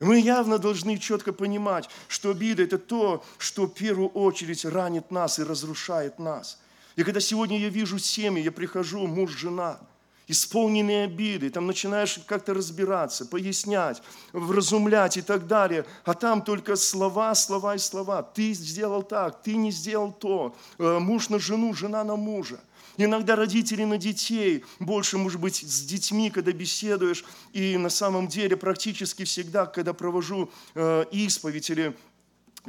Мы 0.00 0.18
явно 0.18 0.58
должны 0.58 0.98
четко 0.98 1.32
понимать, 1.32 1.88
что 2.08 2.30
обида– 2.30 2.62
это 2.64 2.78
то, 2.78 3.24
что 3.38 3.66
в 3.66 3.74
первую 3.74 4.08
очередь 4.08 4.64
ранит 4.64 5.10
нас 5.10 5.38
и 5.38 5.44
разрушает 5.44 6.18
нас. 6.18 6.58
И 6.96 7.04
когда 7.04 7.20
сегодня 7.20 7.58
я 7.58 7.68
вижу 7.68 7.98
семьи, 7.98 8.42
я 8.42 8.50
прихожу, 8.50 9.06
муж, 9.06 9.30
жена, 9.30 9.78
исполненные 10.26 11.04
обиды, 11.04 11.50
там 11.50 11.66
начинаешь 11.66 12.18
как-то 12.26 12.54
разбираться, 12.54 13.24
пояснять, 13.24 14.02
вразумлять 14.32 15.16
и 15.16 15.22
так 15.22 15.46
далее, 15.46 15.86
а 16.04 16.14
там 16.14 16.42
только 16.42 16.74
слова, 16.74 17.34
слова 17.36 17.76
и 17.76 17.78
слова. 17.78 18.22
Ты 18.22 18.52
сделал 18.52 19.04
так, 19.04 19.42
ты 19.42 19.54
не 19.54 19.70
сделал 19.70 20.12
то, 20.12 20.56
э, 20.78 20.98
муж 20.98 21.28
на 21.28 21.38
жену, 21.38 21.72
жена 21.72 22.02
на 22.02 22.16
мужа– 22.16 22.58
Иногда 22.96 23.34
родители 23.34 23.84
на 23.84 23.98
детей, 23.98 24.64
больше, 24.78 25.18
может 25.18 25.40
быть, 25.40 25.56
с 25.56 25.82
детьми, 25.82 26.30
когда 26.30 26.52
беседуешь. 26.52 27.24
И 27.52 27.76
на 27.76 27.88
самом 27.88 28.28
деле 28.28 28.56
практически 28.56 29.24
всегда, 29.24 29.66
когда 29.66 29.92
провожу 29.92 30.50
э, 30.74 31.04
исповедь 31.10 31.70
или 31.70 31.96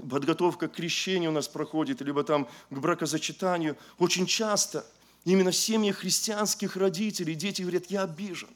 подготовка 0.10 0.68
к 0.68 0.74
крещению 0.74 1.30
у 1.30 1.34
нас 1.34 1.48
проходит, 1.48 2.02
либо 2.02 2.24
там 2.24 2.48
к 2.70 2.78
бракозачитанию, 2.78 3.78
очень 4.00 4.26
часто 4.26 4.86
именно 5.26 5.52
в 5.52 5.56
семьях 5.56 5.98
христианских 5.98 6.76
родителей 6.76 7.36
дети 7.36 7.62
говорят, 7.62 7.86
я 7.88 8.04
обижен. 8.04 8.50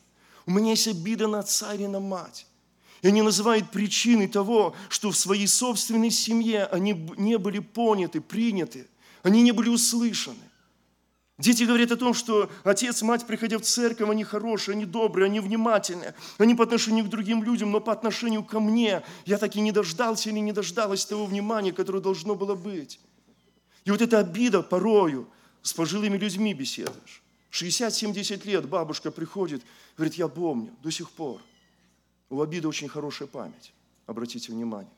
У 0.46 0.52
меня 0.52 0.72
есть 0.72 0.88
обида 0.88 1.28
на 1.28 1.40
отца 1.40 1.74
или 1.76 1.86
на 1.86 2.00
мать. 2.00 2.48
И 3.04 3.08
они 3.08 3.22
называют 3.22 3.72
причиной 3.72 4.28
того, 4.28 4.76
что 4.90 5.12
в 5.12 5.18
своей 5.18 5.48
собственной 5.48 6.10
семье 6.10 6.66
они 6.66 6.94
не 7.18 7.38
были 7.38 7.60
поняты, 7.60 8.20
приняты, 8.20 8.88
они 9.24 9.42
не 9.44 9.52
были 9.52 9.70
услышаны. 9.70 10.49
Дети 11.40 11.64
говорят 11.64 11.90
о 11.92 11.96
том, 11.96 12.14
что 12.14 12.52
отец, 12.66 13.02
мать, 13.02 13.26
приходя 13.26 13.58
в 13.58 13.62
церковь, 13.62 14.10
они 14.10 14.26
хорошие, 14.26 14.74
они 14.74 14.86
добрые, 14.86 15.28
они 15.28 15.40
внимательные. 15.40 16.14
Они 16.38 16.54
по 16.54 16.66
отношению 16.66 17.06
к 17.06 17.10
другим 17.10 17.44
людям, 17.44 17.72
но 17.72 17.80
по 17.80 17.94
отношению 17.94 18.44
ко 18.44 18.60
мне 18.60 19.04
я 19.26 19.38
так 19.38 19.56
и 19.56 19.62
не 19.62 19.72
дождался 19.72 20.30
или 20.30 20.40
не 20.40 20.52
дождалась 20.52 21.06
того 21.06 21.26
внимания, 21.26 21.72
которое 21.72 22.02
должно 22.02 22.36
было 22.36 22.56
быть. 22.56 23.00
И 23.86 23.92
вот 23.92 24.02
эта 24.02 24.20
обида 24.20 24.62
порою 24.62 25.30
с 25.62 25.72
пожилыми 25.72 26.18
людьми 26.18 26.54
беседуешь. 26.54 27.24
60-70 27.52 28.46
лет 28.46 28.68
бабушка 28.68 29.10
приходит, 29.10 29.64
говорит, 29.96 30.16
я 30.16 30.28
помню 30.28 30.72
до 30.84 30.92
сих 30.92 31.10
пор. 31.10 31.42
У 32.30 32.42
обиды 32.42 32.68
очень 32.68 32.90
хорошая 32.90 33.30
память, 33.30 33.74
обратите 34.08 34.52
внимание. 34.52 34.92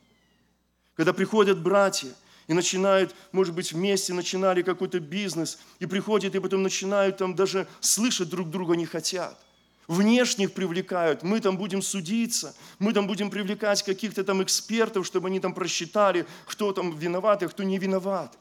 Когда 0.96 1.14
приходят 1.14 1.62
братья, 1.62 2.10
и 2.48 2.54
начинают, 2.54 3.16
может 3.32 3.54
быть, 3.54 3.72
вместе 3.72 4.14
начинали 4.14 4.62
какой-то 4.62 5.00
бизнес, 5.00 5.60
и 5.80 5.86
приходят, 5.86 6.36
и 6.36 6.40
потом 6.40 6.64
начинают 6.64 7.18
там 7.18 7.36
даже 7.36 7.68
слышать 7.80 8.30
друг 8.30 8.50
друга 8.50 8.76
не 8.76 8.86
хотят. 8.86 9.40
Внешних 9.88 10.54
привлекают, 10.54 11.24
мы 11.24 11.40
там 11.40 11.58
будем 11.58 11.82
судиться, 11.82 12.56
мы 12.80 12.94
там 12.94 13.08
будем 13.08 13.30
привлекать 13.30 13.84
каких-то 13.84 14.24
там 14.24 14.42
экспертов, 14.42 15.06
чтобы 15.06 15.28
они 15.28 15.40
там 15.40 15.54
просчитали, 15.54 16.26
кто 16.46 16.72
там 16.72 16.98
виноват, 16.98 17.44
а 17.44 17.50
кто 17.50 17.64
не 17.64 17.78
виноват. 17.78 18.38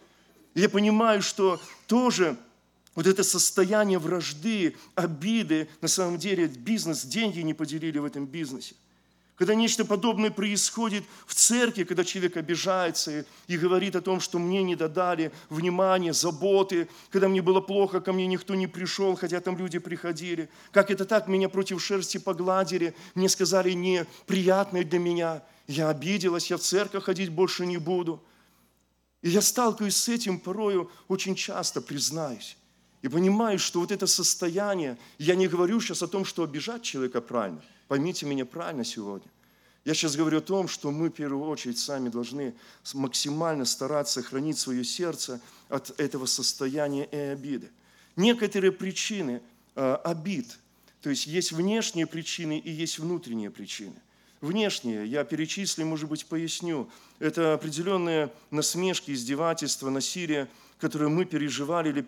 И 0.55 0.61
я 0.61 0.69
понимаю, 0.69 1.23
что 1.23 1.61
тоже 1.87 2.37
вот 2.95 3.07
это 3.07 3.23
состояние 3.23 3.99
вражды, 3.99 4.77
обиды, 4.95 5.69
на 5.81 5.89
самом 5.89 6.19
деле 6.19 6.47
бизнес, 6.47 7.05
деньги 7.05 7.41
не 7.41 7.55
поделили 7.55 7.99
в 7.99 8.05
этом 8.05 8.27
бизнесе. 8.27 8.75
Когда 9.40 9.55
нечто 9.55 9.87
подобное 9.87 10.31
происходит 10.31 11.03
в 11.24 11.35
церкви, 11.35 11.85
когда 11.85 12.05
человек 12.05 12.37
обижается 12.37 13.24
и, 13.46 13.57
говорит 13.57 13.96
о 13.96 14.03
том, 14.03 14.20
что 14.20 14.38
мне 14.38 14.62
не 14.62 14.76
додали 14.76 15.33
внимания, 15.48 16.12
заботы, 16.12 16.90
когда 17.09 17.26
мне 17.26 17.40
было 17.40 17.62
плохо, 17.62 18.03
ко 18.03 18.12
мне 18.12 18.26
никто 18.26 18.55
не 18.55 18.66
пришел, 18.66 19.16
хотя 19.16 19.40
там 19.40 19.57
люди 19.57 19.79
приходили. 19.79 20.50
Как 20.72 20.90
это 20.90 21.07
так, 21.07 21.26
меня 21.26 21.48
против 21.48 21.83
шерсти 21.83 22.18
погладили, 22.18 22.94
мне 23.14 23.31
сказали 23.31 23.70
неприятное 23.72 24.85
для 24.85 24.98
меня. 24.98 25.42
Я 25.66 25.88
обиделась, 25.88 26.50
я 26.50 26.59
в 26.59 26.61
церковь 26.61 27.05
ходить 27.05 27.31
больше 27.31 27.64
не 27.64 27.79
буду. 27.79 28.22
И 29.22 29.31
я 29.31 29.40
сталкиваюсь 29.40 29.96
с 29.96 30.11
этим 30.11 30.38
порою 30.38 30.90
очень 31.09 31.35
часто, 31.35 31.81
признаюсь. 31.81 32.59
И 33.00 33.09
понимаю, 33.09 33.59
что 33.59 33.81
вот 33.81 33.90
это 33.90 34.07
состояние, 34.07 34.98
я 35.16 35.35
не 35.35 35.48
говорю 35.48 35.81
сейчас 35.81 36.03
о 36.03 36.09
том, 36.09 36.26
что 36.26 36.42
обижать 36.42 36.83
человека 36.83 37.22
правильно– 37.22 37.62
Поймите 37.90 38.24
меня 38.24 38.46
правильно 38.46 38.85
сегодня. 38.85 39.29
Я 39.85 39.94
сейчас 39.94 40.14
говорю 40.14 40.38
о 40.38 40.40
том, 40.40 40.68
что 40.68 40.92
мы 40.92 41.09
в 41.09 41.12
первую 41.12 41.50
очередь 41.50 41.76
сами 41.76 42.09
должны 42.09 42.55
максимально 42.94 43.64
стараться 43.64 44.22
хранить 44.22 44.59
свое 44.59 44.85
сердце 44.85 45.40
от 45.68 45.98
этого 45.98 46.26
состояния 46.26 47.07
и 47.07 47.16
обиды. 47.16 47.68
Некоторые 48.14 48.70
причины 48.70 49.42
э, 49.74 49.94
обид, 50.05 50.57
то 51.03 51.11
есть 51.11 51.26
есть 51.26 51.50
внешние 51.50 52.07
причины 52.07 52.61
и 52.61 52.70
есть 52.70 53.00
внутренние 53.00 53.50
причины. 53.50 53.96
Внешние, 54.40 55.05
я 55.05 55.24
перечислю, 55.24 55.85
может 55.85 56.09
быть, 56.09 56.26
поясню. 56.26 56.88
Это 57.18 57.55
определенные 57.55 58.33
насмешки, 58.53 59.11
издевательства, 59.11 59.90
насилие, 59.90 60.46
которые 60.79 61.09
мы 61.09 61.24
переживали 61.24 61.88
или, 61.88 62.03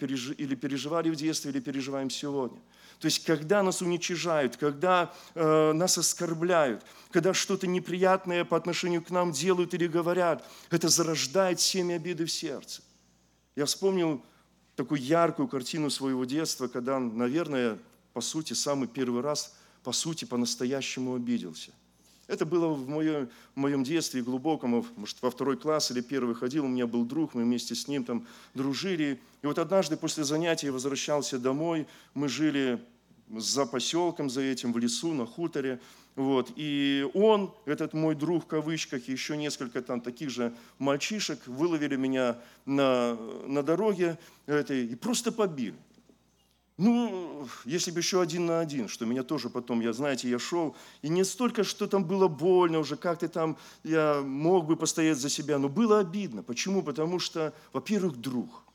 переживали 0.55 1.11
в 1.11 1.17
детстве, 1.17 1.51
или 1.51 1.59
переживаем 1.59 2.09
сегодня– 2.09 2.61
то 3.03 3.07
есть, 3.07 3.25
когда 3.25 3.65
нас 3.65 3.83
уничижают, 3.83 4.57
когда 4.57 5.13
э, 5.35 5.73
нас 5.73 5.99
оскорбляют, 5.99 6.85
когда 7.11 7.35
что-то 7.35 7.67
неприятное 7.67 8.45
по 8.45 8.57
отношению 8.57 9.03
к 9.03 9.11
нам 9.11 9.33
делают 9.33 9.75
или 9.75 9.89
говорят, 9.89 10.49
это 10.71 10.89
зарождает 10.89 11.59
семя 11.59 11.97
обиды 11.97 12.27
в 12.27 12.31
сердце. 12.31 12.81
Я 13.57 13.65
вспомнил 13.65 14.25
такую 14.77 15.01
яркую 15.01 15.49
картину 15.49 15.91
своего 15.91 16.25
детства, 16.25 16.69
когда, 16.69 17.01
наверное, 17.01 17.77
по 18.13 18.21
сути, 18.21 18.53
самый 18.53 18.87
первый 18.87 19.21
раз, 19.21 19.57
по 19.83 19.91
сути, 19.91 20.25
по-настоящему 20.25 21.17
обиделся. 21.17 21.73
Это 22.33 22.47
было 22.47 22.69
в 22.69 22.89
моем, 22.89 23.29
в 23.55 23.61
моем 23.61 23.85
детстве 23.85 24.23
глубоком, 24.23 24.87
может, 24.97 25.21
во 25.21 25.31
второй 25.31 25.59
класс 25.59 25.91
или 25.91 26.01
первый 26.01 26.35
ходил, 26.35 26.65
у 26.65 26.69
меня 26.69 26.87
был 26.87 27.05
друг, 27.05 27.35
мы 27.35 27.43
вместе 27.43 27.75
с 27.75 27.89
ним 27.89 28.05
там 28.05 28.27
дружили. 28.55 29.21
И 29.43 29.47
вот 29.47 29.59
однажды 29.59 29.99
после 29.99 30.25
занятия 30.25 30.69
я 30.69 30.73
возвращался 30.73 31.39
домой, 31.39 31.87
мы 32.15 32.31
жили 32.31 32.83
за 33.29 33.67
поселком, 33.67 34.31
за 34.31 34.41
этим, 34.41 34.73
в 34.73 34.79
лесу, 34.79 35.13
на 35.13 35.27
хуторе. 35.27 35.79
Вот. 36.17 36.51
И 36.57 37.07
он, 37.13 37.53
этот 37.67 37.93
мой 37.93 38.15
друг 38.15 38.45
в 38.45 38.47
кавычках, 38.47 39.11
и 39.11 39.13
еще 39.13 39.37
несколько 39.37 39.83
там 39.83 40.01
таких 40.01 40.31
же 40.31 40.55
мальчишек 40.79 41.47
выловили 41.47 41.97
меня 41.97 42.39
на, 42.65 43.15
на 43.47 43.63
дороге 43.63 44.19
этой 44.47 44.87
и 44.87 44.95
просто 44.95 45.33
побили. 45.33 45.75
Ну, 46.79 47.47
если 47.65 47.91
бы 47.91 48.01
еще 48.01 48.21
один 48.21 48.47
на 48.47 48.61
один, 48.61 48.89
что 48.89 49.05
меня 49.05 49.23
тоже 49.23 49.51
потом, 49.51 49.81
я, 49.81 49.93
знаете, 49.93 50.29
я 50.29 50.39
шел, 50.39 50.75
и 51.03 51.09
не 51.09 51.25
столько, 51.25 51.65
что 51.65 51.87
там 51.87 52.05
было 52.05 52.29
больно 52.29 52.79
уже, 52.79 52.97
как-то 52.97 53.29
там 53.29 53.59
я 53.85 54.23
мог 54.23 54.67
бы 54.67 54.77
постоять 54.77 55.19
за 55.19 55.29
себя, 55.29 55.59
но 55.59 55.69
было 55.69 56.01
обидно. 56.01 56.43
Почему? 56.43 56.83
Потому 56.83 57.19
что, 57.19 57.53
во-первых, 57.73 58.17
друг– 58.17 58.65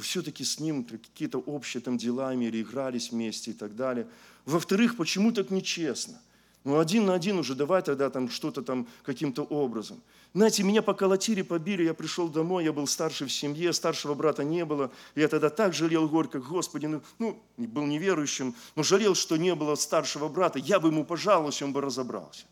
все-таки 0.00 0.44
с 0.44 0.60
ним 0.60 0.84
какие-то 0.84 1.38
общие 1.38 1.80
там 1.80 1.98
дела 1.98 2.34
имели, 2.34 2.62
игрались 2.62 3.10
вместе 3.10 3.50
и 3.50 3.54
так 3.54 3.76
далее. 3.76 4.06
Во-вторых, 4.44 4.96
почему 4.96 5.32
так 5.32 5.50
нечестно? 5.50 6.20
Ну, 6.64 6.78
один 6.78 7.06
на 7.06 7.14
один 7.14 7.38
уже 7.38 7.54
давай 7.54 7.82
тогда 7.82 8.10
там 8.10 8.28
что-то 8.28 8.62
там 8.62 8.86
каким-то 9.02 9.42
образом. 9.42 10.00
Знаете, 10.34 10.62
меня 10.62 10.82
поколотили, 10.82 11.42
побили, 11.42 11.84
я 11.84 11.94
пришел 11.94 12.28
домой, 12.28 12.64
я 12.64 12.72
был 12.72 12.86
старший 12.86 13.26
в 13.26 13.32
семье, 13.32 13.72
старшего 13.72 14.14
брата 14.14 14.44
не 14.44 14.64
было. 14.64 14.90
Я 15.14 15.28
тогда 15.28 15.48
так 15.48 15.72
жалел 15.72 16.08
горько, 16.08 16.38
Господи, 16.38 16.86
ну, 16.86 17.02
ну 17.18 17.42
был 17.56 17.86
неверующим, 17.86 18.54
но 18.76 18.82
жалел, 18.82 19.14
что 19.14 19.36
не 19.36 19.54
было 19.54 19.74
старшего 19.74 20.28
брата. 20.28 20.58
Я 20.58 20.80
бы 20.80 20.88
ему 20.88 21.04
пожаловался, 21.04 21.64
он 21.64 21.72
бы 21.72 21.80
разобрался. 21.80 22.44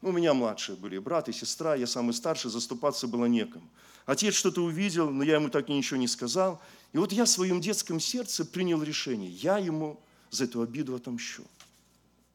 Ну, 0.00 0.10
у 0.10 0.12
меня 0.12 0.34
младшие 0.34 0.76
были, 0.76 0.98
брат 0.98 1.28
и 1.28 1.32
сестра, 1.32 1.74
я 1.74 1.86
самый 1.86 2.12
старший, 2.12 2.50
заступаться 2.50 3.08
было 3.08 3.24
некому. 3.24 3.64
Отец 4.06 4.34
что-то 4.34 4.62
увидел, 4.62 5.10
но 5.10 5.24
я 5.24 5.36
ему 5.36 5.48
так 5.48 5.68
ничего 5.68 5.98
не 5.98 6.08
сказал. 6.08 6.60
И 6.92 6.98
вот 6.98 7.10
я 7.10 7.24
в 7.24 7.28
своем 7.28 7.60
детском 7.60 7.98
сердце 7.98 8.44
принял 8.44 8.82
решение, 8.82 9.30
я 9.30 9.58
ему 9.58 9.98
за 10.30 10.44
эту 10.44 10.62
обиду 10.62 10.94
отомщу. 10.94 11.42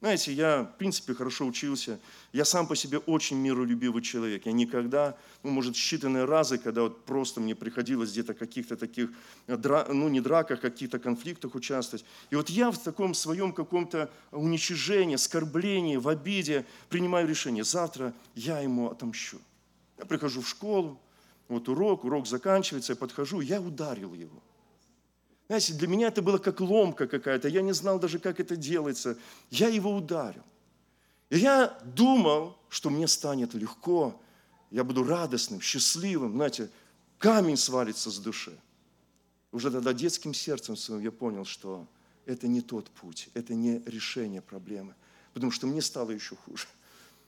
Знаете, 0.01 0.31
я, 0.31 0.63
в 0.63 0.77
принципе, 0.77 1.13
хорошо 1.13 1.45
учился. 1.45 1.99
Я 2.31 2.45
сам 2.45 2.67
по 2.67 2.75
себе 2.75 2.99
очень 2.99 3.37
миролюбивый 3.37 4.01
человек. 4.01 4.45
Я 4.45 4.53
никогда, 4.53 5.17
ну, 5.43 5.51
может, 5.51 5.75
считанные 5.75 6.23
разы, 6.23 6.57
когда 6.57 6.83
вот 6.83 7.03
просто 7.03 7.41
мне 7.41 7.53
приходилось 7.53 8.11
где-то 8.11 8.33
каких-то 8.33 8.77
таких, 8.77 9.09
ну, 9.47 10.07
не 10.07 10.21
драках, 10.21 10.59
а 10.59 10.61
каких-то 10.61 10.99
конфликтах 10.99 11.53
участвовать. 11.53 12.05
И 12.29 12.35
вот 12.35 12.49
я 12.49 12.71
в 12.71 12.77
таком 12.77 13.13
своем 13.13 13.51
каком-то 13.51 14.09
уничижении, 14.31 15.15
оскорблении, 15.15 15.97
в 15.97 16.07
обиде 16.07 16.65
принимаю 16.87 17.27
решение. 17.27 17.65
Завтра 17.65 18.13
я 18.35 18.61
ему 18.61 18.89
отомщу. 18.89 19.41
Я 19.97 20.05
прихожу 20.05 20.41
в 20.41 20.47
школу, 20.47 20.97
вот 21.49 21.67
урок, 21.67 22.05
урок 22.05 22.25
заканчивается, 22.25 22.93
я 22.93 22.95
подхожу, 22.95 23.41
я 23.41 23.59
ударил 23.59 24.13
его. 24.13 24.41
Знаете, 25.49 25.73
для 25.73 25.87
меня 25.87 26.09
это 26.09 26.21
было 26.21 26.37
как 26.37 26.59
ломка 26.59 27.07
какая-то. 27.07 27.47
Я 27.47 27.63
не 27.63 27.73
знал 27.73 27.99
даже, 27.99 28.19
как 28.19 28.39
это 28.39 28.55
делается. 28.55 29.17
Я 29.49 29.67
его 29.67 29.95
ударил. 29.95 30.43
И 31.31 31.39
я 31.39 31.75
думал, 31.83 32.55
что 32.69 32.91
мне 32.91 33.07
станет 33.07 33.55
легко, 33.55 34.21
я 34.69 34.83
буду 34.83 35.03
радостным, 35.03 35.59
счастливым. 35.59 36.33
Знаете, 36.33 36.69
камень 37.17 37.57
свалится 37.57 38.11
с 38.11 38.19
души. 38.19 38.55
Уже 39.51 39.71
тогда 39.71 39.91
детским 39.91 40.35
сердцем 40.35 40.77
своим 40.77 41.01
я 41.01 41.11
понял, 41.11 41.45
что 41.45 41.87
это 42.27 42.47
не 42.47 42.61
тот 42.61 42.91
путь, 42.91 43.29
это 43.33 43.55
не 43.55 43.79
решение 43.87 44.43
проблемы, 44.43 44.93
потому 45.33 45.51
что 45.51 45.65
мне 45.65 45.81
стало 45.81 46.11
еще 46.11 46.35
хуже. 46.35 46.67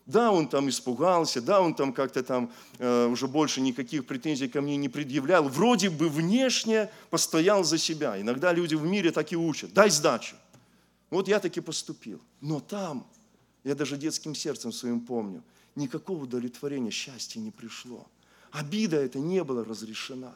Да, 0.05 0.31
он 0.31 0.47
там 0.47 0.67
испугался, 0.67 1.41
да, 1.41 1.61
он 1.61 1.73
там 1.73 1.93
как-то 1.93 2.23
там 2.23 2.51
э, 2.79 3.05
уже 3.05 3.27
больше 3.27 3.61
никаких 3.61 4.05
претензий 4.05 4.47
ко 4.47 4.61
мне 4.61 4.75
не 4.75 4.89
предъявлял. 4.89 5.47
Вроде 5.47 5.89
бы 5.89 6.09
внешне 6.09 6.89
постоял 7.09 7.63
за 7.63 7.77
себя. 7.77 8.19
Иногда 8.19 8.51
люди 8.51 8.75
в 8.75 8.83
мире 8.83 9.11
так 9.11 9.31
и 9.31 9.37
учат. 9.37 9.73
Дай 9.73 9.89
сдачу. 9.89 10.35
Вот 11.11 11.27
я 11.27 11.39
таки 11.39 11.61
поступил. 11.61 12.19
Но 12.41 12.59
там, 12.59 13.05
я 13.63 13.75
даже 13.75 13.97
детским 13.97 14.33
сердцем 14.33 14.71
своим 14.71 15.01
помню, 15.01 15.43
никакого 15.75 16.23
удовлетворения, 16.23 16.91
счастья 16.91 17.39
не 17.39 17.51
пришло. 17.51 18.07
Обида 18.51 18.97
это 18.97 19.19
не 19.19 19.43
была 19.43 19.63
разрешена. 19.63 20.33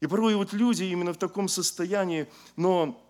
И 0.00 0.06
порой 0.06 0.34
вот 0.34 0.52
люди 0.52 0.84
именно 0.84 1.12
в 1.12 1.18
таком 1.18 1.48
состоянии, 1.48 2.26
но 2.56 3.00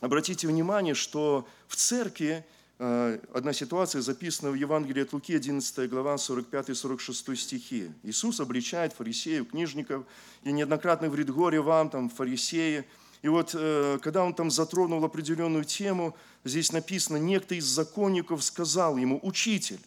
обратите 0.00 0.46
внимание, 0.46 0.94
что 0.94 1.46
в 1.66 1.76
церкви 1.76 2.44
одна 2.78 3.52
ситуация 3.52 4.02
записана 4.02 4.50
в 4.50 4.54
Евангелии 4.54 5.02
от 5.02 5.12
Луки, 5.12 5.34
11 5.34 5.88
глава, 5.88 6.16
45-46 6.16 7.36
стихи. 7.36 7.90
Иисус 8.02 8.40
обличает 8.40 8.92
фарисеев, 8.92 9.48
книжников, 9.48 10.04
и 10.42 10.52
неоднократно 10.52 11.08
говорит, 11.08 11.30
горе 11.30 11.60
вам, 11.60 11.88
там, 11.88 12.10
фарисеи. 12.10 12.84
И 13.22 13.28
вот, 13.28 13.54
э, 13.54 13.98
когда 14.02 14.22
он 14.22 14.34
там 14.34 14.50
затронул 14.50 15.04
определенную 15.04 15.64
тему, 15.64 16.14
здесь 16.44 16.70
написано, 16.70 17.16
некто 17.16 17.54
из 17.54 17.64
законников 17.64 18.44
сказал 18.44 18.98
ему, 18.98 19.18
учитель, 19.22 19.80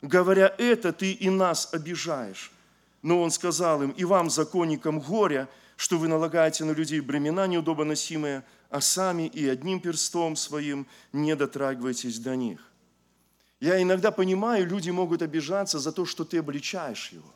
говоря 0.00 0.54
это, 0.58 0.92
ты 0.92 1.12
и 1.12 1.28
нас 1.30 1.68
обижаешь. 1.72 2.52
Но 3.02 3.20
он 3.20 3.30
сказал 3.30 3.82
им, 3.82 3.90
и 3.90 4.04
вам, 4.04 4.30
законникам, 4.30 5.00
горе, 5.00 5.48
что 5.76 5.98
вы 5.98 6.08
налагаете 6.08 6.64
на 6.64 6.70
людей 6.72 7.00
бремена 7.00 7.46
неудобно 7.46 7.84
носимые, 7.84 8.44
а 8.70 8.80
сами 8.80 9.26
и 9.26 9.48
одним 9.48 9.80
перстом 9.80 10.36
своим 10.36 10.86
не 11.12 11.34
дотрагиваетесь 11.36 12.18
до 12.18 12.36
них. 12.36 12.60
Я 13.60 13.82
иногда 13.82 14.10
понимаю, 14.10 14.66
люди 14.66 14.90
могут 14.90 15.22
обижаться 15.22 15.78
за 15.78 15.92
то, 15.92 16.04
что 16.04 16.24
ты 16.24 16.38
обличаешь 16.38 17.10
его. 17.10 17.32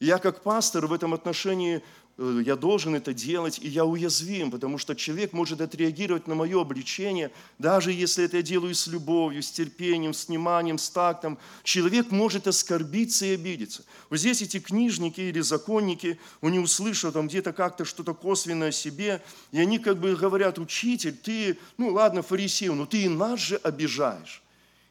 Я 0.00 0.18
как 0.18 0.42
пастор 0.42 0.86
в 0.86 0.92
этом 0.92 1.14
отношении 1.14 1.82
я 2.16 2.54
должен 2.54 2.94
это 2.94 3.12
делать, 3.12 3.58
и 3.60 3.68
я 3.68 3.84
уязвим, 3.84 4.52
потому 4.52 4.78
что 4.78 4.94
человек 4.94 5.32
может 5.32 5.60
отреагировать 5.60 6.28
на 6.28 6.36
мое 6.36 6.60
обличение, 6.60 7.32
даже 7.58 7.92
если 7.92 8.24
это 8.24 8.36
я 8.36 8.42
делаю 8.42 8.74
с 8.74 8.86
любовью, 8.86 9.42
с 9.42 9.50
терпением, 9.50 10.14
с 10.14 10.28
вниманием, 10.28 10.78
с 10.78 10.88
тактом. 10.90 11.38
Человек 11.64 12.12
может 12.12 12.46
оскорбиться 12.46 13.26
и 13.26 13.34
обидеться. 13.34 13.84
Вот 14.10 14.20
здесь 14.20 14.42
эти 14.42 14.60
книжники 14.60 15.20
или 15.20 15.40
законники, 15.40 16.20
они 16.40 16.60
услышат 16.60 17.14
там 17.14 17.26
где-то 17.26 17.52
как-то 17.52 17.84
что-то 17.84 18.14
косвенное 18.14 18.68
о 18.68 18.72
себе, 18.72 19.20
и 19.50 19.58
они 19.58 19.78
как 19.78 19.98
бы 19.98 20.14
говорят, 20.14 20.58
учитель, 20.60 21.16
ты, 21.16 21.58
ну 21.78 21.92
ладно, 21.92 22.22
фарисей, 22.22 22.68
но 22.68 22.86
ты 22.86 23.02
и 23.02 23.08
нас 23.08 23.40
же 23.40 23.56
обижаешь. 23.56 24.42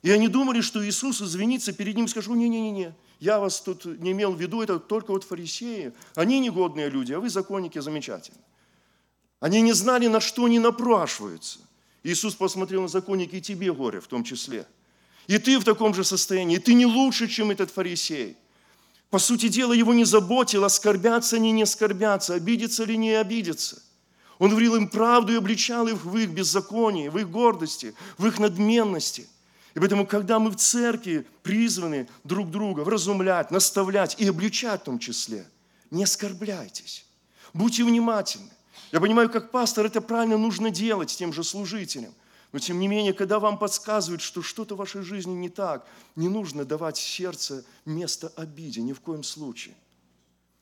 И 0.02 0.12
они 0.12 0.28
думали, 0.28 0.60
что 0.60 0.86
Иисус 0.86 1.22
извинится 1.22 1.72
перед 1.72 1.96
ним 1.96 2.06
и 2.06 2.10
скажет, 2.10 2.30
не-не-не, 2.32 2.94
я 3.24 3.40
вас 3.40 3.62
тут 3.62 3.86
не 3.86 4.12
имел 4.12 4.34
в 4.34 4.42
виду, 4.42 4.62
это 4.62 4.80
только 4.80 5.12
вот 5.12 5.24
фарисеи. 5.24 5.94
Они 6.14 6.42
негодные 6.42 6.90
люди, 6.90 7.14
а 7.14 7.22
вы 7.22 7.30
законники 7.30 7.80
замечательные. 7.80 8.44
Они 9.40 9.62
не 9.62 9.72
знали, 9.72 10.08
на 10.08 10.20
что 10.20 10.44
они 10.44 10.60
напрашиваются. 10.60 11.60
Иисус 12.04 12.36
посмотрел 12.36 12.82
на 12.82 12.90
законники, 12.90 13.38
и 13.38 13.42
тебе 13.42 13.72
горе 13.72 14.02
в 14.02 14.08
том 14.08 14.26
числе. 14.26 14.68
И 15.28 15.38
ты 15.38 15.58
в 15.58 15.64
таком 15.64 15.94
же 15.94 16.04
состоянии, 16.04 16.58
и 16.58 16.60
ты 16.60 16.74
не 16.74 16.86
лучше, 16.86 17.30
чем 17.30 17.50
этот 17.50 17.72
фарисей. 17.72 18.36
По 19.10 19.20
сути 19.20 19.48
дела, 19.48 19.72
его 19.72 19.94
не 19.94 20.04
заботило, 20.04 20.68
скорбятся 20.68 21.38
они, 21.38 21.54
не 21.54 21.66
скорбятся, 21.66 22.34
обидятся 22.34 22.84
ли, 22.84 22.98
не 22.98 23.12
обидятся. 23.12 23.82
Он 24.38 24.50
говорил 24.50 24.76
им 24.76 24.90
правду 24.90 25.32
и 25.32 25.38
обличал 25.38 25.88
их 25.88 26.04
в 26.04 26.18
их 26.18 26.32
беззаконии, 26.32 27.08
в 27.08 27.18
их 27.18 27.30
гордости, 27.30 27.96
в 28.18 28.28
их 28.28 28.38
надменности. 28.38 29.30
И 29.74 29.80
поэтому, 29.80 30.06
когда 30.06 30.40
мы 30.40 30.52
в 30.52 30.56
церкви 30.56 31.26
призваны 31.42 32.08
друг 32.24 32.52
друга 32.52 32.82
вразумлять, 32.82 33.50
наставлять 33.50 34.20
и 34.20 34.28
обличать 34.28 34.82
в 34.82 34.86
том 34.86 35.00
числе, 35.00 35.48
не 35.90 36.04
оскорбляйтесь, 36.04 37.06
будьте 37.54 37.84
внимательны. 37.84 38.52
Я 38.92 39.00
понимаю, 39.00 39.30
как 39.30 39.50
пастор, 39.50 39.88
это 39.88 40.02
правильно 40.02 40.38
нужно 40.38 40.70
делать 40.70 41.10
с 41.10 41.16
тем 41.16 41.34
же 41.34 41.44
служителем. 41.44 42.14
Но 42.52 42.60
тем 42.60 42.80
не 42.80 42.88
менее, 42.88 43.14
когда 43.14 43.40
вам 43.40 43.58
подсказывают, 43.58 44.22
что 44.22 44.44
что-то 44.44 44.76
в 44.76 44.78
вашей 44.78 45.02
жизни 45.02 45.34
не 45.34 45.50
так, 45.50 45.88
не 46.16 46.30
нужно 46.30 46.66
давать 46.66 46.98
сердце 46.98 47.66
место 47.86 48.32
обиде, 48.36 48.82
ни 48.82 48.94
в 48.94 49.02
коем 49.02 49.24
случае. 49.24 49.74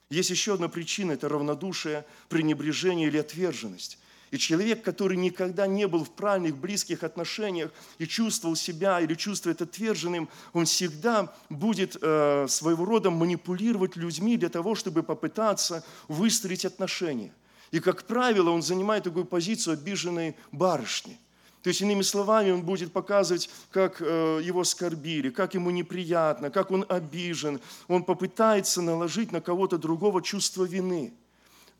Есть 0.09 0.29
еще 0.29 0.53
одна 0.53 0.69
причина– 0.69 1.11
это 1.13 1.27
равнодушие, 1.27 2.05
пренебрежение 2.29 3.09
или 3.09 3.17
отверженность. 3.17 3.97
И 4.31 4.37
человек, 4.37 4.81
который 4.81 5.17
никогда 5.17 5.67
не 5.67 5.87
был 5.87 6.05
в 6.05 6.09
правильных, 6.09 6.55
близких 6.55 7.03
отношениях 7.03 7.71
и 7.99 8.07
чувствовал 8.07 8.55
себя 8.55 9.01
или 9.01 9.13
чувствует 9.13 9.61
отверженным, 9.61 10.29
он 10.53 10.63
всегда 10.63 11.33
будет 11.49 11.97
э, 12.01 12.45
своего 12.47 12.85
рода 12.85 13.11
манипулировать 13.11 13.97
людьми 13.97 14.37
для 14.37 14.47
того, 14.47 14.73
чтобы 14.73 15.03
попытаться 15.03 15.83
выстроить 16.07 16.63
отношения. 16.63 17.33
И, 17.71 17.81
как 17.81 18.03
правило, 18.03 18.51
он 18.51 18.61
занимает 18.61 19.03
такую 19.03 19.25
позицию 19.25 19.73
обиженной 19.73 20.35
барышни. 20.53 21.19
То 21.61 21.67
есть, 21.67 21.81
иными 21.81 22.01
словами, 22.01 22.51
он 22.51 22.63
будет 22.63 22.93
показывать, 22.93 23.49
как 23.69 24.01
э, 24.01 24.39
его 24.41 24.63
скорбили, 24.63 25.29
как 25.29 25.55
ему 25.55 25.71
неприятно, 25.71 26.49
как 26.49 26.71
он 26.71 26.85
обижен. 26.87 27.59
Он 27.89 28.03
попытается 28.03 28.81
наложить 28.81 29.33
на 29.33 29.41
кого-то 29.41 29.77
другого 29.77 30.21
чувство 30.21 30.63
вины– 30.63 31.13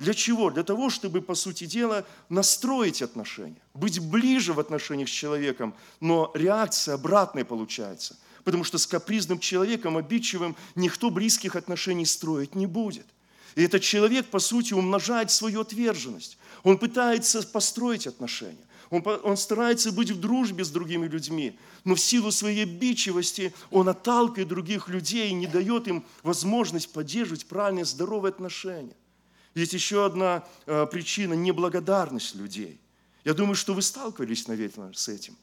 для 0.01 0.15
чего? 0.15 0.49
Для 0.49 0.63
того, 0.63 0.89
чтобы, 0.89 1.21
по 1.21 1.35
сути 1.35 1.65
дела, 1.65 2.05
настроить 2.27 3.03
отношения, 3.03 3.61
быть 3.75 3.99
ближе 3.99 4.51
в 4.51 4.59
отношениях 4.59 5.07
с 5.07 5.11
человеком, 5.11 5.75
но 5.99 6.31
реакция 6.33 6.95
обратная 6.95 7.45
получается. 7.45 8.17
Потому 8.43 8.63
что 8.63 8.79
с 8.79 8.87
капризным 8.87 9.37
человеком, 9.37 9.97
обидчивым, 9.97 10.55
никто 10.73 11.11
близких 11.11 11.55
отношений 11.55 12.07
строить 12.07 12.55
не 12.55 12.65
будет. 12.65 13.05
И 13.53 13.61
этот 13.61 13.83
человек, 13.83 14.25
по 14.25 14.39
сути, 14.39 14.73
умножает 14.73 15.29
свою 15.29 15.61
отверженность. 15.61 16.39
Он 16.63 16.79
пытается 16.79 17.43
построить 17.43 18.07
отношения. 18.07 18.65
Он, 18.89 19.03
он 19.23 19.37
старается 19.37 19.91
быть 19.91 20.09
в 20.09 20.19
дружбе 20.19 20.65
с 20.65 20.71
другими 20.71 21.07
людьми, 21.07 21.59
но 21.83 21.93
в 21.93 21.99
силу 21.99 22.31
своей 22.31 22.63
обидчивости 22.63 23.53
он 23.69 23.87
отталкивает 23.87 24.47
других 24.47 24.89
людей 24.89 25.29
и 25.29 25.33
не 25.33 25.45
дает 25.45 25.87
им 25.87 26.03
возможность 26.23 26.91
поддерживать 26.91 27.45
правильные, 27.45 27.85
здоровые 27.85 28.31
отношения. 28.31 28.95
Есть 29.53 29.73
еще 29.73 30.05
одна 30.05 30.43
э, 30.65 30.85
причина– 30.89 31.33
неблагодарность 31.35 32.35
людей. 32.35 32.79
Я 33.25 33.33
думаю, 33.33 33.55
что 33.55 33.73
вы 33.73 33.81
сталкивались, 33.81 34.47
наверное, 34.47 34.93
с 34.93 35.09
этим. 35.09 35.35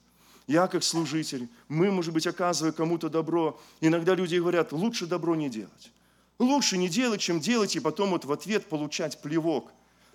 Я 0.47 0.67
как 0.67 0.83
служитель, 0.83 1.49
мы, 1.69 1.91
может 1.91 2.15
быть, 2.15 2.27
оказывая 2.27 2.73
кому-то 2.73 3.11
добро, 3.11 3.61
иногда 3.83 4.15
люди 4.15 4.37
говорят, 4.37 4.73
лучше 4.73 5.07
добро 5.07 5.37
не 5.37 5.51
делать. 5.51 5.93
Лучше 6.39 6.79
не 6.79 6.89
делать, 6.89 7.21
чем 7.21 7.39
делать, 7.39 7.77
и 7.77 7.81
потом 7.81 8.11
вот 8.11 8.25
в 8.25 8.33
ответ 8.33 8.67
получать 8.67 9.21
плевок 9.21 9.71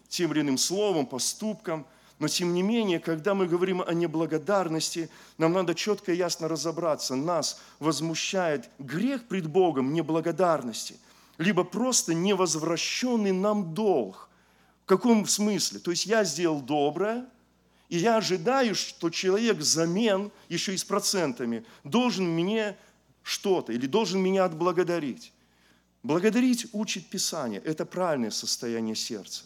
тем 0.09 0.31
или 0.31 0.41
иным 0.41 0.57
словом, 0.57 1.05
поступком. 1.05 1.85
Но 2.17 2.27
тем 2.27 2.53
не 2.53 2.63
менее, 2.63 2.99
когда 2.99 3.35
мы 3.35 3.45
говорим 3.45 3.81
о 3.81 3.93
неблагодарности, 3.93 5.09
нам 5.37 5.53
надо 5.53 5.75
четко 5.75 6.13
и 6.13 6.17
ясно 6.17 6.47
разобраться. 6.47 7.15
Нас 7.15 7.61
возмущает 7.79 8.69
грех 8.79 9.27
пред 9.27 9.45
Богом 9.47 9.93
неблагодарности– 9.93 10.97
либо 11.43 11.63
просто 11.63 12.13
невозвращенный 12.13 13.31
нам 13.31 13.73
долг. 13.73 14.29
В 14.83 14.85
каком 14.85 15.27
смысле? 15.27 15.79
То 15.79 15.91
есть 15.91 16.05
я 16.05 16.23
сделал 16.23 16.61
доброе, 16.61 17.25
и 17.89 17.97
я 17.97 18.17
ожидаю, 18.17 18.75
что 18.75 19.09
человек 19.09 19.57
взамен, 19.57 20.31
еще 20.49 20.73
и 20.73 20.77
с 20.77 20.83
процентами, 20.83 21.63
должен 21.83 22.25
мне 22.25 22.75
что-то 23.21 23.71
или 23.71 23.85
должен 23.85 24.19
меня 24.21 24.45
отблагодарить. 24.45 25.31
Благодарить 26.01 26.67
учит 26.73 27.07
Писание. 27.07 27.61
Это 27.61 27.85
правильное 27.85 28.31
состояние 28.31 28.95
сердца. 28.95 29.43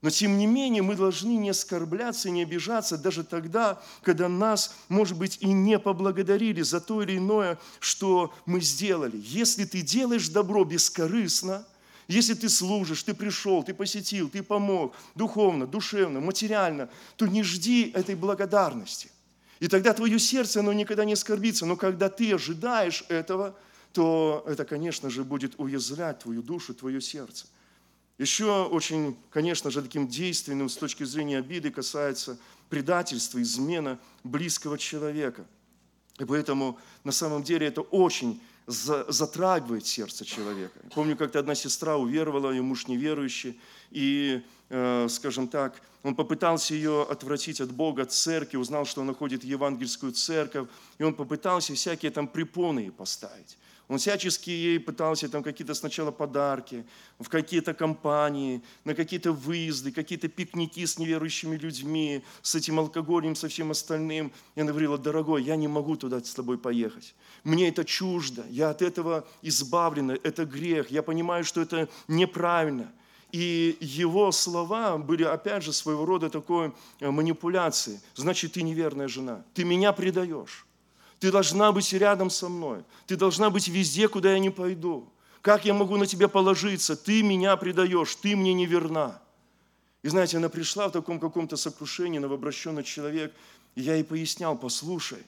Но 0.00 0.10
тем 0.10 0.38
не 0.38 0.46
менее 0.46 0.82
мы 0.82 0.94
должны 0.94 1.36
не 1.36 1.50
оскорбляться 1.50 2.30
не 2.30 2.42
обижаться 2.42 2.96
даже 2.96 3.24
тогда, 3.24 3.82
когда 4.02 4.28
нас, 4.28 4.76
может 4.88 5.18
быть, 5.18 5.38
и 5.40 5.48
не 5.48 5.78
поблагодарили 5.78 6.62
за 6.62 6.80
то 6.80 7.02
или 7.02 7.18
иное, 7.18 7.58
что 7.80 8.32
мы 8.46 8.60
сделали. 8.60 9.20
Если 9.24 9.64
ты 9.64 9.82
делаешь 9.82 10.28
добро 10.28 10.64
бескорыстно, 10.64 11.66
если 12.06 12.34
ты 12.34 12.48
служишь, 12.48 13.02
ты 13.02 13.12
пришел, 13.12 13.62
ты 13.64 13.74
посетил, 13.74 14.30
ты 14.30 14.42
помог 14.42 14.94
духовно, 15.16 15.66
душевно, 15.66 16.20
материально, 16.20 16.88
то 17.16 17.26
не 17.26 17.42
жди 17.42 17.90
этой 17.94 18.14
благодарности. 18.14 19.10
И 19.58 19.66
тогда 19.66 19.92
твое 19.92 20.18
сердце, 20.20 20.60
оно 20.60 20.72
никогда 20.72 21.04
не 21.04 21.14
оскорбится. 21.14 21.66
Но 21.66 21.76
когда 21.76 22.08
ты 22.08 22.32
ожидаешь 22.32 23.04
этого, 23.08 23.56
то 23.92 24.44
это, 24.46 24.64
конечно 24.64 25.10
же, 25.10 25.24
будет 25.24 25.54
уязвлять 25.58 26.20
твою 26.20 26.40
душу, 26.40 26.72
твое 26.72 27.00
сердце. 27.00 27.46
Еще 28.18 28.64
очень, 28.64 29.16
конечно 29.30 29.70
же, 29.70 29.80
таким 29.80 30.08
действенным 30.08 30.68
с 30.68 30.76
точки 30.76 31.04
зрения 31.04 31.38
обиды 31.38 31.70
касается 31.70 32.36
предательства, 32.68 33.40
измена 33.40 33.98
близкого 34.24 34.76
человека. 34.76 35.46
И 36.18 36.24
поэтому 36.24 36.78
на 37.04 37.12
самом 37.12 37.44
деле 37.44 37.68
это 37.68 37.80
очень 37.80 38.40
затрагивает 38.66 39.86
сердце 39.86 40.24
человека. 40.24 40.78
Помню, 40.94 41.16
как-то 41.16 41.38
одна 41.38 41.54
сестра 41.54 41.96
уверовала, 41.96 42.50
ее 42.50 42.60
муж 42.60 42.86
неверующий, 42.86 43.58
и, 43.90 44.42
э, 44.68 45.06
скажем 45.08 45.48
так, 45.48 45.80
он 46.02 46.14
попытался 46.14 46.74
ее 46.74 47.02
отвратить 47.02 47.60
от 47.60 47.70
Бога, 47.72 48.02
от 48.02 48.12
церкви, 48.12 48.58
узнал, 48.58 48.84
что 48.84 49.00
она 49.00 49.14
ходит 49.14 49.42
в 49.42 49.46
евангельскую 49.46 50.12
церковь, 50.12 50.68
и 50.98 51.02
он 51.02 51.14
попытался 51.14 51.74
всякие 51.74 52.10
там 52.10 52.28
препоны 52.28 52.80
ей 52.80 52.90
поставить. 52.90 53.56
Он 53.88 53.96
всячески 53.96 54.50
ей 54.50 54.78
пытался 54.78 55.30
там 55.30 55.42
какие-то 55.42 55.72
сначала 55.72 56.10
подарки, 56.10 56.84
в 57.18 57.28
какие-то 57.30 57.72
компании, 57.72 58.62
на 58.84 58.94
какие-то 58.94 59.32
выезды, 59.32 59.92
какие-то 59.92 60.28
пикники 60.28 60.84
с 60.84 60.98
неверующими 60.98 61.56
людьми, 61.56 62.22
с 62.42 62.54
этим 62.54 62.78
алкоголем, 62.78 63.34
со 63.34 63.48
всем 63.48 63.70
остальным. 63.70 64.30
И 64.56 64.60
она 64.60 64.70
говорила, 64.70 64.98
дорогой, 64.98 65.42
я 65.42 65.56
не 65.56 65.68
могу 65.68 65.96
туда 65.96 66.22
с 66.22 66.34
тобой 66.34 66.58
поехать. 66.58 67.14
Мне 67.44 67.68
это 67.68 67.82
чуждо, 67.84 68.44
я 68.50 68.70
от 68.70 68.82
этого 68.82 69.26
избавлена, 69.40 70.18
это 70.22 70.44
грех, 70.44 70.90
я 70.90 71.02
понимаю, 71.02 71.44
что 71.44 71.62
это 71.62 71.88
неправильно. 72.08 72.92
И 73.32 73.76
его 73.80 74.32
слова 74.32 74.98
были, 74.98 75.22
опять 75.22 75.62
же, 75.62 75.72
своего 75.72 76.04
рода 76.04 76.30
такой 76.30 76.72
э, 77.00 77.10
манипуляцией. 77.10 78.00
Значит, 78.14 78.52
ты 78.52 78.62
неверная 78.62 79.08
жена, 79.08 79.44
ты 79.54 79.64
меня 79.64 79.92
предаешь. 79.92 80.67
Ты 81.20 81.32
должна 81.32 81.72
быть 81.72 81.92
рядом 81.92 82.30
со 82.30 82.48
мной. 82.48 82.84
Ты 83.06 83.16
должна 83.16 83.50
быть 83.50 83.68
везде, 83.68 84.08
куда 84.08 84.32
я 84.32 84.38
не 84.38 84.50
пойду. 84.50 85.08
Как 85.42 85.64
я 85.64 85.74
могу 85.74 85.96
на 85.96 86.06
тебя 86.06 86.28
положиться? 86.28 86.96
Ты 86.96 87.22
меня 87.22 87.56
предаешь, 87.56 88.14
ты 88.16 88.36
мне 88.36 88.54
не 88.54 88.66
верна. 88.66 89.20
И 90.02 90.08
знаете, 90.08 90.36
она 90.36 90.48
пришла 90.48 90.88
в 90.88 90.92
таком 90.92 91.18
каком-то 91.18 91.56
сокрушении, 91.56 92.18
новообращенный 92.18 92.84
человек, 92.84 93.34
и 93.74 93.82
я 93.82 93.94
ей 93.94 94.04
пояснял, 94.04 94.56
послушай, 94.56 95.22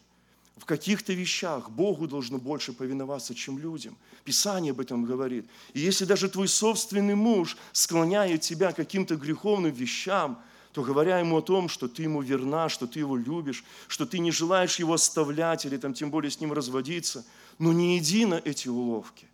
в 0.56 0.64
каких-то 0.64 1.12
вещах 1.12 1.70
Богу 1.70 2.06
должно 2.06 2.38
больше 2.38 2.72
повиноваться, 2.72 3.34
чем 3.34 3.58
людям. 3.58 3.96
Писание 4.24 4.72
об 4.72 4.80
этом 4.80 5.04
говорит. 5.04 5.48
И 5.72 5.80
если 5.80 6.04
даже 6.04 6.28
твой 6.28 6.48
собственный 6.48 7.14
муж 7.14 7.56
склоняет 7.72 8.42
тебя 8.42 8.72
к 8.72 8.76
каким-то 8.76 9.16
греховным 9.16 9.72
вещам, 9.72 10.40
то 10.72 10.82
говоря 10.82 11.18
ему 11.18 11.38
о 11.38 11.42
том, 11.42 11.68
что 11.68 11.88
ты 11.88 12.02
ему 12.02 12.22
верна, 12.22 12.68
что 12.68 12.86
ты 12.86 13.00
его 13.00 13.16
любишь, 13.16 13.64
что 13.88 14.06
ты 14.06 14.18
не 14.20 14.30
желаешь 14.30 14.78
его 14.78 14.94
оставлять 14.94 15.64
или 15.64 15.76
там, 15.76 15.94
тем 15.94 16.10
более 16.10 16.30
с 16.30 16.40
ним 16.40 16.52
разводиться, 16.52 17.24
но 17.58 17.72
не 17.72 17.98
иди 17.98 18.24
на 18.24 18.40
эти 18.44 18.68
уловки. 18.68 19.26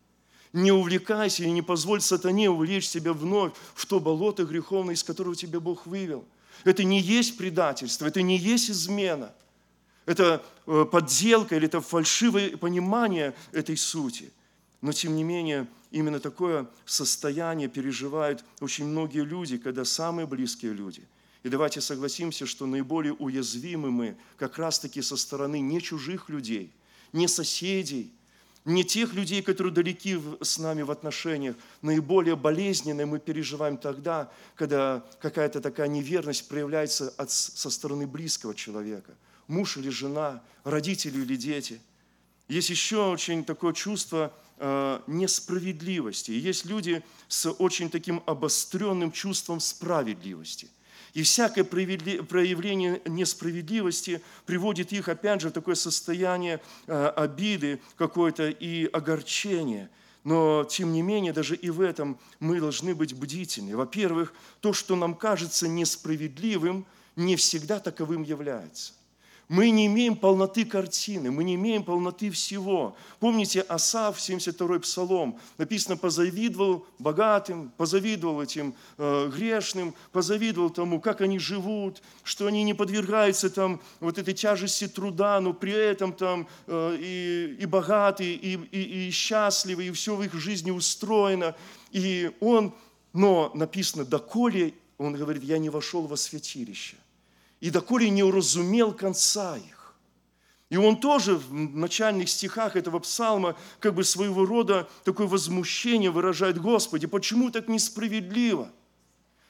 Не 0.54 0.72
увлекайся 0.72 1.44
и 1.44 1.50
не 1.50 1.60
позволь 1.60 2.00
сатане 2.00 2.48
увлечь 2.48 2.88
тебя 2.88 3.12
вновь 3.12 3.52
в 3.74 3.84
то 3.84 4.00
болото 4.00 4.44
греховное, 4.44 4.94
из 4.94 5.04
которого 5.04 5.36
тебя 5.36 5.60
Бог 5.60 5.84
вывел. 5.86 6.24
Это 6.64 6.84
не 6.84 7.00
есть 7.00 7.36
предательство, 7.36 8.06
это 8.06 8.22
не 8.22 8.38
есть 8.38 8.70
измена. 8.70 9.34
Это 10.06 10.42
э, 10.66 10.86
подделка 10.90 11.56
или 11.56 11.66
это 11.66 11.82
фальшивое 11.82 12.56
понимание 12.56 13.34
этой 13.52 13.76
сути. 13.76 14.32
Но 14.80 14.92
тем 14.92 15.16
не 15.16 15.24
менее, 15.24 15.66
именно 15.90 16.20
такое 16.20 16.66
состояние 16.86 17.68
переживают 17.68 18.42
очень 18.60 18.86
многие 18.86 19.24
люди, 19.24 19.58
когда 19.58 19.84
самые 19.84 20.26
близкие 20.26 20.72
люди– 20.72 21.02
и 21.46 21.48
давайте 21.48 21.80
согласимся, 21.80 22.44
что 22.44 22.66
наиболее 22.66 23.12
уязвимы 23.12 23.92
мы 23.92 24.16
как 24.36 24.58
раз-таки 24.58 25.00
со 25.00 25.16
стороны 25.16 25.60
не 25.60 25.80
чужих 25.80 26.28
людей, 26.28 26.72
не 27.12 27.28
соседей, 27.28 28.12
не 28.64 28.82
тех 28.82 29.14
людей, 29.14 29.42
которые 29.42 29.72
далеки 29.72 30.18
с 30.42 30.58
нами 30.58 30.82
в 30.82 30.90
отношениях. 30.90 31.54
Наиболее 31.82 32.34
болезненное 32.34 33.06
мы 33.06 33.20
переживаем 33.20 33.76
тогда, 33.76 34.28
когда 34.56 35.06
какая-то 35.20 35.60
такая 35.60 35.86
неверность 35.86 36.48
проявляется 36.48 37.14
от, 37.16 37.30
со 37.30 37.70
стороны 37.70 38.08
близкого 38.08 38.52
человека. 38.52 39.14
Муж 39.46 39.76
или 39.76 39.88
жена, 39.88 40.42
родители 40.64 41.20
или 41.20 41.36
дети. 41.36 41.80
Есть 42.48 42.70
еще 42.70 43.06
очень 43.06 43.44
такое 43.44 43.72
чувство 43.72 44.34
э, 44.56 45.00
несправедливости. 45.06 46.32
И 46.32 46.40
есть 46.40 46.64
люди 46.64 47.04
с 47.28 47.48
очень 47.48 47.88
таким 47.88 48.20
обостренным 48.26 49.12
чувством 49.12 49.60
справедливости. 49.60 50.70
И 51.16 51.22
всякое 51.22 51.64
проявление 51.64 53.00
несправедливости 53.06 54.20
приводит 54.44 54.92
их, 54.92 55.08
опять 55.08 55.40
же, 55.40 55.48
в 55.48 55.52
такое 55.52 55.74
состояние 55.74 56.60
э, 56.86 57.06
обиды 57.16 57.80
какое-то 57.96 58.50
и 58.50 58.84
огорчения. 58.84 59.88
Но, 60.24 60.64
тем 60.64 60.92
не 60.92 61.00
менее, 61.00 61.32
даже 61.32 61.56
и 61.56 61.70
в 61.70 61.80
этом 61.80 62.18
мы 62.38 62.60
должны 62.60 62.94
быть 62.94 63.14
бдительны. 63.14 63.74
Во-первых, 63.74 64.34
то, 64.60 64.74
что 64.74 64.94
нам 64.94 65.14
кажется 65.14 65.66
несправедливым, 65.66 66.84
не 67.16 67.36
всегда 67.36 67.80
таковым 67.80 68.22
является. 68.22 68.92
Мы 69.48 69.70
не 69.70 69.86
имеем 69.86 70.16
полноты 70.16 70.64
картины, 70.64 71.30
мы 71.30 71.44
не 71.44 71.54
имеем 71.54 71.84
полноты 71.84 72.30
всего. 72.30 72.96
Помните, 73.20 73.60
Асав, 73.60 74.18
72-й 74.18 74.80
псалом, 74.80 75.38
написано, 75.56 75.96
позавидовал 75.96 76.84
богатым, 76.98 77.70
позавидовал 77.76 78.42
этим 78.42 78.74
э, 78.98 79.30
грешным, 79.32 79.94
позавидовал 80.10 80.70
тому, 80.70 81.00
как 81.00 81.20
они 81.20 81.38
живут, 81.38 82.02
что 82.24 82.48
они 82.48 82.64
не 82.64 82.74
подвергаются 82.74 83.48
там 83.48 83.80
вот 84.00 84.18
этой 84.18 84.34
тяжести 84.34 84.88
труда, 84.88 85.40
но 85.40 85.52
при 85.52 85.72
этом 85.72 86.12
там 86.12 86.48
э, 86.66 86.96
и, 87.00 87.56
и 87.60 87.66
богатые, 87.66 88.34
и, 88.34 88.54
и, 88.72 89.06
и 89.06 89.10
счастливые, 89.12 89.90
и 89.90 89.92
все 89.92 90.16
в 90.16 90.24
их 90.24 90.34
жизни 90.34 90.72
устроено. 90.72 91.54
И 91.92 92.32
он, 92.40 92.74
но 93.12 93.52
написано, 93.54 94.04
доколе, 94.04 94.74
он 94.98 95.14
говорит, 95.14 95.44
я 95.44 95.58
не 95.58 95.70
вошел 95.70 96.08
во 96.08 96.16
святилище 96.16 96.96
и 97.60 97.70
доколе 97.70 98.10
не 98.10 98.22
уразумел 98.22 98.92
конца 98.92 99.56
их. 99.56 99.76
И 100.68 100.76
он 100.76 100.98
тоже 100.98 101.36
в 101.36 101.52
начальных 101.52 102.28
стихах 102.28 102.74
этого 102.74 102.98
псалма 102.98 103.56
как 103.78 103.94
бы 103.94 104.02
своего 104.02 104.44
рода 104.44 104.88
такое 105.04 105.26
возмущение 105.26 106.10
выражает, 106.10 106.60
Господи, 106.60 107.06
почему 107.06 107.50
так 107.50 107.68
несправедливо? 107.68 108.70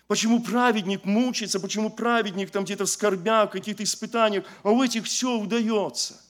Почему 0.08 0.40
праведник 0.42 1.04
мучается, 1.04 1.58
почему 1.58 1.90
праведник 1.90 2.50
там 2.50 2.64
где-то 2.64 2.84
в 2.84 2.90
скорбях, 2.90 3.50
каких-то 3.50 3.82
испытаниях, 3.82 4.44
а 4.62 4.70
у 4.70 4.82
этих 4.82 5.04
все 5.04 5.36
удается. 5.36 6.20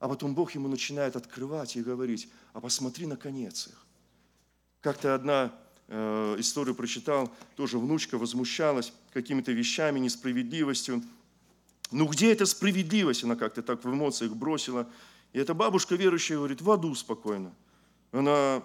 А 0.00 0.08
потом 0.08 0.34
Бог 0.34 0.54
ему 0.54 0.68
начинает 0.68 1.14
открывать 1.14 1.76
и 1.76 1.82
говорить, 1.82 2.28
а 2.54 2.60
посмотри 2.60 3.06
на 3.06 3.16
конец 3.16 3.68
их. 3.68 3.86
Как-то 4.80 5.14
одна 5.14 5.52
Э, 5.90 6.36
историю 6.38 6.74
прочитал, 6.74 7.32
тоже 7.56 7.78
внучка 7.78 8.18
возмущалась 8.18 8.92
какими-то 9.14 9.52
вещами, 9.52 9.98
несправедливостью. 9.98 11.02
Ну 11.90 12.06
где 12.06 12.30
эта 12.30 12.44
справедливость? 12.44 13.24
Она 13.24 13.36
как-то 13.36 13.62
так 13.62 13.82
в 13.82 13.88
эмоциях 13.88 14.34
бросила. 14.34 14.86
И 15.32 15.38
эта 15.38 15.54
бабушка 15.54 15.94
верующая 15.94 16.36
говорит, 16.36 16.60
в 16.60 16.70
аду 16.70 16.94
спокойно. 16.94 17.54
Она 18.12 18.62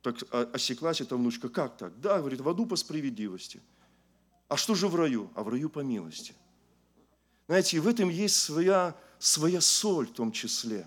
так 0.00 0.16
осеклась, 0.54 1.02
эта 1.02 1.16
внучка, 1.16 1.50
как 1.50 1.76
так? 1.76 2.00
Да, 2.00 2.18
говорит, 2.18 2.40
в 2.40 2.48
аду 2.48 2.64
по 2.64 2.76
справедливости. 2.76 3.60
А 4.48 4.56
что 4.56 4.74
же 4.74 4.88
в 4.88 4.96
раю? 4.96 5.30
А 5.34 5.42
в 5.42 5.48
раю 5.48 5.68
по 5.68 5.80
милости. 5.80 6.34
Знаете, 7.46 7.78
в 7.80 7.86
этом 7.86 8.08
есть 8.08 8.36
своя, 8.36 8.96
своя 9.18 9.60
соль 9.60 10.06
в 10.06 10.12
том 10.12 10.32
числе. 10.32 10.86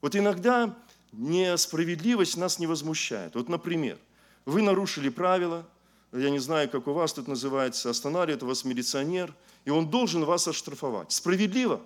Вот 0.00 0.16
иногда 0.16 0.74
несправедливость 1.12 2.38
нас 2.38 2.58
не 2.58 2.66
возмущает. 2.66 3.34
Вот, 3.34 3.48
например, 3.50 3.98
вы 4.46 4.62
нарушили 4.62 5.08
правила, 5.08 5.66
я 6.12 6.30
не 6.30 6.38
знаю, 6.38 6.70
как 6.70 6.86
у 6.86 6.92
вас 6.92 7.12
тут 7.12 7.26
называется, 7.26 7.90
останавливает 7.90 8.42
вас 8.42 8.64
милиционер, 8.64 9.34
и 9.64 9.70
он 9.70 9.90
должен 9.90 10.24
вас 10.24 10.46
оштрафовать. 10.46 11.10
Справедливо? 11.10 11.80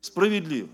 Справедливо. 0.00 0.68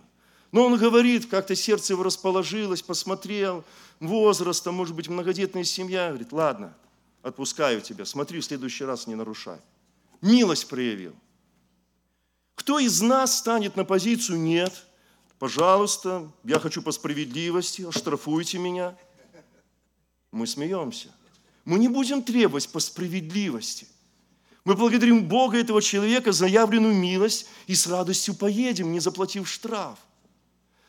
Но 0.52 0.64
он 0.64 0.78
говорит, 0.78 1.26
как-то 1.26 1.54
сердце 1.54 1.92
его 1.92 2.02
расположилось, 2.02 2.80
посмотрел, 2.80 3.64
возраст, 4.00 4.64
там, 4.64 4.74
может 4.74 4.94
быть, 4.94 5.08
многодетная 5.08 5.64
семья, 5.64 6.08
говорит, 6.08 6.32
ладно, 6.32 6.74
отпускаю 7.22 7.82
тебя, 7.82 8.04
смотри, 8.04 8.40
в 8.40 8.44
следующий 8.44 8.84
раз 8.84 9.06
не 9.06 9.16
нарушай. 9.16 9.58
Милость 10.22 10.68
проявил. 10.68 11.14
Кто 12.54 12.78
из 12.78 13.02
нас 13.02 13.36
станет 13.36 13.76
на 13.76 13.84
позицию 13.84 14.38
«нет», 14.38 14.86
пожалуйста, 15.38 16.30
я 16.42 16.58
хочу 16.58 16.80
по 16.80 16.90
справедливости, 16.92 17.82
оштрафуйте 17.82 18.58
меня– 18.58 18.96
мы 20.36 20.46
смеемся. 20.46 21.08
Мы 21.64 21.78
не 21.78 21.88
будем 21.88 22.22
требовать 22.22 22.68
по 22.68 22.78
справедливости. 22.78 23.86
Мы 24.64 24.74
благодарим 24.74 25.28
Бога 25.28 25.58
этого 25.58 25.80
человека 25.80 26.32
за 26.32 26.46
явленную 26.46 26.94
милость 26.94 27.46
и 27.66 27.74
с 27.74 27.86
радостью 27.86 28.34
поедем, 28.34 28.92
не 28.92 29.00
заплатив 29.00 29.48
штраф. 29.48 29.98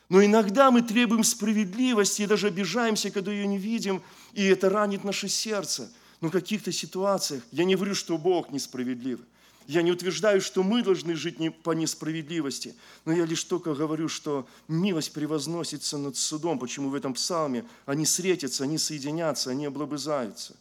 Но 0.08 0.24
иногда 0.24 0.70
мы 0.70 0.82
требуем 0.82 1.22
справедливости 1.22 2.22
и 2.22 2.26
даже 2.26 2.48
обижаемся, 2.48 3.10
когда 3.10 3.30
ее 3.30 3.46
не 3.46 3.58
видим, 3.58 4.02
и 4.32 4.44
это 4.44 4.70
ранит 4.70 5.04
наше 5.04 5.28
сердце. 5.28 5.90
Но 6.20 6.28
в 6.28 6.32
каких-то 6.32 6.72
ситуациях, 6.72 7.42
я 7.52 7.64
не 7.64 7.76
говорю, 7.76 7.94
что 7.94 8.18
Бог 8.18 8.50
несправедливый, 8.50 9.26
я 9.68 9.82
не 9.82 9.92
утверждаю, 9.92 10.40
что 10.40 10.62
мы 10.62 10.82
должны 10.82 11.14
жить 11.14 11.38
не 11.38 11.50
по 11.50 11.72
несправедливости, 11.72 12.74
но 13.04 13.12
я 13.12 13.26
лишь 13.26 13.44
только 13.44 13.74
говорю, 13.74 14.08
что 14.08 14.48
милость 14.66 15.12
превозносится 15.12 15.98
над 15.98 16.16
судом. 16.16 16.58
Почему 16.58 16.88
в 16.88 16.94
этом 16.94 17.12
псалме 17.12 17.66
они 17.84 18.06
встретятся, 18.06 18.64
они 18.64 18.78
соединятся, 18.78 19.50
они 19.50 19.66
облобызаются. 19.66 20.56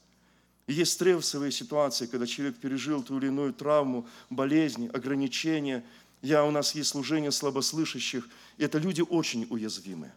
есть 0.68 0.91
стрессовые 0.91 1.53
ситуации, 1.53 2.05
когда 2.05 2.28
человек 2.28 2.58
пережил 2.58 3.01
ту 3.01 3.18
или 3.18 3.28
иную 3.28 3.53
травму, 3.53 4.05
болезнь, 4.30 4.88
ограничения. 4.88 5.86
Я, 6.22 6.43
у 6.43 6.51
нас 6.51 6.76
есть 6.76 6.89
служение 6.89 7.32
слабослышащих. 7.32 8.28
И 8.58 8.64
это 8.66 8.78
люди 8.78 8.99
очень 8.99 9.47
уязвимые. 9.49 10.14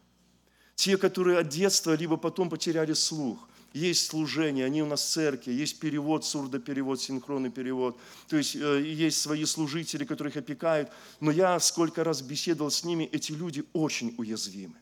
Те, 0.74 0.96
которые 0.96 1.38
от 1.38 1.48
детства, 1.48 1.94
либо 1.94 2.16
потом 2.16 2.50
потеряли 2.50 2.94
слух. 2.94 3.38
Есть 3.72 4.06
служение, 4.06 4.64
они 4.64 4.82
у 4.82 4.86
нас 4.86 5.02
в 5.02 5.08
церкви, 5.10 5.52
есть 5.52 5.78
перевод, 5.78 6.24
сурдоперевод, 6.24 7.00
синхронный 7.00 7.50
перевод. 7.50 7.96
То 8.28 8.36
есть 8.36 8.56
э, 8.56 8.82
есть 8.82 9.20
свои 9.20 9.44
служители, 9.44 10.04
которых 10.04 10.36
опекают. 10.36 10.90
Но 11.20 11.30
я 11.30 11.58
сколько 11.60 12.02
раз 12.02 12.20
беседовал 12.20 12.72
с 12.72 12.82
ними, 12.82 13.04
эти 13.04 13.30
люди 13.30 13.64
очень 13.72 14.14
уязвимы. 14.18 14.74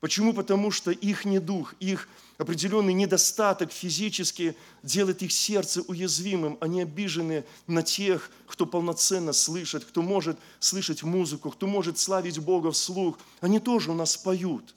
Почему? 0.00 0.34
Потому 0.34 0.70
что 0.70 0.90
их 0.90 1.24
недух, 1.24 1.74
их 1.80 2.08
определенный 2.36 2.92
недостаток 2.92 3.72
физически 3.72 4.54
делает 4.82 5.22
их 5.22 5.32
сердце 5.32 5.80
уязвимым. 5.82 6.58
Они 6.60 6.82
обижены 6.82 7.44
на 7.66 7.82
тех, 7.82 8.30
кто 8.46 8.66
полноценно 8.66 9.32
слышит, 9.32 9.84
кто 9.84 10.02
может 10.02 10.38
слышать 10.58 11.02
музыку, 11.02 11.50
кто 11.50 11.66
может 11.66 11.98
славить 11.98 12.38
Бога 12.38 12.70
вслух. 12.70 13.18
Они 13.40 13.58
тоже 13.58 13.90
у 13.90 13.94
нас 13.94 14.16
поют. 14.18 14.74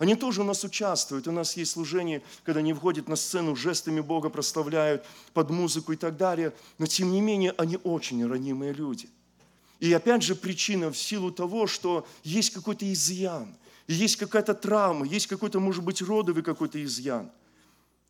Они 0.00 0.16
тоже 0.16 0.40
у 0.40 0.44
нас 0.44 0.64
участвуют. 0.64 1.28
У 1.28 1.32
нас 1.32 1.56
есть 1.56 1.70
служение, 1.70 2.22
когда 2.42 2.58
они 2.58 2.72
входят 2.72 3.06
на 3.06 3.14
сцену, 3.14 3.54
жестами 3.54 4.00
Бога 4.00 4.30
прославляют 4.30 5.04
под 5.32 5.50
музыку 5.50 5.92
и 5.92 5.96
так 5.96 6.16
далее. 6.16 6.52
Но 6.78 6.86
тем 6.86 7.12
не 7.12 7.20
менее, 7.20 7.54
они 7.56 7.78
очень 7.84 8.26
ранимые 8.26 8.72
люди. 8.72 9.08
И 9.78 9.92
опять 9.92 10.24
же 10.24 10.34
причина 10.34 10.90
в 10.90 10.98
силу 10.98 11.30
того, 11.30 11.68
что 11.68 12.04
есть 12.24 12.50
какой-то 12.50 12.92
изъян– 12.92 13.54
есть 13.90 14.16
какая-то 14.16 14.54
травма, 14.54 15.04
есть 15.04 15.26
какой-то, 15.26 15.58
может 15.58 15.82
быть, 15.82 16.00
родовый 16.00 16.44
какой-то 16.44 16.82
изъян. 16.84 17.30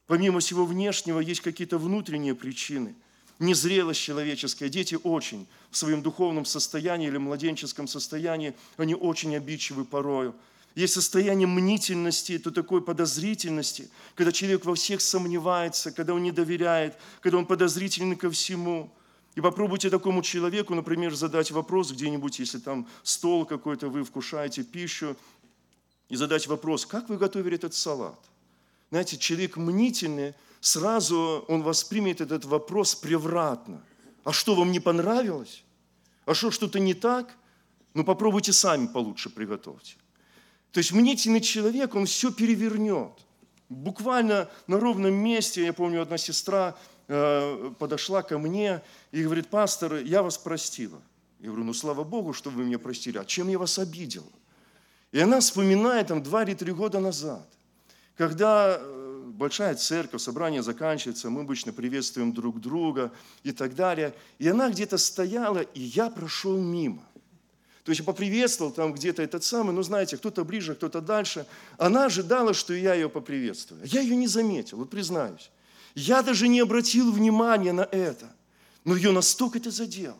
Помимо 0.06 0.40
всего 0.40 0.66
внешнего, 0.66 1.20
есть 1.20 1.40
какие-то 1.40 1.78
внутренние 1.78 2.34
причины. 2.34 2.94
Незрелость 3.38 4.00
человеческая. 4.00 4.68
Дети 4.68 4.98
очень 5.02 5.46
в 5.70 5.76
своем 5.78 6.02
духовном 6.02 6.44
состоянии 6.44 7.08
или 7.08 7.16
младенческом 7.16 7.88
состоянии, 7.88 8.54
они 8.76 8.94
очень 8.94 9.34
обидчивы 9.34 9.86
порою. 9.86 10.34
Есть 10.74 10.94
состояние 10.94 11.48
мнительности, 11.48 12.38
то 12.38 12.50
такой 12.50 12.80
подозрительности, 12.80 13.90
когда 14.14 14.30
человек 14.30 14.64
во 14.64 14.74
всех 14.74 15.00
сомневается, 15.00 15.90
когда 15.90 16.14
он 16.14 16.22
не 16.22 16.30
доверяет, 16.30 16.96
когда 17.20 17.38
он 17.38 17.46
подозрительный 17.46 18.16
ко 18.16 18.30
всему. 18.30 18.92
И 19.34 19.40
попробуйте 19.40 19.90
такому 19.90 20.22
человеку, 20.22 20.74
например, 20.74 21.14
задать 21.14 21.50
вопрос 21.50 21.90
где-нибудь, 21.92 22.38
если 22.38 22.58
там 22.58 22.88
стол 23.02 23.44
какой-то, 23.46 23.88
вы 23.88 24.04
вкушаете 24.04 24.62
пищу, 24.62 25.16
и 26.08 26.16
задать 26.16 26.46
вопрос, 26.48 26.86
как 26.86 27.08
вы 27.08 27.16
готовили 27.16 27.54
этот 27.54 27.72
салат? 27.72 28.18
Знаете, 28.90 29.16
человек 29.16 29.56
мнительный, 29.56 30.34
сразу 30.60 31.44
он 31.46 31.62
воспримет 31.62 32.20
этот 32.20 32.44
вопрос 32.44 32.96
превратно. 32.96 33.80
А 34.24 34.32
что, 34.32 34.54
вам 34.56 34.72
не 34.72 34.80
понравилось? 34.80 35.62
А 36.26 36.34
что, 36.34 36.50
что-то 36.50 36.80
не 36.80 36.94
так? 36.94 37.36
Ну, 37.94 38.04
попробуйте 38.04 38.52
сами 38.52 38.88
получше 38.88 39.30
приготовьте. 39.30 39.94
То 40.72 40.78
есть 40.78 40.92
мнительный 40.92 41.40
человек, 41.40 41.94
он 41.94 42.06
все 42.06 42.30
перевернет. 42.30 43.12
Буквально 43.68 44.48
на 44.66 44.80
ровном 44.80 45.14
месте, 45.14 45.64
я 45.64 45.72
помню, 45.72 46.02
одна 46.02 46.18
сестра 46.18 46.76
э, 47.08 47.72
подошла 47.78 48.22
ко 48.22 48.38
мне 48.38 48.82
и 49.12 49.22
говорит, 49.22 49.48
пастор, 49.48 49.96
я 49.96 50.22
вас 50.22 50.38
простила. 50.38 51.00
Я 51.40 51.48
говорю, 51.48 51.64
ну 51.64 51.72
слава 51.72 52.04
Богу, 52.04 52.32
что 52.32 52.50
вы 52.50 52.64
меня 52.64 52.78
простили. 52.78 53.18
А 53.18 53.24
чем 53.24 53.48
я 53.48 53.58
вас 53.58 53.78
обидела? 53.78 54.26
И 55.12 55.18
она 55.18 55.40
вспоминает 55.40 56.08
там 56.08 56.22
два 56.22 56.44
или 56.44 56.54
три 56.54 56.72
года 56.72 57.00
назад, 57.00 57.48
когда 58.16 58.76
э, 58.78 59.30
большая 59.32 59.74
церковь, 59.74 60.20
собрание 60.20 60.62
заканчивается, 60.62 61.30
мы 61.30 61.40
обычно 61.40 61.72
приветствуем 61.72 62.32
друг 62.32 62.60
друга 62.60 63.10
и 63.42 63.52
так 63.52 63.74
далее. 63.74 64.14
И 64.38 64.46
она 64.48 64.70
где-то 64.70 64.98
стояла, 64.98 65.60
и 65.60 65.80
я 65.80 66.10
прошел 66.10 66.56
мимо. 66.56 67.02
То 67.84 67.92
есть 67.92 68.04
поприветствовал 68.04 68.72
там 68.72 68.92
где-то 68.92 69.22
этот 69.22 69.42
самый, 69.42 69.72
ну 69.72 69.82
знаете, 69.82 70.16
кто-то 70.16 70.44
ближе, 70.44 70.74
кто-то 70.74 71.00
дальше. 71.00 71.46
Она 71.78 72.06
ожидала, 72.06 72.52
что 72.52 72.74
я 72.74 72.94
ее 72.94 73.08
поприветствую. 73.08 73.80
Я 73.84 74.00
ее 74.00 74.16
не 74.16 74.26
заметил, 74.26 74.78
вот 74.78 74.90
признаюсь. 74.90 75.50
Я 75.94 76.22
даже 76.22 76.48
не 76.48 76.60
обратил 76.60 77.10
внимания 77.10 77.72
на 77.72 77.88
это. 77.90 78.30
Но 78.84 78.96
ее 78.96 79.12
настолько 79.12 79.58
это 79.58 79.70
задело. 79.70 80.18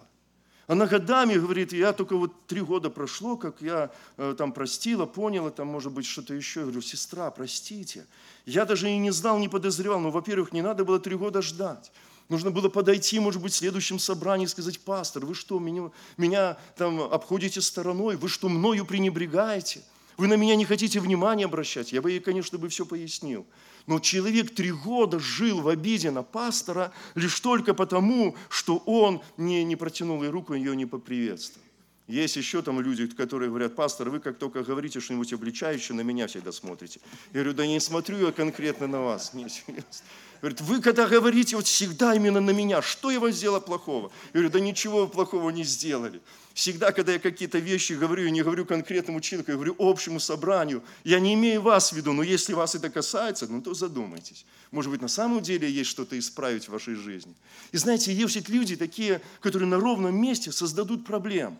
Она 0.66 0.86
годами 0.86 1.34
говорит, 1.34 1.72
я 1.72 1.92
только 1.92 2.16
вот 2.16 2.46
три 2.46 2.61
года 2.61 2.90
прошло, 2.90 3.36
как 3.36 3.61
я 3.61 3.90
э, 4.16 4.36
там 4.38 4.52
простила, 4.52 5.04
поняла, 5.04 5.50
там 5.50 5.66
может 5.66 5.92
быть 5.92 6.06
что-то 6.06 6.32
еще. 6.32 6.61
Я 6.61 6.66
говорю, 6.66 6.80
сестра, 6.80 7.30
простите. 7.32 8.06
Я 8.46 8.64
даже 8.64 8.88
и 8.88 8.96
не 8.98 9.11
знал, 9.11 9.38
не 9.38 9.48
подозревал. 9.48 9.98
Но, 9.98 10.11
во-первых, 10.11 10.52
не 10.52 10.62
надо 10.62 10.84
было 10.84 11.00
три 11.00 11.16
года 11.16 11.42
ждать. 11.42 11.90
Нужно 12.31 12.53
было 12.53 12.68
подойти, 12.68 13.18
может 13.18 13.43
быть, 13.43 13.53
в 13.53 13.57
следующем 13.57 13.99
собрании 13.99 14.45
и 14.45 14.49
сказать, 14.49 14.78
пастор, 14.81 15.26
вы 15.26 15.35
что, 15.35 15.59
меня, 15.59 15.91
меня 16.16 16.57
там 16.76 17.01
обходите 17.01 17.61
стороной, 17.61 18.16
вы 18.16 18.28
что, 18.28 18.49
мною 18.49 18.87
пренебрегаете? 18.87 19.83
Вы 20.16 20.28
на 20.28 20.35
меня 20.35 20.55
не 20.55 20.64
хотите 20.64 21.01
внимания 21.01 21.47
обращать? 21.47 21.93
Я 21.93 22.01
бы 22.01 22.12
ей, 22.12 22.20
конечно, 22.20 22.57
бы 22.57 22.68
все 22.68 22.87
пояснил. 22.87 23.47
Но 23.87 23.99
человек 23.99 24.55
три 24.55 24.70
года 24.70 25.18
жил 25.18 25.61
в 25.61 25.68
обиде 25.68 26.12
на 26.12 26.22
пастора 26.22 26.93
лишь 27.16 27.41
только 27.41 27.74
потому, 27.74 28.37
что 28.49 28.76
он 28.87 29.22
не, 29.37 29.64
не 29.64 29.74
протянул 29.74 30.22
ей 30.22 30.28
руку, 30.28 30.55
ее 30.55 30.76
не 30.76 30.87
поприветствовал. 30.87 31.66
Есть 32.07 32.37
еще 32.37 32.62
там 32.62 32.81
люди, 32.81 33.09
которые 33.09 33.49
говорят, 33.49 33.74
пастор, 33.74 34.11
вы 34.11 34.20
как 34.20 34.39
только 34.39 34.62
говорите 34.62 35.01
что-нибудь 35.01 35.33
обличающее, 35.33 35.97
на 35.97 36.03
меня 36.03 36.28
всегда 36.28 36.53
смотрите. 36.53 37.01
Я 37.33 37.41
говорю, 37.41 37.55
да 37.55 37.66
не 37.66 37.81
смотрю 37.81 38.18
я 38.26 38.31
конкретно 38.31 38.87
на 38.87 39.01
вас. 39.01 39.35
Не, 39.35 39.49
серьезно. 39.49 39.85
Говорит, 40.41 40.61
вы 40.62 40.80
когда 40.80 41.07
говорите, 41.07 41.57
вот 41.57 41.66
всегда 41.66 42.14
именно 42.14 42.41
на 42.41 42.51
меня, 42.51 42.80
что 42.80 43.11
я 43.11 43.20
вам 43.20 43.30
сделал 43.30 43.61
плохого? 43.61 44.11
Я 44.32 44.41
говорю, 44.41 44.51
да 44.51 44.61
ничего 44.61 45.03
вы 45.03 45.09
плохого 45.09 45.51
не 45.51 45.64
сделали. 45.64 46.20
Всегда, 46.55 46.93
когда 46.93 47.12
я 47.12 47.18
какие-то 47.18 47.59
вещи 47.59 47.93
говорю, 47.93 48.24
я 48.24 48.30
не 48.30 48.43
говорю 48.43 48.64
конкретному 48.64 49.20
человеку, 49.20 49.51
я 49.51 49.57
говорю 49.57 49.76
общему 49.78 50.18
собранию. 50.18 50.82
Я 51.05 51.20
не 51.20 51.34
имею 51.34 51.61
вас 51.61 51.93
в 51.93 51.97
виду, 51.97 52.12
но 52.12 52.22
если 52.22 52.55
вас 52.55 52.74
это 52.74 52.88
касается, 52.88 53.47
ну 53.49 53.61
то 53.61 53.74
задумайтесь. 53.74 54.47
Может 54.70 54.91
быть, 54.91 55.03
на 55.03 55.09
самом 55.09 55.43
деле 55.43 55.70
есть 55.70 55.91
что-то 55.91 56.18
исправить 56.18 56.68
в 56.68 56.72
вашей 56.72 56.95
жизни. 56.95 57.34
И 57.72 57.76
знаете, 57.76 58.12
есть 58.12 58.49
люди 58.49 58.76
такие, 58.76 59.20
которые 59.41 59.68
на 59.68 59.78
ровном 59.78 60.14
месте 60.20 60.53
создадут 60.53 61.05
проблем. 61.05 61.59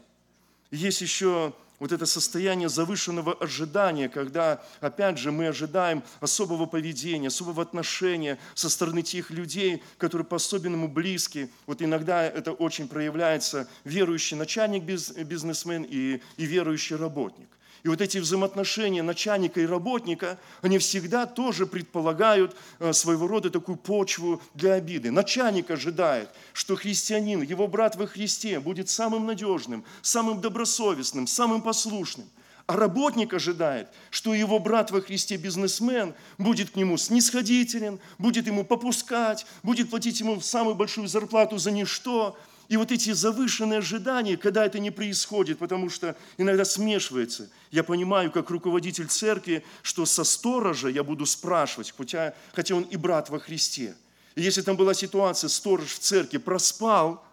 Есть 0.71 1.03
еще 1.03 1.53
вот 1.81 1.93
это 1.93 2.07
состояние 2.07 2.69
завышенного 2.69 3.33
ожидания, 3.33 4.09
когда, 4.09 4.63
опять 4.81 5.19
же, 5.19 5.33
мы 5.33 5.49
ожидаем 5.49 6.05
особого 6.21 6.67
поведения, 6.67 7.29
особого 7.29 7.63
отношения 7.63 8.39
со 8.55 8.69
стороны 8.69 9.03
тех 9.03 9.31
людей, 9.31 9.83
которые 9.99 10.27
по-особенному 10.27 10.87
близки. 10.87 11.51
Вот 11.67 11.83
иногда 11.83 12.23
это 12.23 12.53
очень 12.53 12.87
проявляется 12.87 13.67
верующий 13.85 14.37
начальник 14.37 14.85
бизнесмен 14.85 15.83
и, 15.89 16.21
и 16.37 16.45
верующий 16.45 16.97
работник. 16.97 17.49
И 17.83 17.89
вот 17.89 18.01
эти 18.01 18.19
взаимоотношения 18.19 19.03
начальника 19.03 19.61
и 19.61 19.67
работника, 19.67 20.39
они 20.61 20.79
всегда 20.79 21.27
тоже 21.27 21.67
предполагают 21.67 22.55
э, 22.79 22.93
своего 22.93 23.27
рода 23.27 23.51
такую 23.51 23.77
почву 23.77 24.43
для 24.55 24.75
обиды. 24.75 25.11
Начальник 25.11 25.71
ожидает, 25.71 26.29
что 26.53 26.77
христианин, 26.77 27.41
его 27.43 27.67
брат 27.69 27.97
во 27.97 28.07
Христе 28.07 28.61
будет 28.61 28.91
самым 28.91 29.27
надежным, 29.27 29.85
самым 30.03 30.41
добросовестным, 30.41 31.27
самым 31.27 31.63
послушным. 31.63 32.29
А 32.67 32.77
работник 32.77 33.35
ожидает, 33.35 33.89
что 34.11 34.33
его 34.33 34.61
брат 34.61 34.93
во 34.93 35.01
Христе 35.01 35.37
бизнесмен 35.37 36.15
будет 36.39 36.71
к 36.71 36.77
нему 36.77 36.99
снисходителен, 36.99 37.99
будет 38.19 38.47
ему 38.47 38.63
попускать, 38.63 39.45
будет 39.65 39.91
платить 39.91 40.21
ему 40.21 40.41
самую 40.41 40.77
большую 40.77 41.09
зарплату 41.09 41.59
за 41.59 41.73
ничто, 41.73 42.39
и 42.71 42.77
вот 42.77 42.93
эти 42.93 43.13
завышенные 43.13 43.81
ожидания, 43.81 44.37
когда 44.37 44.65
это 44.65 44.79
не 44.79 44.93
происходит, 44.93 45.59
потому 45.59 45.91
что 45.91 46.17
иногда 46.39 46.65
смешивается. 46.65 47.51
Я 47.73 47.83
понимаю, 47.83 48.31
как 48.31 48.49
руководитель 48.49 49.09
церкви, 49.09 49.65
что 49.83 50.07
со 50.07 50.23
сторожа 50.23 50.89
я 50.89 51.03
буду 51.03 51.27
спрашивать, 51.27 51.93
хотя, 51.99 52.33
хотя 52.53 52.77
он 52.77 52.85
и 52.85 52.97
брат 52.97 53.29
во 53.29 53.41
Христе. 53.41 53.97
И 54.37 54.43
если 54.43 54.63
там 54.63 54.77
была 54.77 54.95
ситуация, 54.95 55.49
сторож 55.49 55.89
в 55.89 55.99
церкви 55.99 56.39
проспал, 56.39 57.25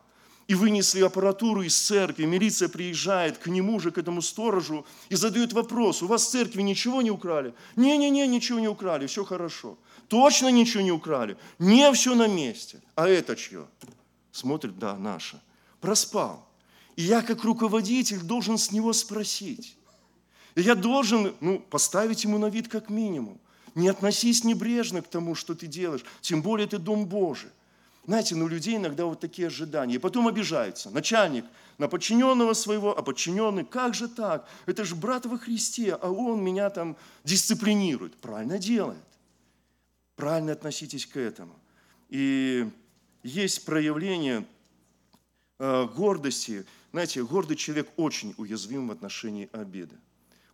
и 0.48 0.56
вынесли 0.56 1.02
аппаратуру 1.02 1.62
из 1.62 1.78
церкви, 1.78 2.26
милиция 2.26 2.68
приезжает 2.68 3.38
к 3.38 3.46
нему 3.46 3.80
же, 3.80 3.92
к 3.92 4.00
этому 4.00 4.24
сторожу, 4.24 4.88
и 5.10 5.16
задает 5.16 5.54
вопрос, 5.54 6.02
у 6.02 6.08
вас 6.08 6.26
в 6.26 6.32
церкви 6.32 6.64
ничего 6.64 7.04
не 7.04 7.12
украли? 7.12 7.54
Не-не-не, 7.76 8.26
ничего 8.26 8.60
не 8.60 8.70
украли, 8.70 9.06
все 9.06 9.24
хорошо. 9.24 9.78
Точно 10.08 10.48
ничего 10.48 10.82
не 10.82 10.92
украли? 10.92 11.38
Не, 11.60 11.92
все 11.94 12.16
на 12.16 12.28
месте. 12.28 12.82
А 12.96 13.08
это 13.08 13.36
чье? 13.36 13.68
Смотрит, 14.38 14.78
да, 14.78 14.96
наша. 14.98 15.42
Проспал. 15.82 16.48
И 16.96 17.02
я 17.02 17.24
как 17.24 17.44
руководитель 17.44 18.22
должен 18.22 18.60
с 18.60 18.72
него 18.72 18.94
спросить. 18.94 19.76
И 20.54 20.62
я 20.62 20.76
должен 20.76 21.34
ну, 21.40 21.58
поставить 21.58 22.24
ему 22.24 22.38
на 22.38 22.46
вид 22.46 22.68
как 22.68 22.92
минимум. 22.92 23.40
Не 23.74 23.88
относись 23.88 24.44
небрежно 24.44 25.02
к 25.02 25.08
тому, 25.08 25.34
что 25.34 25.56
ты 25.56 25.66
делаешь, 25.66 26.06
тем 26.22 26.44
более 26.44 26.68
это 26.68 26.78
Дом 26.78 27.08
Божий. 27.08 27.50
Знаете, 28.06 28.36
ну, 28.36 28.46
у 28.46 28.48
людей 28.48 28.76
иногда 28.76 29.06
вот 29.06 29.20
такие 29.20 29.48
ожидания. 29.48 29.96
И 29.96 29.98
потом 29.98 30.28
обижаются. 30.28 30.92
Начальник 30.92 31.46
на 31.80 31.88
подчиненного 31.88 32.54
своего, 32.54 32.96
а 32.96 33.02
подчиненный, 33.02 33.66
как 33.66 33.96
же 33.96 34.08
так? 34.08 34.48
Это 34.68 34.86
же 34.86 34.96
брат 34.96 35.26
во 35.26 35.40
Христе, 35.40 35.96
а 35.96 36.12
он 36.12 36.44
меня 36.44 36.70
там 36.70 36.96
дисциплинирует. 37.24 38.16
Правильно 38.18 38.60
делает. 38.60 39.00
Правильно 40.16 40.52
относитесь 40.52 41.08
к 41.08 41.18
этому. 41.18 41.56
И 42.10 42.70
есть 43.24 43.66
проявление 43.66 44.46
э, 45.60 45.88
гордости. 45.96 46.66
Знаете, 46.92 47.24
гордый 47.24 47.58
человек 47.58 47.90
очень 47.98 48.34
уязвим 48.38 48.88
в 48.88 48.92
отношении 48.92 49.50
обиды. 49.52 49.96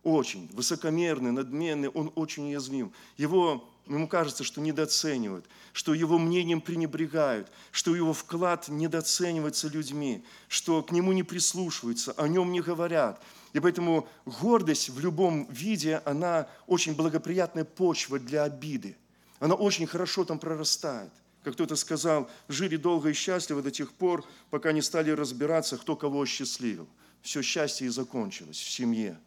Очень. 0.02 0.48
Высокомерный, 0.52 1.32
надменный, 1.32 1.88
он 1.88 2.12
очень 2.14 2.48
уязвим. 2.48 2.92
Его 3.16 3.68
Ему 3.86 4.08
кажется, 4.08 4.44
что 4.44 4.62
недооценивают, 4.62 5.44
что 5.74 5.92
его 5.92 6.18
мнением 6.18 6.62
пренебрегают, 6.62 7.48
что 7.70 7.94
его 7.94 8.14
вклад 8.14 8.68
недооценивается 8.68 9.68
людьми, 9.68 10.24
что 10.48 10.82
к 10.82 10.90
нему 10.90 11.12
не 11.12 11.22
прислушиваются, 11.22 12.12
о 12.12 12.26
нем 12.26 12.50
не 12.50 12.62
говорят. 12.62 13.22
И 13.52 13.60
поэтому 13.60 14.08
гордость 14.24 14.88
в 14.88 14.98
любом 15.00 15.46
виде, 15.50 16.00
она 16.06 16.48
очень 16.66 16.94
благоприятная 16.94 17.64
почва 17.64 18.18
для 18.18 18.44
обиды. 18.44 18.96
Она 19.38 19.54
очень 19.54 19.86
хорошо 19.86 20.24
там 20.24 20.38
прорастает. 20.38 21.12
Как 21.44 21.52
кто-то 21.54 21.76
сказал, 21.76 22.30
жили 22.48 22.76
долго 22.76 23.10
и 23.10 23.12
счастливо 23.12 23.60
до 23.60 23.70
тех 23.70 23.92
пор, 23.92 24.24
пока 24.48 24.72
не 24.72 24.80
стали 24.80 25.10
разбираться, 25.10 25.76
кто 25.76 25.94
кого 25.94 26.22
осчастливил. 26.22 26.88
Все 27.20 27.42
счастье 27.42 27.86
и 27.86 27.90
закончилось 27.90 28.56
в 28.56 28.70
семье. 28.70 29.18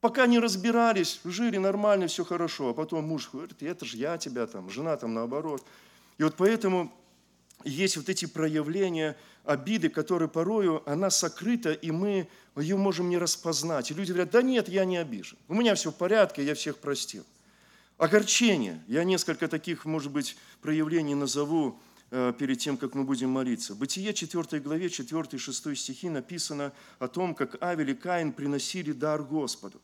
Пока 0.00 0.26
не 0.26 0.38
разбирались, 0.38 1.20
жили 1.24 1.56
нормально, 1.56 2.06
все 2.06 2.24
хорошо. 2.24 2.70
А 2.70 2.74
потом 2.74 3.04
муж 3.04 3.30
говорит, 3.32 3.62
это 3.62 3.86
же 3.86 3.96
я 3.96 4.18
тебя 4.18 4.46
там, 4.46 4.68
жена 4.68 4.96
там 4.98 5.14
наоборот. 5.14 5.64
И 6.18 6.22
вот 6.22 6.36
поэтому 6.36 6.92
есть 7.64 7.96
вот 7.96 8.10
эти 8.10 8.26
проявления 8.26 9.16
обиды, 9.44 9.88
которые 9.88 10.28
порою, 10.28 10.82
она 10.84 11.08
сокрыта, 11.08 11.72
и 11.72 11.90
мы 11.90 12.28
ее 12.56 12.76
можем 12.76 13.08
не 13.08 13.16
распознать. 13.16 13.90
И 13.90 13.94
люди 13.94 14.12
говорят, 14.12 14.30
да 14.30 14.42
нет, 14.42 14.68
я 14.68 14.84
не 14.84 14.98
обижен. 14.98 15.38
У 15.48 15.54
меня 15.54 15.74
все 15.74 15.90
в 15.90 15.94
порядке, 15.94 16.44
я 16.44 16.54
всех 16.54 16.76
простил. 16.78 17.24
Огорчение. 18.00 18.82
Я 18.88 19.04
несколько 19.04 19.46
таких, 19.46 19.84
может 19.84 20.10
быть, 20.10 20.34
проявлений 20.62 21.14
назову 21.14 21.78
э, 22.10 22.32
перед 22.38 22.58
тем, 22.58 22.78
как 22.78 22.94
мы 22.94 23.04
будем 23.04 23.28
молиться. 23.28 23.74
Бытие 23.74 24.14
4 24.14 24.58
главе, 24.62 24.86
4-6 24.86 25.74
стихи 25.74 26.08
написано 26.08 26.72
о 26.98 27.08
том, 27.08 27.34
как 27.34 27.62
Авель 27.62 27.90
и 27.90 27.94
Каин 27.94 28.32
приносили 28.32 28.92
дар 28.92 29.22
Господу. 29.22 29.82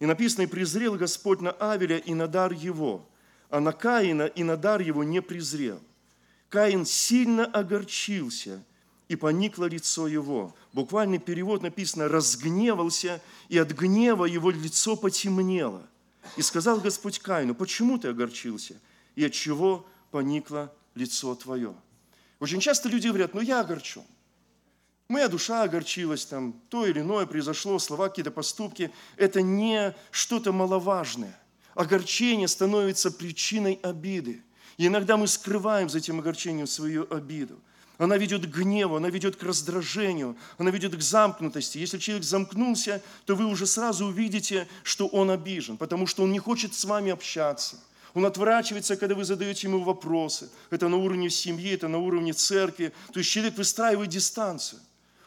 И 0.00 0.06
написано, 0.06 0.42
и 0.42 0.46
презрел 0.46 0.96
Господь 0.96 1.40
на 1.42 1.52
Авеля 1.52 1.98
и 1.98 2.12
на 2.12 2.26
дар 2.26 2.50
его, 2.50 3.08
а 3.50 3.60
на 3.60 3.70
Каина 3.70 4.24
и 4.24 4.42
на 4.42 4.56
дар 4.56 4.80
его 4.80 5.04
не 5.04 5.22
презрел. 5.22 5.80
Каин 6.48 6.84
сильно 6.84 7.46
огорчился, 7.46 8.64
и 9.06 9.14
поникло 9.14 9.66
лицо 9.66 10.08
его. 10.08 10.56
Буквальный 10.72 11.18
перевод 11.18 11.62
написано 11.62 12.08
«разгневался, 12.08 13.22
и 13.48 13.58
от 13.58 13.70
гнева 13.70 14.24
его 14.24 14.50
лицо 14.50 14.96
потемнело». 14.96 15.88
И 16.36 16.42
сказал 16.42 16.80
Господь 16.80 17.18
Каину, 17.18 17.54
почему 17.54 17.98
ты 17.98 18.08
огорчился, 18.08 18.80
и 19.14 19.24
от 19.24 19.32
чего 19.32 19.86
поникло 20.10 20.74
лицо 20.94 21.34
твое? 21.34 21.74
Очень 22.40 22.60
часто 22.60 22.88
люди 22.88 23.08
говорят, 23.08 23.34
ну 23.34 23.40
я 23.40 23.60
огорчен. 23.60 24.04
Моя 25.08 25.28
душа 25.28 25.62
огорчилась, 25.62 26.24
там, 26.24 26.54
то 26.70 26.86
или 26.86 27.00
иное 27.00 27.26
произошло, 27.26 27.78
слова, 27.78 28.08
какие-то 28.08 28.30
поступки. 28.30 28.90
Это 29.16 29.42
не 29.42 29.94
что-то 30.10 30.52
маловажное. 30.52 31.38
Огорчение 31.74 32.48
становится 32.48 33.10
причиной 33.10 33.78
обиды. 33.82 34.42
И 34.76 34.86
иногда 34.86 35.16
мы 35.16 35.28
скрываем 35.28 35.88
за 35.88 35.98
этим 35.98 36.20
огорчением 36.20 36.66
свою 36.66 37.06
обиду. 37.12 37.60
Она 37.98 38.16
ведет 38.16 38.46
к 38.46 38.56
гневу, 38.56 38.96
она 38.96 39.08
ведет 39.08 39.36
к 39.36 39.42
раздражению, 39.44 40.36
она 40.58 40.70
ведет 40.70 40.96
к 40.96 41.00
замкнутости. 41.00 41.78
Если 41.78 41.98
человек 41.98 42.24
замкнулся, 42.24 43.00
то 43.24 43.36
вы 43.36 43.46
уже 43.46 43.66
сразу 43.66 44.06
увидите, 44.06 44.66
что 44.82 45.06
он 45.06 45.30
обижен, 45.30 45.76
потому 45.76 46.06
что 46.06 46.24
он 46.24 46.32
не 46.32 46.40
хочет 46.40 46.74
с 46.74 46.84
вами 46.84 47.12
общаться. 47.12 47.78
Он 48.14 48.26
отворачивается, 48.26 48.96
когда 48.96 49.14
вы 49.14 49.24
задаете 49.24 49.66
ему 49.68 49.82
вопросы. 49.82 50.48
Это 50.70 50.88
на 50.88 50.96
уровне 50.96 51.30
семьи, 51.30 51.72
это 51.72 51.88
на 51.88 51.98
уровне 51.98 52.32
церкви. 52.32 52.92
То 53.12 53.18
есть 53.18 53.30
человек 53.30 53.56
выстраивает 53.56 54.08
дистанцию. 54.08 54.80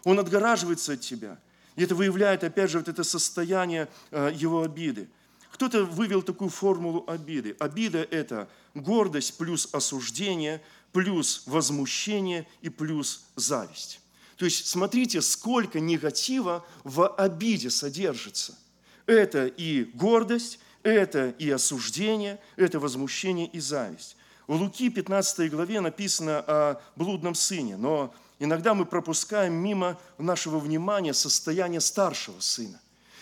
Он 0.04 0.20
отгораживается 0.20 0.94
от 0.94 1.02
тебя. 1.02 1.38
И 1.76 1.84
это 1.84 1.96
выявляет, 1.96 2.44
опять 2.44 2.72
же, 2.72 2.80
вот 2.80 2.88
это 2.88 3.04
состояние 3.04 3.88
э, 4.12 4.32
его 4.34 4.64
обиды. 4.64 5.10
Кто-то 5.52 5.86
вывел 5.86 6.22
такую 6.22 6.50
формулу 6.50 7.04
обиды. 7.08 7.56
Обида– 7.60 8.08
это 8.12 8.48
гордость 8.74 9.38
плюс 9.38 9.68
осуждение, 9.74 10.62
плюс 10.92 11.44
возмущение 11.46 12.48
и 12.62 12.70
плюс 12.70 13.26
зависть. 13.36 14.00
То 14.38 14.46
есть 14.46 14.68
смотрите, 14.68 15.22
сколько 15.22 15.80
негатива 15.80 16.66
в 16.84 17.08
обиде 17.08 17.70
содержится. 17.70 18.58
Это 19.06 19.48
и 19.48 19.86
гордость, 19.86 20.60
это 20.84 21.30
и 21.30 21.50
осуждение, 21.50 22.40
это 22.56 22.80
возмущение 22.80 23.48
и 23.48 23.60
зависть. 23.60 24.16
В 24.46 24.56
Луки 24.56 24.90
15 24.90 25.52
главе 25.52 25.82
написано 25.82 26.40
о 26.40 26.82
блудном 26.96 27.36
сыне, 27.36 27.78
но 27.78 28.14
иногда 28.40 28.74
мы 28.74 28.86
пропускаем 28.86 29.54
мимо 29.54 30.00
нашего 30.18 30.60
внимания 30.60 31.14
состояние 31.14 31.82
старшего 31.82 32.40
сына. 32.40 32.80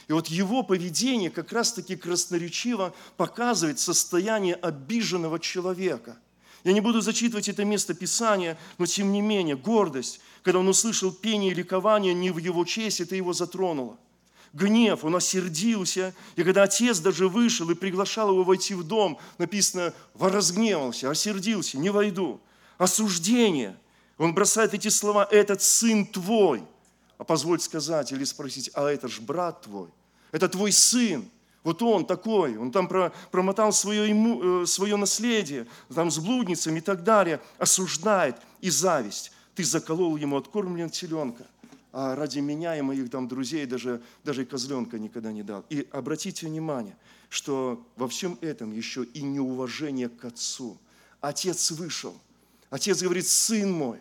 И 0.07 0.13
вот 0.13 0.27
его 0.27 0.61
поведение 0.61 1.31
как 1.31 1.51
раз-таки 1.51 1.95
красноречиво 1.95 2.93
показывает 3.17 3.79
состояние 3.79 4.53
обиженного 4.55 5.39
человека. 5.39 6.17
Я 6.65 6.73
не 6.73 6.81
буду 6.81 6.99
зачитывать 6.99 7.47
это 7.47 7.63
место 7.63 7.93
Писания, 7.93 8.57
но 8.77 8.85
тем 8.85 9.13
не 9.13 9.21
менее, 9.21 9.55
гордость, 9.55 10.19
когда 10.43 10.59
он 10.59 10.67
услышал 10.67 11.13
пение 11.13 11.51
и 11.51 11.55
ликование 11.55 12.13
не 12.13 12.31
в 12.31 12.37
его 12.37 12.65
честь, 12.65 12.99
это 12.99 13.15
его 13.15 13.31
затронуло. 13.31 13.97
Гнев, 14.51 15.05
он 15.05 15.15
осердился, 15.15 16.13
и 16.35 16.43
когда 16.43 16.63
отец 16.63 16.99
даже 16.99 17.29
вышел 17.29 17.69
и 17.69 17.75
приглашал 17.75 18.31
его 18.31 18.43
войти 18.43 18.73
в 18.73 18.83
дом, 18.83 19.17
написано, 19.37 19.93
разгневался, 20.19 21.09
осердился, 21.09 21.77
не 21.77 21.89
войду. 21.89 22.41
Осуждение– 22.77 23.77
он 24.17 24.33
бросает 24.33 24.73
эти 24.73 24.87
слова, 24.87 25.27
этот 25.29 25.61
сын 25.61 26.05
твой. 26.05 26.63
А 27.17 27.23
позволь 27.23 27.59
сказать 27.59 28.11
или 28.11 28.23
спросить, 28.23 28.69
а 28.73 28.89
это 28.89 29.07
ж 29.07 29.19
брат 29.19 29.61
твой, 29.61 29.89
это 30.31 30.49
твой 30.49 30.71
сын. 30.71 31.29
Вот 31.65 31.81
он 31.81 32.05
такой, 32.05 32.57
он 32.57 32.71
там 32.71 32.87
промотал 33.31 33.73
свое, 33.73 34.07
ему, 34.07 34.61
э, 34.61 34.65
свое 34.67 34.95
наследие, 34.97 35.65
там 35.93 36.11
с 36.11 36.19
блудницами 36.19 36.77
и 36.77 36.81
так 36.81 37.03
далее, 37.03 37.41
осуждает 37.57 38.37
и 38.61 38.69
зависть. 38.69 39.31
Ты 39.55 39.63
заколол 39.63 40.15
ему 40.15 40.37
откормлен 40.37 40.91
теленка, 40.91 41.47
а 41.91 42.15
ради 42.15 42.37
меня 42.37 42.77
и 42.77 42.81
моих 42.81 43.09
там 43.09 43.27
друзей 43.27 43.65
даже, 43.65 43.99
даже 44.23 44.43
и 44.43 44.45
козленка 44.45 44.99
никогда 44.99 45.31
не 45.31 45.41
дал. 45.41 45.65
И 45.71 45.87
обратите 45.91 46.45
внимание, 46.45 46.95
что 47.29 47.83
во 47.95 48.07
всем 48.07 48.37
этом 48.41 48.71
еще 48.71 49.03
и 49.03 49.23
неуважение 49.23 50.09
к 50.09 50.23
отцу. 50.23 50.77
Отец 51.19 51.71
вышел, 51.71 52.15
Отец 52.69 53.01
говорит, 53.01 53.25
сын 53.27 53.71
мой, 53.71 53.97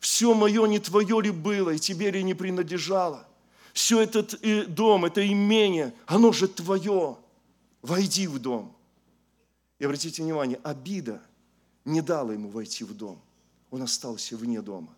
все 0.00 0.34
мое 0.34 0.66
не 0.66 0.78
твое 0.78 1.22
ли 1.22 1.30
было, 1.30 1.70
и 1.70 1.78
тебе 1.78 2.10
ли 2.10 2.22
не 2.22 2.34
принадлежало? 2.34 3.26
Все 3.72 4.00
этот 4.00 4.38
э, 4.42 4.64
дом, 4.64 5.04
это 5.04 5.26
имение, 5.26 5.94
оно 6.06 6.32
же 6.32 6.48
твое. 6.48 7.16
Войди 7.82 8.26
в 8.26 8.38
дом. 8.38 8.76
И 9.78 9.84
обратите 9.84 10.22
внимание, 10.22 10.60
обида 10.62 11.22
не 11.84 12.02
дала 12.02 12.32
ему 12.32 12.48
войти 12.50 12.84
в 12.84 12.94
дом. 12.94 13.20
Он 13.70 13.82
остался 13.82 14.36
вне 14.36 14.60
дома. 14.60 14.94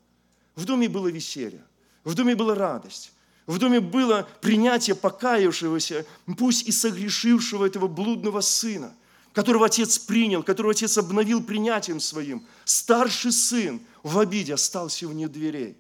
В 0.57 0.65
доме 0.65 0.89
было 0.89 1.09
веселье, 1.09 1.65
в 2.05 2.15
доме 2.15 2.35
была 2.35 2.55
радость, 2.55 3.13
в 3.47 3.59
доме 3.59 3.81
было 3.81 4.29
принятие 4.41 4.97
покаявшегося, 4.97 6.05
пусть 6.37 6.67
и 6.67 6.73
согрешившего 6.73 7.67
этого 7.67 7.87
блудного 7.87 8.41
сына– 8.41 8.95
которого 9.33 9.67
отец 9.67 9.99
принял, 9.99 10.43
которого 10.43 10.73
отец 10.73 10.99
обновил 10.99 11.43
принятием 11.43 12.01
своим. 12.01 12.47
Старший 12.65 13.33
сын 13.33 13.81
в 14.03 14.19
обиде 14.19 14.55
остался 14.55 15.09
вне 15.09 15.29
дверей. 15.29 15.77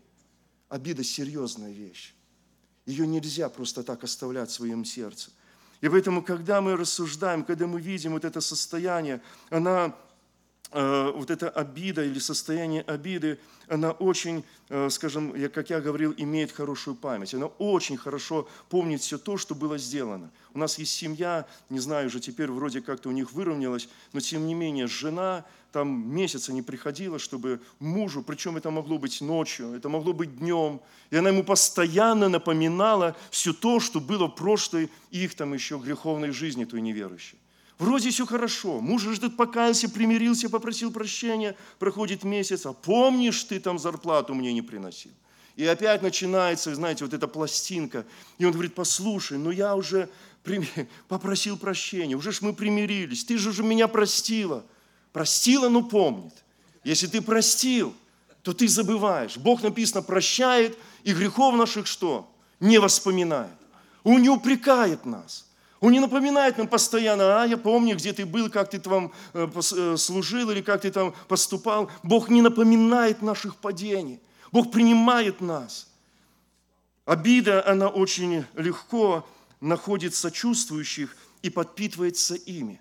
Обида– 0.68 1.04
серьезная 1.04 1.72
вещь. 1.72 2.14
Ее 2.86 3.06
нельзя 3.06 3.48
просто 3.48 3.82
так 3.82 4.04
оставлять 4.04 4.50
в 4.50 4.54
своем 4.54 4.84
сердце. 4.84 5.30
И 5.80 5.88
поэтому, 5.88 6.22
когда 6.22 6.60
мы 6.60 6.76
рассуждаем, 6.76 7.44
когда 7.44 7.66
мы 7.66 7.80
видим 7.80 8.12
вот 8.12 8.24
это 8.24 8.40
состояние, 8.40 9.20
она 9.50 9.94
вот 10.72 11.30
эта 11.30 11.50
обида 11.50 12.04
или 12.04 12.18
состояние 12.18 12.82
обиды, 12.82 13.38
она 13.68 13.92
очень, 13.92 14.44
э, 14.68 14.90
скажем, 14.90 15.34
как 15.50 15.70
я 15.70 15.80
говорил, 15.80 16.14
имеет 16.16 16.52
хорошую 16.52 16.94
память. 16.94 17.34
Она 17.34 17.46
очень 17.46 17.96
хорошо 17.96 18.48
помнит 18.68 19.00
все 19.00 19.18
то, 19.18 19.36
что 19.36 19.54
было 19.54 19.78
сделано. 19.78 20.30
У 20.54 20.58
нас 20.58 20.78
есть 20.78 20.92
семья, 20.92 21.46
не 21.70 21.78
знаю, 21.78 22.08
уже 22.08 22.20
теперь 22.20 22.50
вроде 22.50 22.80
как-то 22.80 23.08
у 23.08 23.12
них 23.12 23.32
выровнялось, 23.32 23.88
но 24.12 24.20
тем 24.20 24.46
не 24.46 24.54
менее 24.54 24.86
жена 24.86 25.44
там 25.72 26.14
месяца 26.14 26.52
не 26.52 26.60
приходила, 26.60 27.18
чтобы 27.18 27.60
мужу, 27.78 28.22
причем 28.22 28.58
это 28.58 28.70
могло 28.70 28.98
быть 28.98 29.22
ночью, 29.22 29.72
это 29.72 29.88
могло 29.88 30.12
быть 30.12 30.38
днем, 30.38 30.82
и 31.10 31.16
она 31.16 31.30
ему 31.30 31.44
постоянно 31.44 32.28
напоминала 32.28 33.16
все 33.30 33.54
то, 33.54 33.80
что 33.80 34.00
было 34.00 34.26
в 34.26 34.34
прошлой 34.34 34.90
их 35.10 35.34
там 35.34 35.54
еще 35.54 35.78
греховной 35.78 36.30
жизни 36.30 36.66
той 36.66 36.82
неверующей. 36.82 37.38
Вроде 37.78 38.10
все 38.10 38.26
хорошо. 38.26 38.80
Муж 38.80 39.02
ждет, 39.02 39.36
покаялся, 39.36 39.88
примирился, 39.88 40.48
попросил 40.48 40.92
прощения. 40.92 41.56
Проходит 41.78 42.24
месяц, 42.24 42.66
а 42.66 42.72
помнишь, 42.72 43.42
ты 43.44 43.58
там 43.60 43.78
зарплату 43.78 44.34
мне 44.34 44.52
не 44.52 44.62
приносил? 44.62 45.12
И 45.56 45.66
опять 45.66 46.02
начинается, 46.02 46.74
знаете, 46.74 47.04
вот 47.04 47.12
эта 47.12 47.28
пластинка. 47.28 48.06
И 48.38 48.44
он 48.44 48.52
говорит, 48.52 48.74
послушай, 48.74 49.38
ну 49.38 49.50
я 49.50 49.76
уже 49.76 50.08
попросил 51.08 51.58
прощения, 51.58 52.16
уже 52.16 52.32
ж 52.32 52.40
мы 52.40 52.52
примирились, 52.52 53.24
ты 53.24 53.36
же 53.38 53.50
уже 53.50 53.62
меня 53.62 53.88
простила. 53.88 54.64
Простила, 55.12 55.68
но 55.68 55.82
помнит. 55.82 56.32
Если 56.84 57.06
ты 57.06 57.20
простил, 57.20 57.94
то 58.42 58.52
ты 58.52 58.66
забываешь. 58.66 59.36
Бог 59.36 59.62
написано 59.62 60.02
прощает 60.02 60.76
и 61.04 61.12
грехов 61.12 61.54
наших 61.54 61.86
что? 61.86 62.32
Не 62.60 62.78
воспоминает. 62.78 63.52
Он 64.04 64.22
не 64.22 64.30
упрекает 64.30 65.04
нас. 65.04 65.46
Он 65.82 65.90
не 65.90 65.98
напоминает 65.98 66.58
нам 66.58 66.68
постоянно, 66.68 67.42
а 67.42 67.44
я 67.44 67.56
помню, 67.56 67.96
где 67.96 68.12
ты 68.12 68.24
был, 68.24 68.48
как 68.48 68.70
ты 68.70 68.78
там 68.78 69.12
э, 69.34 69.48
э, 69.52 69.96
служил 69.96 70.50
или 70.50 70.62
как 70.62 70.82
ты 70.82 70.92
там 70.92 71.12
поступал. 71.26 71.90
Бог 72.04 72.28
не 72.28 72.40
напоминает 72.40 73.20
наших 73.20 73.56
падений. 73.56 74.20
Бог 74.52 74.70
принимает 74.70 75.40
нас. 75.40 75.88
Обида, 77.04 77.66
она 77.66 77.88
очень 77.88 78.44
легко 78.54 79.26
находит 79.60 80.14
сочувствующих 80.14 81.16
и 81.42 81.50
подпитывается 81.50 82.36
ими. 82.36 82.80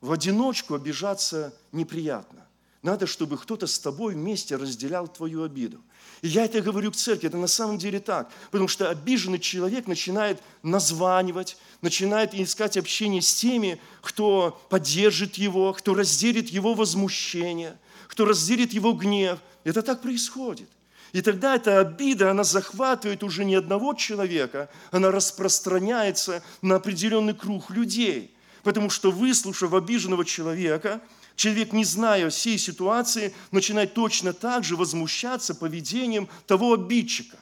В 0.00 0.10
одиночку 0.10 0.74
обижаться 0.74 1.54
неприятно. 1.70 2.41
Надо, 2.82 3.06
чтобы 3.06 3.38
кто-то 3.38 3.68
с 3.68 3.78
тобой 3.78 4.14
вместе 4.14 4.56
разделял 4.56 5.06
твою 5.06 5.44
обиду. 5.44 5.80
И 6.20 6.28
я 6.28 6.44
это 6.44 6.60
говорю 6.60 6.90
к 6.90 6.96
церкви, 6.96 7.28
это 7.28 7.36
на 7.36 7.46
самом 7.46 7.78
деле 7.78 8.00
так. 8.00 8.28
Потому 8.50 8.66
что 8.66 8.90
обиженный 8.90 9.38
человек 9.38 9.86
начинает 9.86 10.42
названивать, 10.64 11.56
начинает 11.80 12.34
искать 12.34 12.76
общение 12.76 13.22
с 13.22 13.32
теми, 13.34 13.80
кто 14.00 14.60
поддержит 14.68 15.36
его, 15.36 15.72
кто 15.72 15.94
разделит 15.94 16.48
его 16.48 16.74
возмущение, 16.74 17.78
кто 18.08 18.24
разделит 18.24 18.72
его 18.72 18.92
гнев. 18.94 19.38
Это 19.62 19.82
так 19.82 20.02
происходит. 20.02 20.68
И 21.12 21.20
тогда 21.20 21.54
эта 21.54 21.78
обида, 21.78 22.32
она 22.32 22.42
захватывает 22.42 23.22
уже 23.22 23.44
не 23.44 23.54
одного 23.54 23.94
человека, 23.94 24.70
она 24.90 25.12
распространяется 25.12 26.42
на 26.62 26.76
определенный 26.76 27.34
круг 27.34 27.70
людей. 27.70 28.34
Потому 28.64 28.90
что 28.90 29.10
выслушав 29.10 29.74
обиженного 29.74 30.24
человека, 30.24 31.00
человек, 31.36 31.72
не 31.72 31.84
зная 31.84 32.30
всей 32.30 32.58
ситуации, 32.58 33.34
начинает 33.50 33.94
точно 33.94 34.32
так 34.32 34.64
же 34.64 34.76
возмущаться 34.76 35.54
поведением 35.54 36.28
того 36.46 36.74
обидчика. 36.74 37.38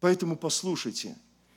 Поэтому 0.00 0.36
послушайте, 0.36 1.16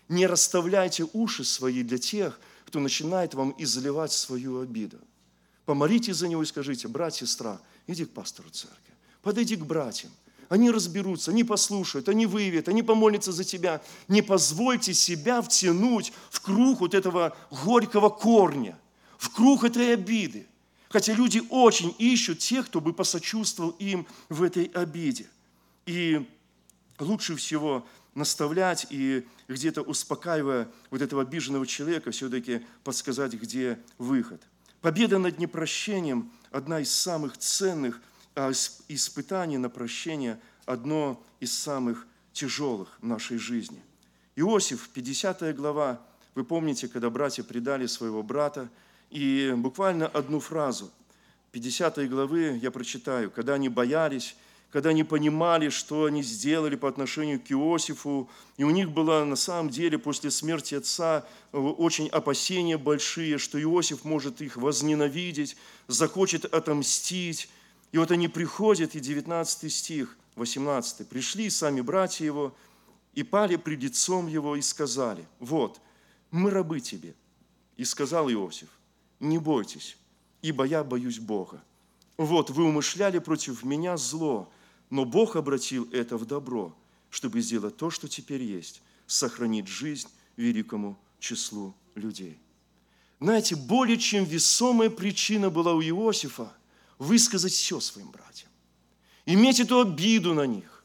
не 0.09 0.27
расставляйте 0.27 1.05
уши 1.13 1.43
свои 1.43 1.83
для 1.83 1.97
тех, 1.97 2.39
кто 2.65 2.79
начинает 2.79 3.33
вам 3.33 3.53
изливать 3.57 4.11
свою 4.11 4.61
обиду. 4.61 4.99
Помолите 5.65 6.13
за 6.13 6.27
него 6.27 6.43
и 6.43 6.45
скажите, 6.45 6.87
брат, 6.87 7.15
сестра, 7.15 7.59
иди 7.87 8.05
к 8.05 8.11
пастору 8.11 8.49
церкви, 8.49 8.93
подойди 9.21 9.55
к 9.57 9.65
братьям, 9.65 10.11
они 10.49 10.71
разберутся, 10.71 11.31
они 11.31 11.43
послушают, 11.43 12.07
они 12.07 12.25
выявят, 12.25 12.69
они 12.69 12.83
помолятся 12.83 13.31
за 13.31 13.43
тебя. 13.43 13.81
Не 14.07 14.21
позвольте 14.21 14.93
себя 14.93 15.41
втянуть 15.41 16.13
в 16.29 16.39
круг 16.41 16.79
вот 16.79 16.93
этого 16.93 17.35
горького 17.65 18.09
корня, 18.09 18.77
в 19.17 19.29
круг 19.29 19.65
этой 19.65 19.93
обиды. 19.93 20.47
Хотя 20.89 21.13
люди 21.13 21.41
очень 21.49 21.93
ищут 21.97 22.39
тех, 22.39 22.67
кто 22.67 22.81
бы 22.81 22.93
посочувствовал 22.93 23.71
им 23.71 24.07
в 24.29 24.43
этой 24.43 24.65
обиде. 24.65 25.27
И 25.85 26.25
лучше 26.99 27.35
всего 27.35 27.85
наставлять 28.15 28.88
и 28.89 29.27
где-то 29.47 29.81
успокаивая 29.81 30.69
вот 30.89 31.01
этого 31.01 31.21
обиженного 31.21 31.67
человека, 31.67 32.11
все-таки 32.11 32.65
подсказать, 32.83 33.33
где 33.33 33.79
выход. 33.97 34.41
Победа 34.81 35.17
над 35.17 35.39
непрощением– 35.39 36.31
одна 36.51 36.79
из 36.79 36.91
самых 36.91 37.38
ценных– 37.38 38.01
а 38.38 38.51
испытание 38.88 39.57
на 39.57 39.67
прощение 39.67 40.39
одно 40.67 41.19
из 41.39 41.57
самых 41.57 42.05
тяжелых 42.33 42.99
в 43.01 43.05
нашей 43.07 43.39
жизни. 43.39 43.81
Иосиф, 44.35 44.89
50 44.89 45.55
глава, 45.55 45.99
вы 46.35 46.45
помните, 46.45 46.88
когда 46.88 47.09
братья 47.09 47.41
предали 47.41 47.88
своего 47.88 48.21
брата, 48.21 48.69
и 49.09 49.53
буквально 49.55 50.07
одну 50.07 50.39
фразу 50.39 50.91
50 51.51 52.09
главы 52.09 52.59
я 52.61 52.71
прочитаю, 52.71 53.31
когда 53.31 53.53
они 53.53 53.69
боялись, 53.69 54.35
когда 54.71 54.89
они 54.89 55.03
понимали, 55.03 55.69
что 55.69 56.05
они 56.05 56.21
сделали 56.21 56.75
по 56.75 56.89
отношению 56.89 57.39
к 57.39 57.51
Иосифу, 57.51 58.29
и 58.57 58.63
у 58.63 58.69
них 58.69 58.91
было 58.91 59.23
на 59.23 59.35
самом 59.35 59.69
деле 59.69 59.97
после 59.97 60.29
смерти 60.29 60.75
отца 60.75 61.25
э, 61.53 61.57
очень 61.57 62.09
опасения 62.09 62.77
большие, 62.77 63.37
что 63.37 63.61
Иосиф 63.61 64.03
может 64.03 64.41
их 64.41 64.57
возненавидеть, 64.57 65.55
захочет 65.87 66.45
отомстить, 66.45 67.49
и 67.93 67.97
вот 67.97 68.11
они 68.11 68.27
приходят, 68.27 68.93
и 68.95 68.99
19 68.99 69.73
стих, 69.73 70.17
18. 70.35 71.07
«Пришли 71.07 71.49
сами 71.49 71.81
братья 71.81 72.25
его, 72.25 72.53
и 73.13 73.23
пали 73.23 73.55
пред 73.55 73.81
лицом 73.81 74.27
его, 74.27 74.55
и 74.55 74.61
сказали, 74.61 75.25
вот, 75.39 75.79
мы 76.29 76.51
рабы 76.51 76.81
тебе». 76.81 77.15
И 77.77 77.85
сказал 77.85 78.29
Иосиф, 78.29 78.69
не 79.20 79.38
бойтесь, 79.38 79.97
ибо 80.41 80.63
я 80.63 80.84
боюсь 80.84 81.20
Бога. 81.20 81.63
Вот, 82.18 82.49
вы 82.49 82.63
умышляли 82.63 83.20
против 83.20 83.63
меня 83.63 83.97
зло, 83.97 84.51
но 84.89 85.05
Бог 85.05 85.36
обратил 85.36 85.88
это 85.91 86.18
в 86.18 86.26
добро, 86.26 86.76
чтобы 87.09 87.41
сделать 87.41 87.78
то, 87.78 87.89
что 87.89 88.07
теперь 88.07 88.41
есть, 88.41 88.82
сохранить 89.05 89.68
жизнь 89.68 90.09
великому 90.36 90.97
числу 91.20 91.74
людей. 91.95 92.38
Знаете, 93.20 93.55
более 93.55 93.97
чем 93.97 94.26
весомая 94.26 94.89
причина 94.89 95.49
была 95.49 95.74
у 95.74 95.82
Иосифа– 95.82 96.53
высказать 96.97 97.53
все 97.53 97.80
своим 97.80 98.09
братьям, 98.11 98.49
иметь 99.26 99.59
эту 99.59 99.82
обиду 99.82 100.34
на 100.34 100.45
них. 100.45 100.84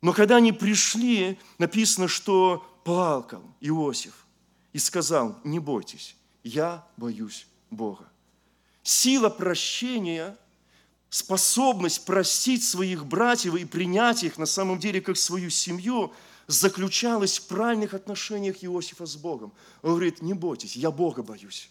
Но 0.00 0.12
когда 0.12 0.36
они 0.36 0.52
пришли, 0.52 1.38
написано, 1.58 2.08
что 2.08 2.64
плакал 2.84 3.42
Иосиф 3.60 4.26
и 4.72 4.78
сказал, 4.78 5.38
не 5.44 5.58
бойтесь, 5.58 6.16
я 6.48 6.86
боюсь 6.96 7.46
Бога. 7.70 8.08
Сила 8.82 9.28
прощения, 9.28 10.36
способность 11.10 12.04
простить 12.04 12.64
своих 12.64 13.04
братьев 13.04 13.54
и 13.54 13.64
принять 13.64 14.24
их 14.24 14.38
на 14.38 14.46
самом 14.46 14.78
деле 14.78 15.00
как 15.00 15.16
свою 15.16 15.50
семью 15.50 16.12
заключалась 16.46 17.38
в 17.38 17.46
правильных 17.46 17.92
отношениях 17.92 18.64
Иосифа 18.64 19.04
с 19.04 19.16
Богом. 19.16 19.52
Он 19.82 19.90
говорит, 19.90 20.22
не 20.22 20.32
бойтесь, 20.32 20.76
я 20.76 20.90
Бога 20.90 21.22
боюсь. 21.22 21.70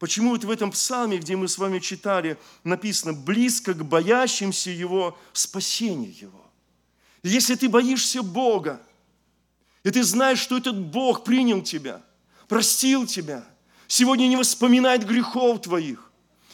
Почему 0.00 0.30
вот 0.30 0.42
в 0.42 0.50
этом 0.50 0.72
псалме, 0.72 1.18
где 1.18 1.36
мы 1.36 1.46
с 1.46 1.56
вами 1.56 1.78
читали, 1.78 2.36
написано 2.64 3.12
«близко 3.12 3.72
к 3.74 3.84
боящимся 3.84 4.70
Его 4.70 5.16
спасение 5.32 6.10
Его». 6.10 6.44
Если 7.22 7.54
ты 7.54 7.68
боишься 7.68 8.22
Бога, 8.22 8.82
и 9.84 9.90
ты 9.90 10.02
знаешь, 10.02 10.40
что 10.40 10.58
этот 10.58 10.78
Бог 10.78 11.22
принял 11.22 11.62
тебя, 11.62 12.02
простил 12.48 13.06
тебя, 13.06 13.46
сегодня 13.86 14.26
не 14.26 14.36
воспоминает 14.36 15.06
грехов 15.06 15.62
твоих, 15.62 16.10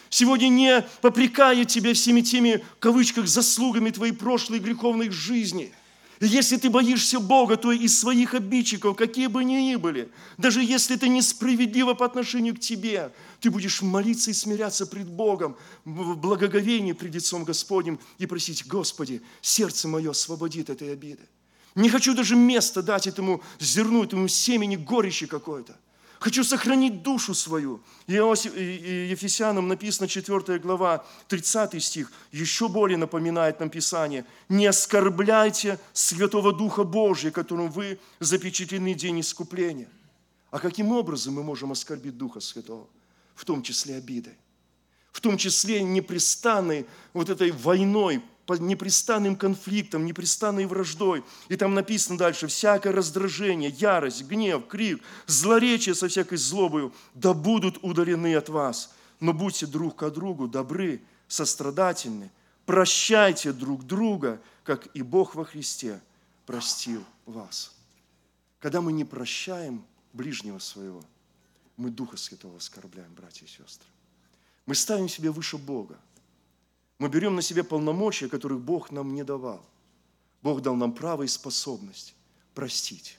сегодня 0.09 0.49
не 0.49 0.87
попрекает 1.01 1.69
тебя 1.69 1.95
всеми 1.95 2.21
теми, 2.21 2.65
в 2.77 2.79
кавычках, 2.79 3.29
заслугами 3.29 3.91
твоей 3.91 4.13
прошлой 4.13 4.59
греховной 4.59 5.11
жизни– 5.11 5.73
если 6.21 6.59
ты 6.59 6.69
боишься 6.69 7.19
Бога, 7.19 7.57
то 7.57 7.73
из 7.73 7.99
своих 7.99 8.35
обидчиков, 8.35 8.95
какие 8.95 9.27
бы 9.27 9.41
они 9.41 9.71
ни 9.71 9.77
были, 9.77 10.11
даже 10.37 10.63
если 10.63 10.97
это 10.97 11.09
несправедливо 11.09 11.95
по 11.95 12.05
отношению 12.05 12.55
к 12.55 12.61
тебе, 12.61 13.11
ты 13.41 13.51
будешь 13.51 13.81
молиться 13.81 14.31
и 14.31 14.35
смиряться 14.35 14.87
пред 14.87 15.09
Богом 15.09 15.57
в 15.87 16.17
благоговении 16.17 16.93
пред 16.93 17.15
лицом 17.15 17.45
Господним 17.45 17.99
и 18.19 18.27
просить, 18.27 18.67
Господи, 18.67 19.23
сердце 19.41 19.89
мое 19.89 20.11
освободит 20.11 20.69
этой 20.69 20.93
обиды. 20.93 21.23
Не 21.75 21.89
хочу 21.89 22.15
даже 22.15 22.37
места 22.37 22.83
дать 22.83 23.07
этому 23.07 23.43
зерну, 23.59 24.05
этому 24.05 24.29
семени 24.29 24.77
горечи 24.77 25.25
какой-то. 25.25 25.75
Хочу 26.21 26.45
сохранить 26.45 27.03
душу 27.03 27.35
свою. 27.35 27.81
Ефесянам 28.07 29.69
написано 29.69 30.07
4 30.07 30.59
глава, 30.59 31.07
30 31.29 31.83
стих, 31.83 32.13
еще 32.31 32.69
более 32.69 32.99
напоминает 32.99 33.59
нам 33.59 33.71
Писание. 33.71 34.27
«Не 34.51 34.67
оскорбляйте 34.67 35.79
Святого 35.95 36.53
Духа 36.53 36.85
Божия, 36.85 37.31
которым 37.31 37.71
вы 37.71 37.99
запечатлены 38.21 38.93
день 38.93 39.21
искупления». 39.21 39.89
А 40.51 40.59
каким 40.59 40.93
образом 40.93 41.35
мы 41.35 41.43
можем 41.43 41.73
оскорбить 41.73 42.19
Духа 42.19 42.41
Святого? 42.41 42.87
В 43.35 43.47
том 43.47 43.63
числе 43.63 43.97
обидой. 43.97 44.35
В 45.13 45.23
том 45.23 45.39
числе 45.39 45.83
непрестанной 45.83 46.87
вот 47.15 47.31
этой 47.31 47.51
войной, 47.51 48.23
непрестанным 48.59 49.37
конфликтом, 49.37 50.05
непрестанной 50.05 50.67
враждой. 50.67 51.23
И 51.49 51.57
там 51.57 51.75
написано 51.75 52.19
дальше, 52.19 52.47
всякое 52.47 52.93
раздражение, 52.93 53.71
ярость, 53.71 54.25
гнев, 54.25 54.67
крик, 54.67 55.03
злоречие 55.27 55.95
со 55.95 56.09
всякой 56.09 56.39
злобою, 56.39 56.93
да 57.15 57.35
будут 57.35 57.79
удалены 57.83 58.35
от 58.35 58.49
вас. 58.49 58.95
Но 59.21 59.33
будьте 59.33 59.67
друг 59.67 59.97
к 59.97 60.11
другу 60.11 60.49
добры, 60.49 61.03
сострадательны, 61.29 62.31
прощайте 62.67 63.53
друг 63.53 63.87
друга, 63.87 64.41
как 64.65 64.89
и 64.95 65.03
Бог 65.03 65.35
во 65.35 65.45
Христе 65.45 66.01
простил 66.47 67.05
вас. 67.27 67.75
Когда 68.59 68.81
мы 68.81 68.93
не 68.93 69.05
прощаем 69.05 69.85
ближнего 70.13 70.59
своего, 70.59 71.05
мы 71.77 71.91
Духа 71.91 72.17
Святого 72.17 72.57
оскорбляем, 72.57 73.13
братья 73.15 73.47
и 73.47 73.49
сестры. 73.49 73.89
Мы 74.67 74.75
ставим 74.75 75.09
себя 75.09 75.31
выше 75.33 75.57
Бога– 75.57 75.99
мы 77.01 77.09
берем 77.09 77.35
на 77.35 77.43
себя 77.43 77.65
полномочия, 77.65 78.29
которых 78.29 78.61
Бог 78.61 78.93
нам 78.93 79.15
не 79.15 79.25
давал. 79.25 79.65
Бог 80.43 80.61
дал 80.61 80.77
нам 80.77 80.93
право 80.93 81.23
и 81.23 81.27
способность 81.27 82.15
простить. 82.55 83.19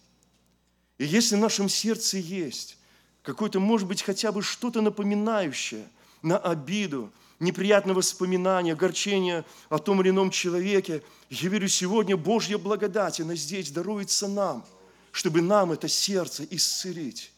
И 0.99 1.05
если 1.05 1.35
в 1.35 1.39
нашем 1.39 1.67
сердце 1.67 2.19
есть 2.19 2.77
какое-то, 3.23 3.59
может 3.59 3.87
быть, 3.87 4.03
хотя 4.03 4.31
бы 4.31 4.43
что-то 4.43 4.81
напоминающее 4.81 5.87
на 6.21 6.37
обиду, 6.37 7.11
неприятные 7.39 7.95
воспоминания, 7.95 8.73
огорчения 8.73 9.43
о 9.69 9.79
том 9.79 9.99
или 10.01 10.09
ином 10.09 10.29
человеке. 10.29 11.01
Я 11.31 11.49
верю, 11.49 11.67
сегодня 11.67 12.15
Божья 12.15 12.59
благодать, 12.59 13.19
она 13.19 13.33
здесь 13.33 13.71
даруется 13.71 14.27
нам, 14.27 14.63
чтобы 15.11 15.41
нам 15.41 15.71
это 15.71 15.87
сердце 15.87 16.45
исцелить. 16.51 17.31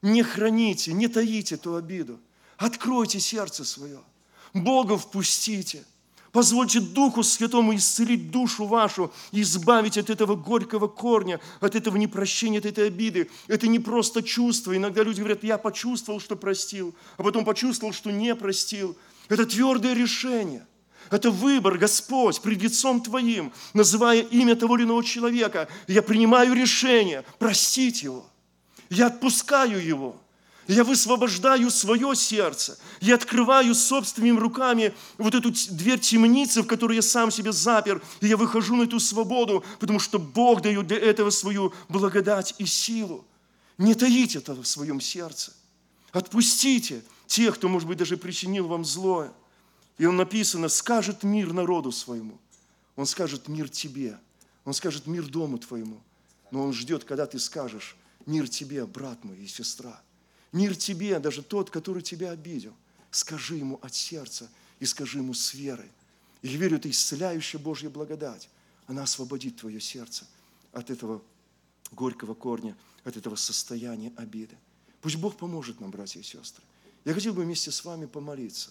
Не 0.00 0.22
храните, 0.22 0.92
не 0.92 1.08
таите 1.08 1.56
эту 1.56 1.74
обиду. 1.74 2.20
Откройте 2.56 3.18
сердце 3.18 3.64
свое. 3.64 3.98
Бога 4.54 4.98
впустите. 4.98 5.84
Позвольте 6.32 6.80
Духу 6.80 7.22
Святому 7.22 7.74
исцелить 7.74 8.30
душу 8.30 8.64
вашу 8.64 9.12
и 9.32 9.42
избавить 9.42 9.98
от 9.98 10.08
этого 10.08 10.34
горького 10.34 10.88
корня, 10.88 11.40
от 11.60 11.74
этого 11.74 11.98
непрощения, 11.98 12.58
от 12.58 12.64
этой 12.64 12.86
обиды. 12.86 13.30
Это 13.48 13.68
не 13.68 13.78
просто 13.78 14.22
чувство. 14.22 14.74
Иногда 14.74 15.02
люди 15.02 15.20
говорят, 15.20 15.44
я 15.44 15.58
почувствовал, 15.58 16.20
что 16.20 16.34
простил, 16.34 16.94
а 17.18 17.22
потом 17.22 17.44
почувствовал, 17.44 17.92
что 17.92 18.10
не 18.10 18.34
простил. 18.34 18.96
Это 19.28 19.44
твердое 19.44 19.92
решение. 19.92 20.66
Это 21.10 21.30
выбор, 21.30 21.76
Господь, 21.76 22.40
пред 22.40 22.62
лицом 22.62 23.02
Твоим, 23.02 23.52
называя 23.74 24.22
имя 24.22 24.56
того 24.56 24.78
или 24.78 24.84
иного 24.84 25.04
человека. 25.04 25.68
Я 25.86 26.00
принимаю 26.00 26.54
решение 26.54 27.24
простить 27.38 28.02
его. 28.02 28.26
Я 28.88 29.08
отпускаю 29.08 29.84
его. 29.84 30.21
Я 30.68 30.84
высвобождаю 30.84 31.70
свое 31.70 32.14
сердце. 32.14 32.78
Я 33.00 33.16
открываю 33.16 33.74
собственными 33.74 34.38
руками 34.38 34.94
вот 35.18 35.34
эту 35.34 35.50
дверь 35.70 35.98
темницы, 35.98 36.62
в 36.62 36.66
которую 36.66 36.96
я 36.96 37.02
сам 37.02 37.30
себе 37.30 37.52
запер. 37.52 38.00
И 38.20 38.28
я 38.28 38.36
выхожу 38.36 38.76
на 38.76 38.84
эту 38.84 39.00
свободу, 39.00 39.64
потому 39.80 39.98
что 39.98 40.18
Бог 40.18 40.62
дает 40.62 40.86
для 40.86 40.98
этого 40.98 41.30
свою 41.30 41.72
благодать 41.88 42.54
и 42.58 42.66
силу. 42.66 43.26
Не 43.76 43.94
таите 43.94 44.38
это 44.38 44.54
в 44.54 44.64
своем 44.66 45.00
сердце. 45.00 45.52
Отпустите 46.12 47.02
тех, 47.26 47.56
кто, 47.56 47.68
может 47.68 47.88
быть, 47.88 47.98
даже 47.98 48.16
причинил 48.16 48.68
вам 48.68 48.84
злое. 48.84 49.32
И 49.98 50.06
он 50.06 50.16
написано, 50.16 50.68
скажет 50.68 51.24
мир 51.24 51.52
народу 51.52 51.90
своему. 51.90 52.38
Он 52.94 53.06
скажет 53.06 53.48
мир 53.48 53.68
тебе. 53.68 54.18
Он 54.64 54.74
скажет 54.74 55.06
мир 55.06 55.26
дому 55.26 55.58
твоему. 55.58 56.00
Но 56.52 56.62
он 56.62 56.72
ждет, 56.72 57.02
когда 57.04 57.26
ты 57.26 57.38
скажешь 57.40 57.96
мир 58.26 58.48
тебе, 58.48 58.86
брат 58.86 59.24
мой 59.24 59.38
и 59.38 59.46
сестра. 59.48 60.00
Мир 60.52 60.76
тебе, 60.76 61.18
даже 61.18 61.42
тот, 61.42 61.70
который 61.70 62.02
тебя 62.02 62.30
обидел. 62.30 62.74
Скажи 63.10 63.56
ему 63.56 63.78
от 63.82 63.94
сердца 63.94 64.50
и 64.80 64.86
скажи 64.86 65.18
ему 65.18 65.34
с 65.34 65.54
верой. 65.54 65.90
И 66.42 66.48
я 66.48 66.58
верю, 66.58 66.76
это 66.76 66.90
исцеляющая 66.90 67.58
Божья 67.58 67.88
благодать. 67.88 68.48
Она 68.86 69.04
освободит 69.04 69.56
твое 69.56 69.80
сердце 69.80 70.26
от 70.72 70.90
этого 70.90 71.22
горького 71.90 72.34
корня, 72.34 72.76
от 73.04 73.16
этого 73.16 73.36
состояния 73.36 74.12
обиды. 74.16 74.56
Пусть 75.00 75.16
Бог 75.16 75.36
поможет 75.36 75.80
нам, 75.80 75.90
братья 75.90 76.20
и 76.20 76.22
сестры. 76.22 76.62
Я 77.04 77.14
хотел 77.14 77.32
бы 77.32 77.42
вместе 77.42 77.70
с 77.70 77.84
вами 77.84 78.06
помолиться. 78.06 78.70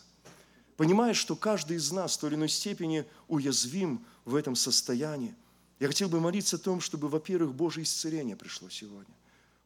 Понимая, 0.78 1.14
что 1.14 1.36
каждый 1.36 1.78
из 1.78 1.92
нас 1.92 2.16
в 2.16 2.20
той 2.20 2.30
или 2.30 2.38
иной 2.38 2.50
степени 2.50 3.06
уязвим 3.28 4.06
в 4.26 4.36
этом 4.36 4.56
состоянии, 4.56 5.36
я 5.80 5.88
хотел 5.88 6.10
бы 6.10 6.20
молиться 6.20 6.56
о 6.58 6.60
том, 6.60 6.80
чтобы, 6.80 7.10
во-первых, 7.10 7.54
Божье 7.54 7.84
исцеление 7.84 8.36
пришло 8.36 8.70
сегодня. 8.70 9.14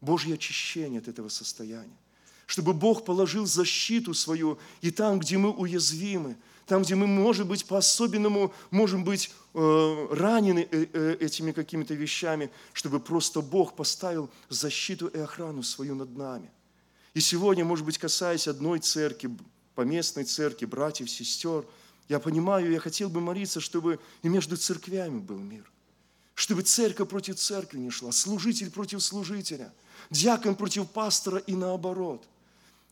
Божье 0.02 0.36
очищение 0.36 1.00
от 1.00 1.08
этого 1.08 1.30
состояния 1.30 1.98
чтобы 2.46 2.74
Бог 2.74 3.06
положил 3.06 3.46
защиту 3.46 4.14
свою 4.14 4.60
и 4.82 4.92
там, 4.92 5.20
где 5.20 5.38
мы 5.38 5.52
уязвимы, 5.52 6.36
там, 6.66 6.84
где 6.84 6.96
мы, 6.96 7.08
может 7.08 7.48
быть, 7.48 7.66
по-особенному 7.66 8.54
можем 8.72 9.04
быть 9.04 9.32
э, 9.54 10.08
ранены 10.12 10.68
э, 10.72 10.88
э, 10.94 11.18
этими 11.20 11.52
какими-то 11.52 11.94
вещами, 11.94 12.50
чтобы 12.74 13.00
просто 13.00 13.42
Бог 13.42 13.76
поставил 13.76 14.30
защиту 14.50 15.08
и 15.08 15.20
охрану 15.20 15.64
свою 15.64 15.96
над 15.96 16.16
нами. 16.16 16.50
И 17.14 17.20
сегодня, 17.20 17.64
может 17.64 17.86
быть, 17.86 17.98
касаясь 17.98 18.48
одной 18.48 18.80
церкви, 18.80 19.32
поместной 19.76 20.24
церкви, 20.24 20.66
братьев, 20.66 21.10
сестер, 21.10 21.66
я 22.10 22.20
понимаю, 22.20 22.72
я 22.72 22.80
хотел 22.80 23.10
бы 23.10 23.22
молиться, 23.22 23.60
чтобы 23.60 24.00
и 24.22 24.28
между 24.28 24.58
церквями 24.58 25.20
был 25.20 25.38
мир. 25.38 25.72
Чтобы 26.34 26.64
церковь 26.64 27.10
против 27.10 27.38
церкви 27.38 27.78
не 27.78 27.90
шла, 27.90 28.12
служитель 28.12 28.70
против 28.70 29.02
служителя, 29.02 29.74
диакон 30.10 30.56
против 30.56 30.90
пастора 30.90 31.38
и 31.38 31.56
наоборот– 31.56 32.28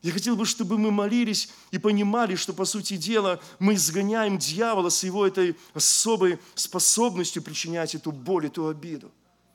я 0.04 0.12
хотел 0.12 0.36
бы, 0.36 0.44
чтобы 0.44 0.76
мы 0.76 0.90
молились 0.90 1.48
и 1.70 1.78
понимали, 1.78 2.34
что, 2.34 2.52
по 2.52 2.66
сути 2.66 2.98
дела, 2.98 3.40
мы 3.58 3.72
изгоняем 3.72 4.36
дьявола 4.36 4.90
с 4.90 5.02
его 5.02 5.26
этой 5.26 5.56
особой 5.72 6.38
способностью 6.54 7.42
причинять 7.42 7.94
эту 7.94 8.12
боль, 8.12 8.48
эту 8.48 8.68
обиду, 8.68 9.10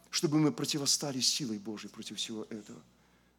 чтобы 0.09 0.39
мы 0.39 0.51
противостали 0.51 1.19
силой 1.19 1.59
Божьей 1.59 1.91
против 1.91 2.17
всего 2.17 2.47
этого. 2.49 2.81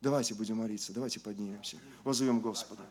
Давайте 0.00 0.34
будем 0.34 0.58
молиться, 0.58 0.92
давайте 0.92 1.18
поднимемся, 1.18 1.78
возовем 2.04 2.38
Господа. 2.38 2.82